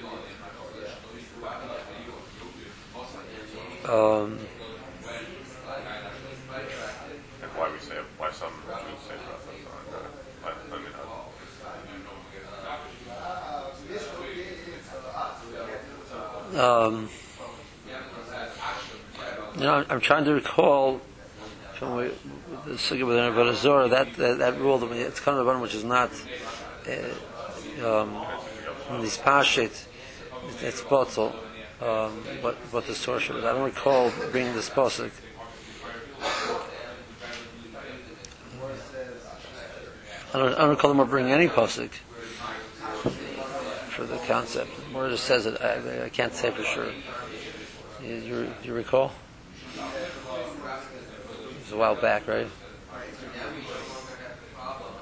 Um, 3.90 4.38
And 7.42 7.52
why 7.56 7.72
we 7.72 7.80
say 7.80 7.96
why 8.18 8.32
some 8.32 8.54
Jews 8.68 9.02
say 9.08 9.16
brothels 9.24 9.64
are 9.70 10.52
uh, 10.52 10.78
minhag. 10.78 11.10
um, 16.56 17.10
you 19.56 19.62
know, 19.62 19.74
I'm, 19.74 19.86
I'm 19.90 19.99
trying 20.10 20.26
to 20.26 20.34
recall 20.34 21.00
from 21.76 21.98
the 22.66 22.72
sugya 22.72 23.06
with 23.06 23.16
Rebbe 23.16 23.56
Zora 23.56 23.88
that, 23.90 24.12
that 24.16 24.40
that 24.40 24.60
rule 24.60 24.80
that 24.80 24.92
it's 24.92 25.20
kind 25.20 25.38
of 25.38 25.46
one 25.46 25.62
which 25.62 25.76
is 25.76 25.84
not 25.84 26.10
uh, 26.90 28.02
um, 28.02 28.26
in 28.90 29.02
this 29.02 29.20
pashit 29.20 29.86
it's 30.64 30.82
bottle. 30.82 31.36
Um, 31.80 32.12
what 32.42 32.56
what 32.72 32.88
the 32.88 32.96
source 32.96 33.30
was. 33.30 33.44
I 33.46 33.54
don't 33.54 33.62
recall 33.62 34.12
bringing 34.32 34.56
this 34.56 34.68
posik. 34.68 35.12
I 40.34 40.40
don't, 40.40 40.54
I 40.56 40.58
don't 40.58 40.70
recall 40.72 40.92
them 40.92 41.08
bringing 41.08 41.34
any 41.34 41.50
posik 41.50 41.92
for 43.92 44.06
the 44.06 44.18
concept. 44.26 44.72
More 44.92 45.08
just 45.08 45.26
says 45.26 45.46
it. 45.46 45.62
I, 45.62 46.06
I 46.06 46.10
can't 46.10 46.34
say 46.34 46.50
for 46.50 46.64
sure. 46.64 46.92
You, 48.02 48.16
you, 48.16 48.54
you 48.64 48.74
recall? 48.74 49.12
Was 51.70 51.76
a 51.76 51.78
while 51.78 51.96
back, 51.96 52.28
right? 52.28 52.48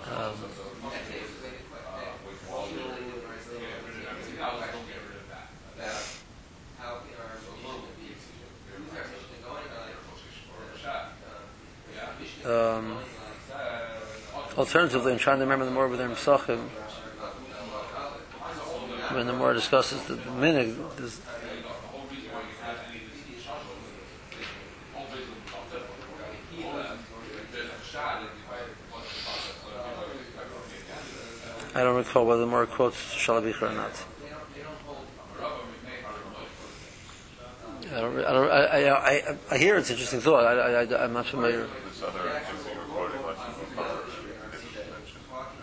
Um, 0.05 0.33
um, 12.43 12.97
alternatively, 14.57 15.13
I'm 15.13 15.19
trying 15.19 15.37
to 15.37 15.45
remember 15.45 15.63
the 15.63 15.71
more 15.71 15.87
with 15.87 15.99
their 15.99 16.09
Pesachim. 16.09 16.59
When 19.13 19.25
the 19.25 19.31
more 19.31 19.53
discusses 19.53 20.03
the, 20.03 20.15
the 20.15 20.29
minig, 20.31 20.75
I 31.77 31.83
don't 31.83 31.95
recall 31.95 32.25
whether 32.25 32.41
the 32.41 32.47
more 32.47 32.65
quotes 32.65 32.97
Shalabicha 33.13 33.61
or 33.61 33.75
not. 33.75 33.91
I 37.93 38.01
don't. 38.01 38.17
I, 38.17 38.33
don't 38.33 38.49
I, 38.49 38.65
I, 38.65 39.09
I, 39.11 39.37
I 39.51 39.57
hear 39.59 39.77
it's 39.77 39.89
an 39.91 39.93
interesting 39.93 40.19
thought. 40.19 40.43
I, 40.43 40.81
I, 40.81 41.03
I'm 41.03 41.13
not 41.13 41.27
familiar. 41.27 41.67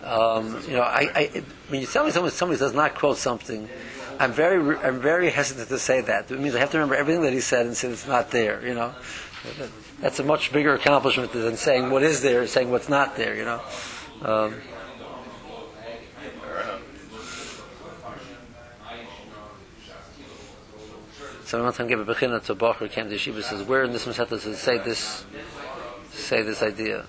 Um, 0.04 0.62
you 0.68 0.74
know, 0.74 0.82
I, 0.82 1.10
I, 1.16 1.42
when 1.68 1.80
you 1.80 1.86
tell 1.88 2.04
me 2.04 2.12
someone, 2.12 2.30
somebody 2.30 2.60
does 2.60 2.74
not 2.74 2.94
quote 2.94 3.16
something, 3.16 3.68
I'm 4.20 4.30
very, 4.30 4.76
I'm 4.78 5.00
very 5.00 5.30
hesitant 5.30 5.68
to 5.68 5.80
say 5.80 6.00
that. 6.02 6.30
It 6.30 6.38
means 6.38 6.54
I 6.54 6.60
have 6.60 6.70
to 6.70 6.78
remember 6.78 6.94
everything 6.94 7.22
that 7.22 7.32
he 7.32 7.40
said 7.40 7.66
and 7.66 7.76
say 7.76 7.88
it's 7.88 8.06
not 8.06 8.30
there. 8.30 8.64
You 8.64 8.74
know, 8.74 8.94
that's 10.00 10.20
a 10.20 10.22
much 10.22 10.52
bigger 10.52 10.74
accomplishment 10.74 11.32
than 11.32 11.56
saying 11.56 11.90
what 11.90 12.04
is 12.04 12.22
there, 12.22 12.42
and 12.42 12.48
saying 12.48 12.70
what's 12.70 12.88
not 12.88 13.16
there. 13.16 13.34
You 13.34 13.46
know. 13.46 13.60
Um, 14.22 14.54
Fair 16.44 16.60
enough. 16.62 16.80
So 21.54 21.62
one 21.62 21.72
time 21.72 21.86
gave 21.86 22.00
a 22.00 22.04
bechina 22.04 22.42
to 22.46 22.54
Bacher 22.56 22.90
came 22.90 23.08
to 23.08 23.14
yeshiva 23.14 23.40
says, 23.40 23.62
where 23.62 23.84
in 23.84 23.92
this 23.92 24.06
Masechta 24.06 24.30
does 24.30 24.44
it 24.44 24.56
say 24.56 24.76
this, 24.78 25.24
say 26.10 26.42
this 26.42 26.64
idea? 26.64 27.04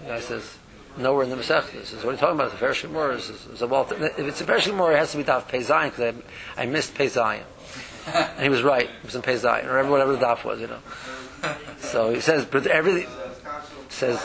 The 0.00 0.06
guy 0.06 0.18
says, 0.18 0.58
nowhere 0.96 1.22
in 1.22 1.30
the 1.30 1.36
Masechta. 1.36 1.86
Says, 1.86 2.02
what 2.02 2.10
are 2.10 2.12
you 2.14 2.18
talking 2.18 2.34
about? 2.34 2.50
Ferish 2.50 2.82
Gemara. 2.82 3.14
He 3.14 3.22
says, 3.22 3.46
so, 3.54 3.68
well, 3.68 3.86
if 3.88 4.18
it's 4.18 4.40
a 4.40 4.44
Ferish 4.44 4.66
Gemara, 4.66 4.94
it 4.94 4.98
has 4.98 5.12
to 5.12 5.18
be 5.18 5.22
Daf 5.22 5.46
Pei 5.46 5.60
Zayin, 5.60 5.90
because 5.90 6.16
I, 6.56 6.62
I 6.62 6.66
missed 6.66 6.96
Pei 6.96 7.06
Zayin. 7.06 7.44
and 8.12 8.42
he 8.42 8.48
was 8.48 8.64
right. 8.64 8.86
It 8.86 9.04
was 9.04 9.14
in 9.14 9.22
Pei 9.22 9.34
Zayin, 9.34 9.66
or 9.66 9.88
whatever 9.88 10.16
the 10.16 10.18
Daf 10.18 10.42
was, 10.42 10.60
you 10.60 10.66
know. 10.66 10.80
So 11.78 12.12
he 12.12 12.18
says, 12.18 12.44
but 12.46 12.66
everything, 12.66 13.06
says, 13.88 14.18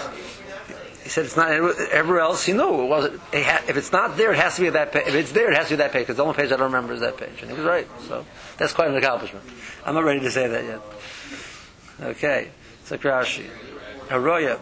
he 1.06 1.10
said 1.12 1.26
it's 1.26 1.38
not 1.38 1.52
everywhere 1.52 2.22
else. 2.22 2.48
You 2.48 2.56
know, 2.56 2.84
it 2.84 2.88
wasn't. 2.88 3.22
If 3.32 3.78
it's 3.78 3.92
not 3.92 4.18
there, 4.18 4.34
it 4.34 4.40
has 4.40 4.56
to 4.56 4.64
be 4.64 4.70
that 4.72 4.92
page. 4.92 5.04
If 5.06 5.14
it's 5.14 5.32
there, 5.34 5.52
it 5.52 5.56
has 5.56 5.68
to 5.68 5.74
be 5.74 5.78
that 5.78 5.92
page. 5.92 6.02
Because 6.02 6.18
the 6.18 6.24
only 6.24 6.34
page 6.34 6.48
I 6.52 6.56
don't 6.56 6.72
remember 6.74 6.94
is 6.94 7.02
that 7.02 7.16
page. 7.16 7.42
And 7.44 7.52
he 7.52 7.56
was 7.56 7.64
right. 7.64 7.88
So 8.08 8.26
that's 8.58 8.74
quite 8.74 8.90
an 8.90 8.96
accomplishment. 8.96 9.46
I'm 9.86 9.94
not 9.94 10.04
ready 10.04 10.22
to 10.22 10.32
say 10.32 10.48
that 10.48 10.64
yet. 10.64 10.82
Okay, 12.10 12.50
so 12.86 12.98
Rashi, 12.98 13.48
Haroya. 14.08 14.60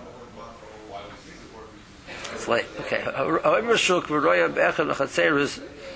It's 2.33 2.47
late. 2.49 2.65
Okay, 2.81 2.99
Haroya 2.99 3.77
Shuk 3.77 4.07
Haroya. 4.07 4.53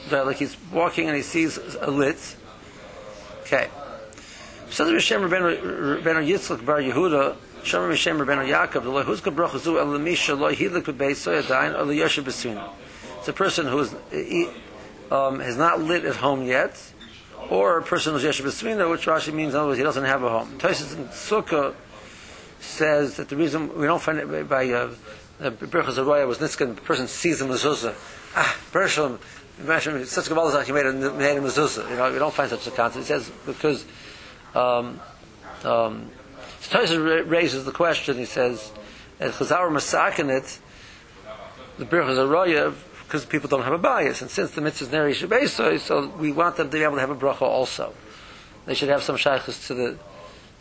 Like 0.09 0.37
he's 0.37 0.55
walking 0.71 1.07
and 1.07 1.17
he 1.17 1.23
sees 1.23 1.57
a 1.57 1.91
lit. 1.91 2.37
Okay. 3.41 3.67
So 4.69 4.85
Says 4.85 5.03
Rishem 5.03 5.29
Rabbeinu 5.29 6.25
Yitzchak 6.25 6.65
Bar 6.65 6.79
Yehuda. 6.79 7.35
Shomer 7.67 7.91
Mishem 7.91 8.17
Rabbeinu 8.17 8.47
Yaakov, 8.47 8.83
the 8.83 8.89
Lehuzka 8.89 9.35
Bracha 9.35 9.59
Zu 9.59 9.77
El 9.77 9.99
Misha 9.99 10.35
Lo 10.35 10.49
Hilik 10.49 10.83
B'Beis 10.83 11.17
Soyadain 11.17 11.77
or 11.77 11.83
Liyoshe 11.83 12.23
Besuna. 12.23 12.69
It's 13.19 13.27
a 13.27 13.33
person 13.33 13.67
who 13.67 13.79
is, 13.79 13.93
um, 15.11 15.41
has 15.41 15.57
not 15.57 15.81
lit 15.81 16.05
at 16.05 16.15
home 16.15 16.43
yet, 16.43 16.81
or 17.49 17.79
a 17.79 17.83
person 17.83 18.13
who's 18.13 18.23
Yeshe 18.23 18.41
Besuna, 18.41 18.89
which 18.89 19.05
Rashi 19.05 19.33
means 19.33 19.53
in 19.53 19.59
other 19.59 19.67
words 19.67 19.79
he 19.79 19.83
doesn't 19.83 20.05
have 20.05 20.23
a 20.23 20.29
home. 20.29 20.57
Tosis 20.57 20.95
in 20.95 21.07
Sukkah 21.07 21.75
says 22.61 23.17
that 23.17 23.27
the 23.27 23.35
reason 23.35 23.77
we 23.77 23.85
don't 23.85 24.01
find 24.01 24.19
it 24.19 24.47
by 24.47 24.69
uh, 24.69 24.93
Birchas 25.41 25.95
Aroya 25.95 26.25
was 26.25 26.37
Nitzkan, 26.37 26.73
the 26.75 26.81
person 26.81 27.09
sees 27.09 27.41
a 27.41 27.45
mezuzah. 27.45 27.93
Ah, 28.33 28.57
Bershom, 28.71 29.19
imagine 29.59 30.05
such 30.05 30.27
a 30.27 30.29
Kabbalah 30.29 30.63
he 30.63 30.71
made 30.71 30.85
a, 30.85 30.93
mezuzah. 30.93 31.89
You 31.89 31.97
know, 31.97 32.13
we 32.13 32.17
don't 32.17 32.33
find 32.33 32.49
such 32.49 32.65
a 32.65 32.71
concept. 32.71 33.03
He 33.03 33.07
says 33.07 33.29
because 33.45 33.85
um, 34.55 35.01
um, 35.65 36.09
so 36.69 37.23
raises 37.23 37.65
the 37.65 37.71
question. 37.71 38.17
He 38.17 38.25
says, 38.25 38.71
"As 39.19 39.35
Chazar 39.35 39.69
Masakin 39.69 40.29
it, 40.29 40.59
the 41.77 41.85
Birchas 41.85 42.17
Aroya, 42.17 42.73
because 43.03 43.25
people 43.25 43.47
don't 43.47 43.63
have 43.63 43.73
a 43.73 43.77
bias, 43.77 44.21
and 44.21 44.29
since 44.29 44.51
the 44.51 44.61
mitzvah 44.61 44.85
is 44.85 44.91
Neri 44.91 45.47
so 45.79 46.07
we 46.19 46.31
want 46.31 46.57
them 46.57 46.69
to 46.69 46.77
be 46.77 46.83
able 46.83 46.95
to 46.95 47.01
have 47.01 47.09
a 47.09 47.15
bracha 47.15 47.43
also. 47.43 47.93
They 48.65 48.73
should 48.73 48.89
have 48.89 49.01
some 49.01 49.15
shaykhs 49.15 49.67
to 49.67 49.73
the 49.73 49.97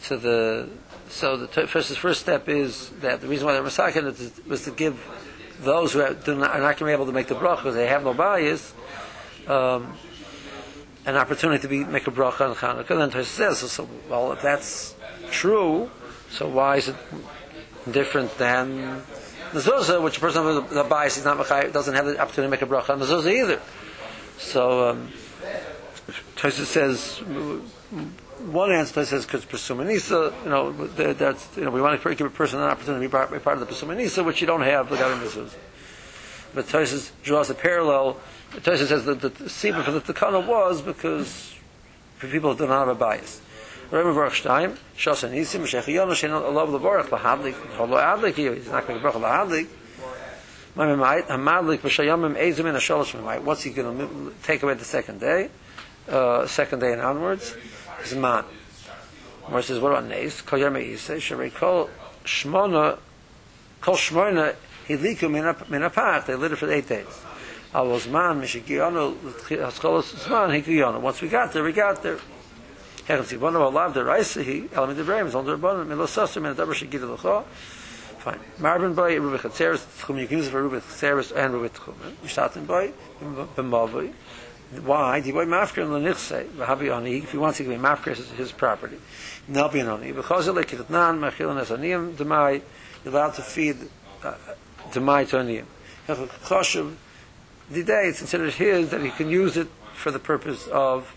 to 0.04 0.16
the. 0.16 0.68
So 1.08 1.36
the 1.36 1.48
first, 1.66 1.88
the 1.88 1.96
first 1.96 2.20
step 2.20 2.48
is 2.48 2.90
that 3.00 3.20
the 3.20 3.28
reason 3.28 3.46
why 3.46 3.52
they're 3.52 3.62
Masakin 3.62 4.46
was 4.46 4.64
to 4.64 4.70
give 4.70 5.00
those 5.60 5.92
who 5.92 6.00
not, 6.00 6.28
are 6.28 6.34
not 6.34 6.60
going 6.60 6.76
to 6.76 6.84
be 6.84 6.92
able 6.92 7.06
to 7.06 7.12
make 7.12 7.28
the 7.28 7.34
bracha 7.34 7.58
because 7.58 7.74
they 7.74 7.86
have 7.86 8.04
no 8.04 8.12
bias. 8.12 8.74
Um, 9.46 9.96
an 11.06 11.16
opportunity 11.16 11.62
to 11.62 11.68
be 11.68 11.84
make 11.84 12.06
a 12.08 12.10
bracha 12.10 12.50
on 12.50 12.56
Chanukah. 12.56 12.90
And 12.90 13.12
then 13.12 13.24
says, 13.24 13.58
so, 13.58 13.66
so, 13.68 13.88
well, 14.10 14.32
if 14.32 14.42
that's 14.42 14.95
true, 15.30 15.90
so 16.30 16.48
why 16.48 16.76
is 16.76 16.88
it 16.88 16.96
different 17.90 18.36
than 18.38 19.02
mezuzah, 19.52 20.02
which 20.02 20.18
a 20.18 20.20
person 20.20 20.44
with 20.44 20.76
a 20.76 20.84
bias 20.84 21.18
is 21.18 21.24
not 21.24 21.38
machay, 21.38 21.72
doesn't 21.72 21.94
have 21.94 22.06
the 22.06 22.18
opportunity 22.18 22.46
to 22.46 22.48
make 22.48 22.62
a 22.62 22.66
bracha 22.66 22.90
on 22.90 23.00
mezuzah 23.00 23.32
either. 23.32 23.60
So 24.38 24.90
um, 24.90 25.12
says 26.36 27.18
one 28.46 28.72
answer 28.72 29.04
says 29.04 29.24
because 29.24 29.44
presumanisa, 29.44 30.44
you 30.44 30.50
know, 30.50 30.72
that- 30.72 31.18
that's 31.18 31.56
you 31.56 31.64
know 31.64 31.70
we 31.70 31.80
want 31.80 32.00
to 32.00 32.14
give 32.14 32.26
a 32.26 32.30
person 32.30 32.60
an 32.60 32.66
opportunity 32.66 33.04
to 33.04 33.08
be 33.08 33.12
part, 33.12 33.32
be 33.32 33.38
part 33.38 33.58
of 33.58 33.66
the 33.66 33.74
presumanisa, 33.74 34.24
which 34.24 34.40
you 34.40 34.46
don't 34.46 34.62
have 34.62 34.90
a 34.92 34.96
mezuzah. 34.96 35.54
But 36.54 36.66
Tosis 36.66 37.10
draws 37.22 37.50
a 37.50 37.54
parallel. 37.54 38.18
Tosis 38.52 38.86
says 38.86 39.04
that 39.04 39.20
the 39.20 39.30
Sibra 39.30 39.84
for 39.84 39.90
the 39.90 40.00
Takana 40.00 40.46
was 40.46 40.80
because 40.80 41.54
people 42.18 42.52
who 42.52 42.58
don't 42.58 42.68
have 42.68 42.88
a 42.88 42.94
bias. 42.94 43.40
Rabbi 43.90 44.12
Baruch 44.12 44.32
Shos 44.32 45.22
Anisim, 45.28 45.62
Shech 45.62 45.86
Yom, 45.92 46.10
Shein 46.10 46.30
Lahadlik, 46.30 47.54
Cholo 47.76 47.96
Adlik, 47.98 48.34
he's 48.34 48.68
not 48.68 48.86
going 48.86 49.00
to 49.00 49.10
Baruch. 49.12 49.68
Hamadlik, 50.76 51.78
Ezim, 51.78 52.66
and 52.66 52.76
Asholosh. 52.76 53.42
What's 53.42 53.62
he 53.62 53.70
going 53.70 53.96
to 53.98 54.32
take 54.42 54.62
away 54.64 54.74
the 54.74 54.84
second 54.84 55.20
day? 55.20 55.50
Uh, 56.08 56.46
second 56.46 56.80
day 56.80 56.92
and 56.92 57.00
onwards? 57.00 57.54
Zman. 58.02 58.44
Where 59.46 59.62
says, 59.62 59.78
what 59.78 59.92
about 59.92 60.06
Nes? 60.06 60.42
Kol 60.42 60.58
Yom 60.58 60.74
Sherei 60.74 61.54
Kol 61.54 61.88
Shmona, 62.24 62.98
Kol 63.80 63.94
Shmona, 63.94 64.56
Hiliku 64.88 65.30
Min 65.30 65.82
Apach, 65.82 66.26
they 66.26 66.34
lit 66.34 66.50
it 66.50 66.56
for 66.56 66.68
eight 66.70 66.88
days. 66.88 67.06
Al 67.72 67.86
Zman, 67.86 68.40
Mishigionu, 68.40 69.14
Haskolos 69.14 70.12
Zman, 70.14 70.50
Hikiyonu. 70.60 71.00
Once 71.00 71.20
we 71.22 71.28
got 71.28 71.52
there, 71.52 71.62
we 71.62 71.72
got 71.72 72.02
there. 72.02 72.18
Lecho. 77.06 77.44
Fine. 78.18 78.40
Marvin 78.58 78.94
boy, 78.94 79.20
Rubi 79.20 79.38
Chatzeres, 79.38 79.84
Tchum, 80.00 80.20
you 80.20 80.26
can 80.26 80.38
use 80.38 80.48
B'mavoi. 83.56 84.12
Why? 84.84 85.20
Mafker 85.20 85.82
in 85.82 85.92
the 85.92 86.10
nichse, 86.10 86.44
v'habi 86.48 87.22
if 87.22 87.30
he 87.30 87.38
wants 87.38 87.58
to 87.58 87.64
give 87.64 87.80
mafker, 87.80 88.16
his 88.34 88.50
property. 88.50 88.98
Not 89.46 89.72
be 89.72 89.78
an 89.78 89.86
oni. 89.86 90.10
Because 90.10 90.48
of 90.48 90.56
like 90.56 90.68
kitnan, 90.68 91.20
machil 91.20 91.50
and 91.50 91.60
esaniyim, 91.60 92.14
demai, 92.14 92.62
you're 93.04 93.14
allowed 93.14 93.34
to 93.34 93.42
feed 93.42 93.76
uh, 94.24 94.34
demai 94.90 95.28
to 95.28 95.36
aniyim. 95.36 95.66
The 97.70 97.82
day 97.84 98.06
it's 98.08 98.18
considered 98.18 98.54
his, 98.54 98.90
that 98.90 99.02
he 99.02 99.10
can 99.10 99.28
use 99.28 99.56
it 99.56 99.68
for 99.94 100.10
the 100.10 100.18
purpose 100.18 100.66
of 100.66 101.14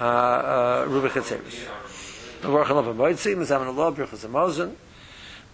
uh, 0.00 0.84
Rubi 0.88 1.08
Chatzeres. 1.08 1.68
Baruch 2.42 2.70
Allah 2.70 2.82
b'moitzim, 2.82 3.44
Zaman 3.44 3.68
Allah, 3.68 3.92
HaMozen, 3.92 4.74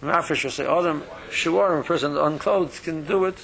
Mafresh 0.01 0.43
will 0.43 0.51
say, 0.51 0.65
Adam, 0.65 1.03
Shawarim, 1.29 1.81
a 1.81 1.83
person 1.83 2.17
unclothed 2.17 2.83
can 2.83 3.05
do 3.05 3.25
it, 3.25 3.37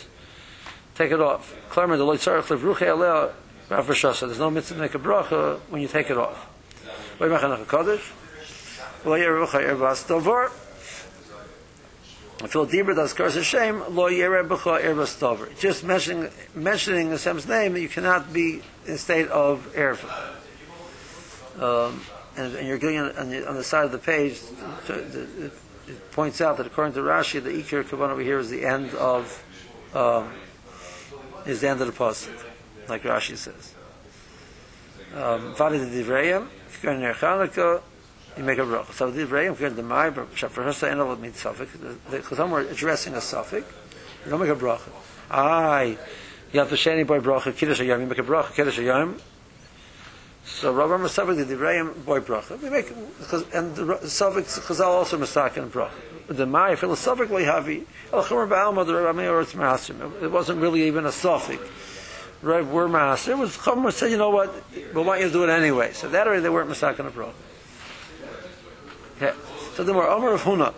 take 0.96 1.12
it 1.12 1.22
off. 1.22 1.56
Klarmer, 1.70 1.98
the 1.98 2.04
Lord 2.04 2.18
Tzarech, 2.18 2.50
Lev 2.50 2.62
Ruchei 2.62 2.88
Aleh, 2.88 3.32
Mafresh 3.70 4.16
so 4.16 4.26
there's 4.26 4.40
no 4.40 4.50
mitzvah 4.50 4.76
to 4.76 4.82
make 4.82 4.96
a 4.96 5.00
bracha 5.00 5.60
when 5.70 5.82
you 5.82 5.88
take 5.88 6.10
it 6.10 6.18
off. 6.18 6.50
Lo 7.20 7.30
Yimachanach 7.30 7.66
HaKadosh, 7.66 9.06
Lo 9.06 9.16
Yer 9.16 9.32
Ruchei 9.34 9.70
Erbas 9.70 10.08
Dovar, 10.08 10.50
Phil 12.48 12.68
Dibra 12.68 12.96
does 12.96 13.14
curse 13.14 13.36
Hashem, 13.36 13.96
Lo 13.96 14.08
Yer 14.08 14.44
Becha 14.44 14.82
Erbas 14.82 15.20
Dovar. 15.20 15.58
Just 15.60 15.84
mentioning, 15.84 16.30
mentioning 16.56 17.12
Hashem's 17.12 17.48
name, 17.48 17.78
you 17.78 17.88
cannot 17.88 18.34
be 18.34 18.62
in 18.86 18.94
a 18.94 18.98
state 18.98 19.28
of 19.30 19.72
erva. 19.74 20.34
Um, 21.60 22.02
and, 22.36 22.56
and 22.56 22.68
you're 22.68 22.78
getting 22.78 23.00
on 23.00 23.30
the, 23.30 23.48
on 23.50 23.56
the 23.56 23.64
side 23.64 23.86
of 23.86 23.92
the 23.92 23.98
page, 23.98 24.40
to, 24.86 24.94
to, 24.94 25.46
it, 25.46 25.52
it 25.88 26.12
points 26.12 26.40
out 26.42 26.58
that 26.58 26.68
according 26.68 26.94
to 26.94 27.00
Rashi, 27.00 27.42
the 27.42 27.50
Ikir 27.50 27.84
Kavan 27.84 28.10
over 28.10 28.22
here 28.22 28.40
is 28.40 28.50
the 28.50 28.66
end 28.66 28.94
of 28.96 29.44
um, 29.96 30.32
is 31.46 31.62
the 31.62 31.70
end 31.70 31.82
of 31.82 31.88
the 31.88 31.94
pasuk, 31.94 32.38
like 32.90 33.04
Rashi 33.04 33.38
says. 33.38 33.74
Vali 35.14 35.80
the 35.80 35.86
Divrayim, 35.86 36.48
if 36.68 36.82
Chanukah, 36.82 37.82
you 38.38 38.44
make 38.44 38.60
a 38.60 38.62
bracha. 38.62 38.92
So 38.94 39.10
the 39.10 39.26
Divrayim, 39.26 39.54
if 39.54 39.60
you're 39.60 39.70
in 39.70 39.76
the 39.76 39.84
Mai, 39.84 40.10
Shafarasa 40.12 40.92
Enel 40.92 41.12
of 41.12 41.20
Mitzafik, 41.20 41.70
the 42.10 42.20
Chazam 42.20 42.50
were 42.50 42.62
addressing 42.62 43.16
a 43.16 43.22
suffix, 43.22 43.66
you 44.26 44.32
don't 44.32 44.42
make 44.42 44.50
a 44.50 44.56
bracha. 44.56 44.90
Aye, 45.32 45.98
you 46.52 46.60
have 46.60 46.70
to 46.70 46.78
say 46.78 46.94
any 46.94 47.04
boy 47.04 47.20
bracha, 47.20 47.56
Kiddush 47.56 47.82
Hayom, 47.82 48.02
you 48.02 48.06
make 48.06 48.20
a 48.20 48.24
bracha, 48.24 48.54
Kiddush 48.54 48.80
Hayom, 48.80 49.20
so 50.48 50.74
Rabbi 50.74 50.94
Masavik 51.04 51.46
the 51.46 51.56
Divrayim 51.56 52.06
boy 52.06 52.22
bracha. 52.22 52.60
We 52.62 52.70
make 52.70 52.90
and 53.54 53.76
the 53.76 54.08
suffix 54.08 54.58
Chazal 54.58 54.86
also 54.86 55.18
masakin 55.18 55.70
bracha. 55.70 55.92
The 56.28 56.46
Mai 56.46 56.76
philosophically 56.76 57.44
havi 57.44 57.86
El 58.14 58.24
Chomer 58.24 58.48
Ba'alma 58.48 58.86
the 58.86 58.96
Rabbi 58.96 59.18
Meir 59.18 59.42
it's 59.42 59.54
Masim. 59.54 60.24
It 60.24 60.32
wasn't 60.32 60.62
really 60.62 60.84
even 60.84 61.06
a 61.06 61.12
suffix. 61.12 61.62
Right, 62.42 62.66
we're 62.66 62.88
master. 62.88 63.32
It 63.32 63.38
was 63.38 63.58
Chomer 63.58 63.92
said, 63.92 64.12
you 64.12 64.18
know 64.18 64.30
what, 64.30 64.54
we 64.74 65.02
want 65.02 65.22
you 65.22 65.28
to 65.28 65.34
do 65.34 65.44
it 65.44 65.50
anyway. 65.50 65.92
So 65.92 66.08
that 66.10 66.28
already 66.28 66.42
they 66.42 66.50
weren't 66.50 66.70
masakin 66.70 67.12
bracha. 67.12 67.34
Yeah. 69.20 69.34
So 69.74 69.84
the 69.84 69.94
more 69.94 70.08
Omer 70.08 70.34
of 70.34 70.42
Huna. 70.44 70.74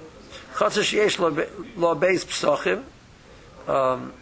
Chatzah 0.56 0.82
sheyesh 0.82 1.20
lo 1.78 1.96
beis 1.96 2.26
psachim. 2.26 2.84
Um, 3.72 4.14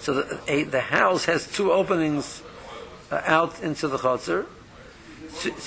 so 0.00 0.14
the, 0.14 0.40
a, 0.48 0.64
the 0.64 0.80
house 0.80 1.26
has 1.26 1.46
two 1.50 1.70
openings 1.70 2.42
uh, 3.10 3.22
out 3.24 3.62
into 3.62 3.88
the 3.88 3.96
chutzner. 3.98 4.46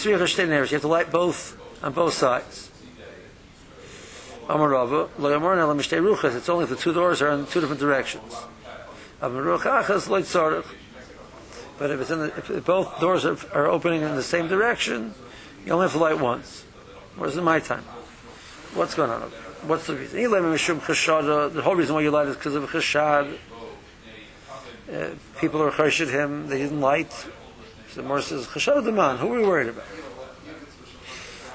You 0.06 0.18
have 0.18 0.82
to 0.82 0.88
light 0.88 1.12
both 1.12 1.60
on 1.84 1.94
both 1.94 2.14
sides. 2.14 2.70
It's 4.44 4.50
only 4.50 4.66
if 6.64 6.70
the 6.70 6.76
two 6.76 6.94
doors 6.94 7.22
are 7.22 7.32
in 7.32 7.46
two 7.46 7.62
different 7.62 7.80
directions. 7.80 8.36
But 9.22 9.32
if 11.91 12.08
the, 12.08 12.34
if 12.36 12.66
both 12.66 13.00
doors 13.00 13.26
are, 13.26 13.38
are 13.54 13.68
opening 13.68 14.02
in 14.02 14.16
the 14.16 14.24
same 14.24 14.48
direction, 14.48 15.14
you 15.66 15.72
only 15.72 15.86
have 15.86 15.94
to 15.94 16.00
light 16.00 16.20
once. 16.20 16.66
Whereas 17.16 17.38
in 17.38 17.44
my 17.44 17.60
time, 17.60 17.84
what's 18.74 18.96
going 18.96 19.12
on? 19.12 19.22
What's 19.68 19.86
the 19.88 19.96
reason? 19.96 20.22
The 20.22 21.62
whole 21.64 21.76
reason 21.76 21.96
why 21.96 22.02
you 22.02 22.12
light 22.12 22.28
is 22.28 22.36
because 22.36 22.56
of 22.56 22.70
chashad. 22.70 23.38
Uh, 24.92 25.10
people 25.40 25.62
are 25.62 25.72
chashid 25.72 26.10
him. 26.10 26.48
They 26.48 26.60
didn't 26.60 26.82
light. 26.82 27.12
So 27.12 28.02
the 28.02 28.04
Mor 28.04 28.22
says, 28.22 28.48
the 28.48 28.92
man. 28.92 29.18
Who 29.18 29.34
are 29.34 29.40
we 29.40 29.46
worried 29.46 29.70
about? 29.70 29.86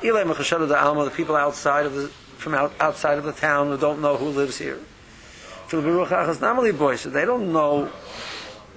Elam 0.03 0.29
chashad 0.29 0.67
the 0.69 0.79
alma. 0.81 1.05
The 1.05 1.11
people 1.11 1.37
outside 1.37 1.87
of 1.87 1.95
the 1.95 2.11
from 2.39 2.55
out, 2.55 2.73
outside 2.81 3.19
of 3.19 3.25
the 3.25 3.33
town 3.33 3.67
who 3.69 3.77
don't 3.77 4.01
know 4.01 4.17
who 4.17 4.29
lives 4.29 4.59
here. 4.59 4.79
So 5.69 5.81
they 5.81 7.25
don't 7.25 7.53
know 7.53 7.91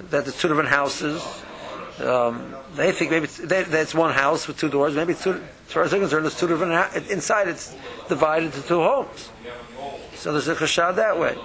that 0.09 0.25
there's 0.25 0.37
two 0.37 0.47
different 0.47 0.69
houses. 0.69 1.23
Um, 1.99 2.55
they 2.75 2.91
think 2.91 3.11
maybe 3.11 3.25
it's, 3.25 3.37
they, 3.37 3.63
that's 3.63 3.93
one 3.93 4.13
house 4.13 4.47
with 4.47 4.57
two 4.57 4.69
doors. 4.69 4.95
Maybe 4.95 5.13
it's 5.13 5.23
two, 5.23 5.41
as 5.67 5.71
far 5.71 5.83
as 5.83 5.91
they're 5.91 5.99
concerned, 5.99 6.25
there's 6.25 6.39
two 6.39 6.47
different 6.47 6.73
ha- 6.73 6.91
inside. 7.09 7.47
It's 7.47 7.75
divided 8.09 8.47
into 8.47 8.61
two 8.63 8.81
homes. 8.81 9.29
So 10.15 10.31
there's 10.31 10.47
a 10.47 10.55
chashad 10.55 10.95
that 10.95 11.19
way. 11.19 11.37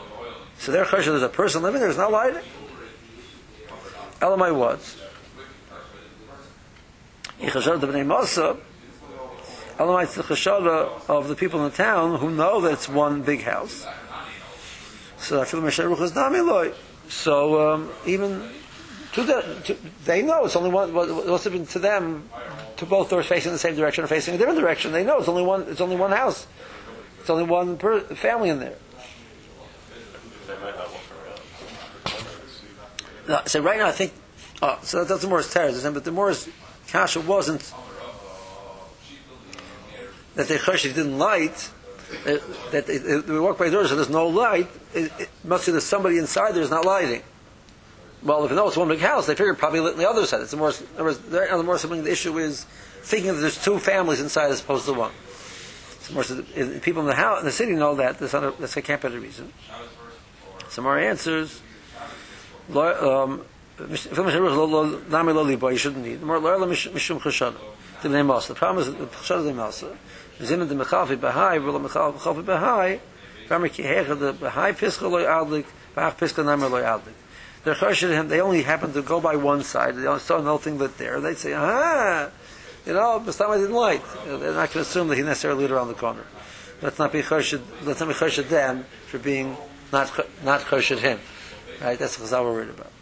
So 0.59 0.73
their 0.73 0.85
chashad 0.85 1.05
there's 1.05 1.23
a 1.23 1.29
person 1.29 1.63
living 1.63 1.81
there. 1.81 1.91
It's 1.91 1.99
not 1.99 2.11
lighting. 2.11 2.43
Elamai 4.21 4.55
was. 4.55 4.97
Elamai 9.79 10.05
it's 10.05 10.15
the 10.15 10.23
chashad 10.23 10.67
of 11.09 11.29
the 11.29 11.35
people 11.35 11.65
in 11.65 11.71
the 11.71 11.77
town 11.77 12.19
who 12.19 12.31
know 12.31 12.61
that 12.63 12.73
it's 12.73 12.89
one 12.89 13.23
big 13.23 13.43
house. 13.43 13.87
So 15.19 15.37
So 17.09 17.73
um, 17.73 17.91
even 18.07 18.49
to 19.13 19.23
the, 19.23 19.61
to, 19.65 19.77
they 20.05 20.23
know 20.23 20.45
it's 20.45 20.57
only 20.57 20.71
one. 20.71 20.95
What's 20.95 21.47
it 21.47 21.51
been 21.51 21.67
to 21.69 21.79
them? 21.79 22.29
To 22.79 22.87
both 22.87 23.09
doors 23.09 23.27
facing 23.27 23.53
the 23.53 23.59
same 23.59 23.75
direction 23.75 24.05
or 24.05 24.07
facing 24.07 24.35
a 24.35 24.39
different 24.39 24.59
direction, 24.59 24.93
they 24.93 25.03
know 25.05 25.19
it's 25.19 25.29
only 25.29 25.43
one. 25.43 25.63
It's 25.69 25.81
only 25.81 25.97
one 25.97 26.13
house. 26.13 26.47
It's 27.21 27.31
only 27.31 27.45
one 27.45 27.79
per, 27.79 28.01
family 28.01 28.51
in 28.51 28.61
there. 28.61 28.77
So 33.47 33.61
right 33.61 33.79
now 33.79 33.87
I 33.89 33.93
think. 33.93 34.13
Oh, 34.63 34.79
so 34.83 35.05
that's 35.05 35.21
the 35.21 35.29
Morris 35.29 35.53
terror, 35.53 35.71
but 35.93 36.05
the 36.05 36.11
Morris 36.11 36.49
kasha 36.89 37.21
wasn't 37.21 37.73
that 40.35 40.49
the 40.49 40.55
choshev 40.55 40.95
didn't 40.95 41.19
light. 41.19 41.71
Uh, 42.25 42.39
that 42.71 42.87
they 42.87 43.39
walk 43.39 43.59
by 43.59 43.69
doors, 43.69 43.89
so 43.89 43.97
there's 43.97 44.09
no 44.09 44.29
light. 44.29 44.69
It, 44.95 45.11
it 45.19 45.29
must 45.43 45.67
be 45.67 45.73
there's 45.73 45.85
somebody 45.85 46.19
inside 46.19 46.55
there's 46.55 46.71
not 46.71 46.85
lighting. 46.85 47.23
Well, 48.23 48.45
if 48.45 48.51
you 48.51 48.57
know 48.57 48.69
it's 48.69 48.77
one 48.77 48.89
big 48.89 49.01
house, 49.01 49.27
they 49.27 49.35
figure 49.35 49.55
probably 49.55 49.81
lit 49.81 49.95
on 49.95 49.99
the 49.99 50.09
other 50.09 50.25
side. 50.25 50.43
It's 50.43 50.53
the 50.53 50.57
more, 50.57 50.73
the 50.73 51.63
more 51.65 51.79
something. 51.79 52.05
The 52.05 52.13
issue 52.13 52.39
is 52.39 52.65
thinking 53.03 53.35
that 53.35 53.41
there's 53.41 53.63
two 53.63 53.79
families 53.79 54.21
inside 54.21 54.51
as 54.51 54.61
opposed 54.61 54.87
to 54.87 54.93
one. 54.93 55.13
More, 56.13 56.23
people 56.81 57.03
in 57.03 57.09
the 57.09 57.15
house, 57.15 57.41
in 57.41 57.47
the 57.47 57.53
city 57.53 57.73
know 57.73 57.97
that. 57.97 58.19
That's, 58.19 58.33
not 58.33 58.45
a, 58.45 58.51
that's 58.59 58.77
a 58.77 58.81
the 58.81 59.21
reason. 59.21 59.53
Some 60.69 60.85
more 60.85 60.99
answers. 60.99 61.61
um 62.75 63.43
me 63.79 63.97
shrus 63.97 64.71
lo 64.71 64.85
name 65.09 65.35
lo 65.35 65.43
libo 65.43 65.69
you 65.69 65.79
shouldn't 65.79 66.05
need 66.05 66.23
more 66.23 66.39
lo 66.39 66.67
mishum 66.67 67.21
khashan 67.21 67.55
the 68.03 68.09
name 68.09 68.29
was 68.29 68.49
the 68.49 68.55
promise 68.55 68.87
is 68.87 68.95
the 68.95 69.07
khashan 69.07 69.45
the 69.45 69.53
master 69.53 69.97
in 70.39 70.69
the 70.69 70.75
mekhaf 70.75 71.09
be 71.09 71.27
hay 71.29 71.59
will 71.59 71.77
er 71.77 71.89
mekhaf 71.89 72.19
khaf 72.19 72.47
be 72.47 72.53
hay 72.53 73.01
from 73.47 73.63
the 73.63 73.71
kehe 73.71 74.19
the 74.19 74.33
be 74.33 74.47
hay 74.47 74.73
fiskal 74.73 75.11
lo 75.11 75.19
adlik 75.19 75.67
ba 75.95 76.11
fiscal 76.11 76.45
name 76.45 76.61
lo 76.61 76.83
adlik 76.83 77.15
the 77.67 77.73
khashan 77.73 78.29
they 78.29 78.41
only 78.41 78.63
happen 78.63 78.93
to 78.93 79.03
go 79.03 79.21
by 79.21 79.35
one 79.35 79.65
side. 79.65 79.97
They 79.97 80.19
saw 80.21 80.41
nothing 80.41 80.79
but 80.79 80.99
there. 80.99 81.21
They 81.21 81.35
say 81.35 81.53
ah 81.53 82.31
you 82.87 82.93
know 82.93 83.21
but 83.25 83.35
some 83.35 83.51
didn't 83.51 83.75
like 83.75 84.03
and 84.29 84.57
i 84.57 84.69
can 84.69 84.83
assume 84.83 85.09
that 85.09 85.17
he 85.17 85.23
necessarily 85.23 85.63
lived 85.63 85.73
around 85.73 85.89
the 85.89 85.95
corner. 85.95 86.25
That's 86.81 86.99
not 87.01 87.13
be 87.13 87.23
khashid 87.23 87.61
that's 87.83 87.99
not 87.99 88.09
be 88.09 88.15
khashan 88.15 88.49
them 88.49 88.85
for 89.09 89.19
being 89.19 89.57
not 89.93 90.13
not 90.45 90.61
khashid 90.61 91.01
him. 91.01 91.19
Right? 91.81 91.99
That's 91.99 92.19
what 92.19 92.31
we're 92.45 92.53
worried 92.53 92.71
about. 92.71 92.93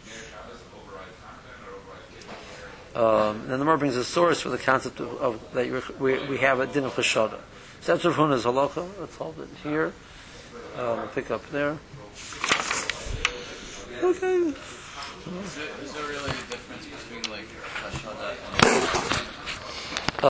Um, 2.95 3.47
then 3.47 3.59
the 3.59 3.65
more 3.65 3.77
brings 3.77 3.97
a 3.97 4.05
source 4.05 4.39
for 4.39 4.49
the 4.49 4.57
concept 4.57 5.01
of, 5.01 5.09
of 5.21 5.53
that 5.53 5.99
we, 5.99 6.17
we 6.27 6.37
have 6.37 6.61
a 6.61 6.67
din 6.67 6.85
of 6.85 6.93
chashoda. 6.93 7.39
So 7.81 7.93
that's 7.93 8.05
Rav 8.05 8.15
Huna's 8.15 8.45
halacha. 8.45 8.87
Let's 8.99 9.17
hold 9.17 9.39
it 9.39 9.49
here. 9.63 9.91
Um, 10.77 10.97
we'll 10.97 11.07
pick 11.07 11.29
up 11.29 11.45
there. 11.51 11.77
Okay. 14.01 14.37
Is 14.37 15.55
there, 15.55 15.65
is 15.83 15.93
there 15.93 16.07
really 16.07 16.31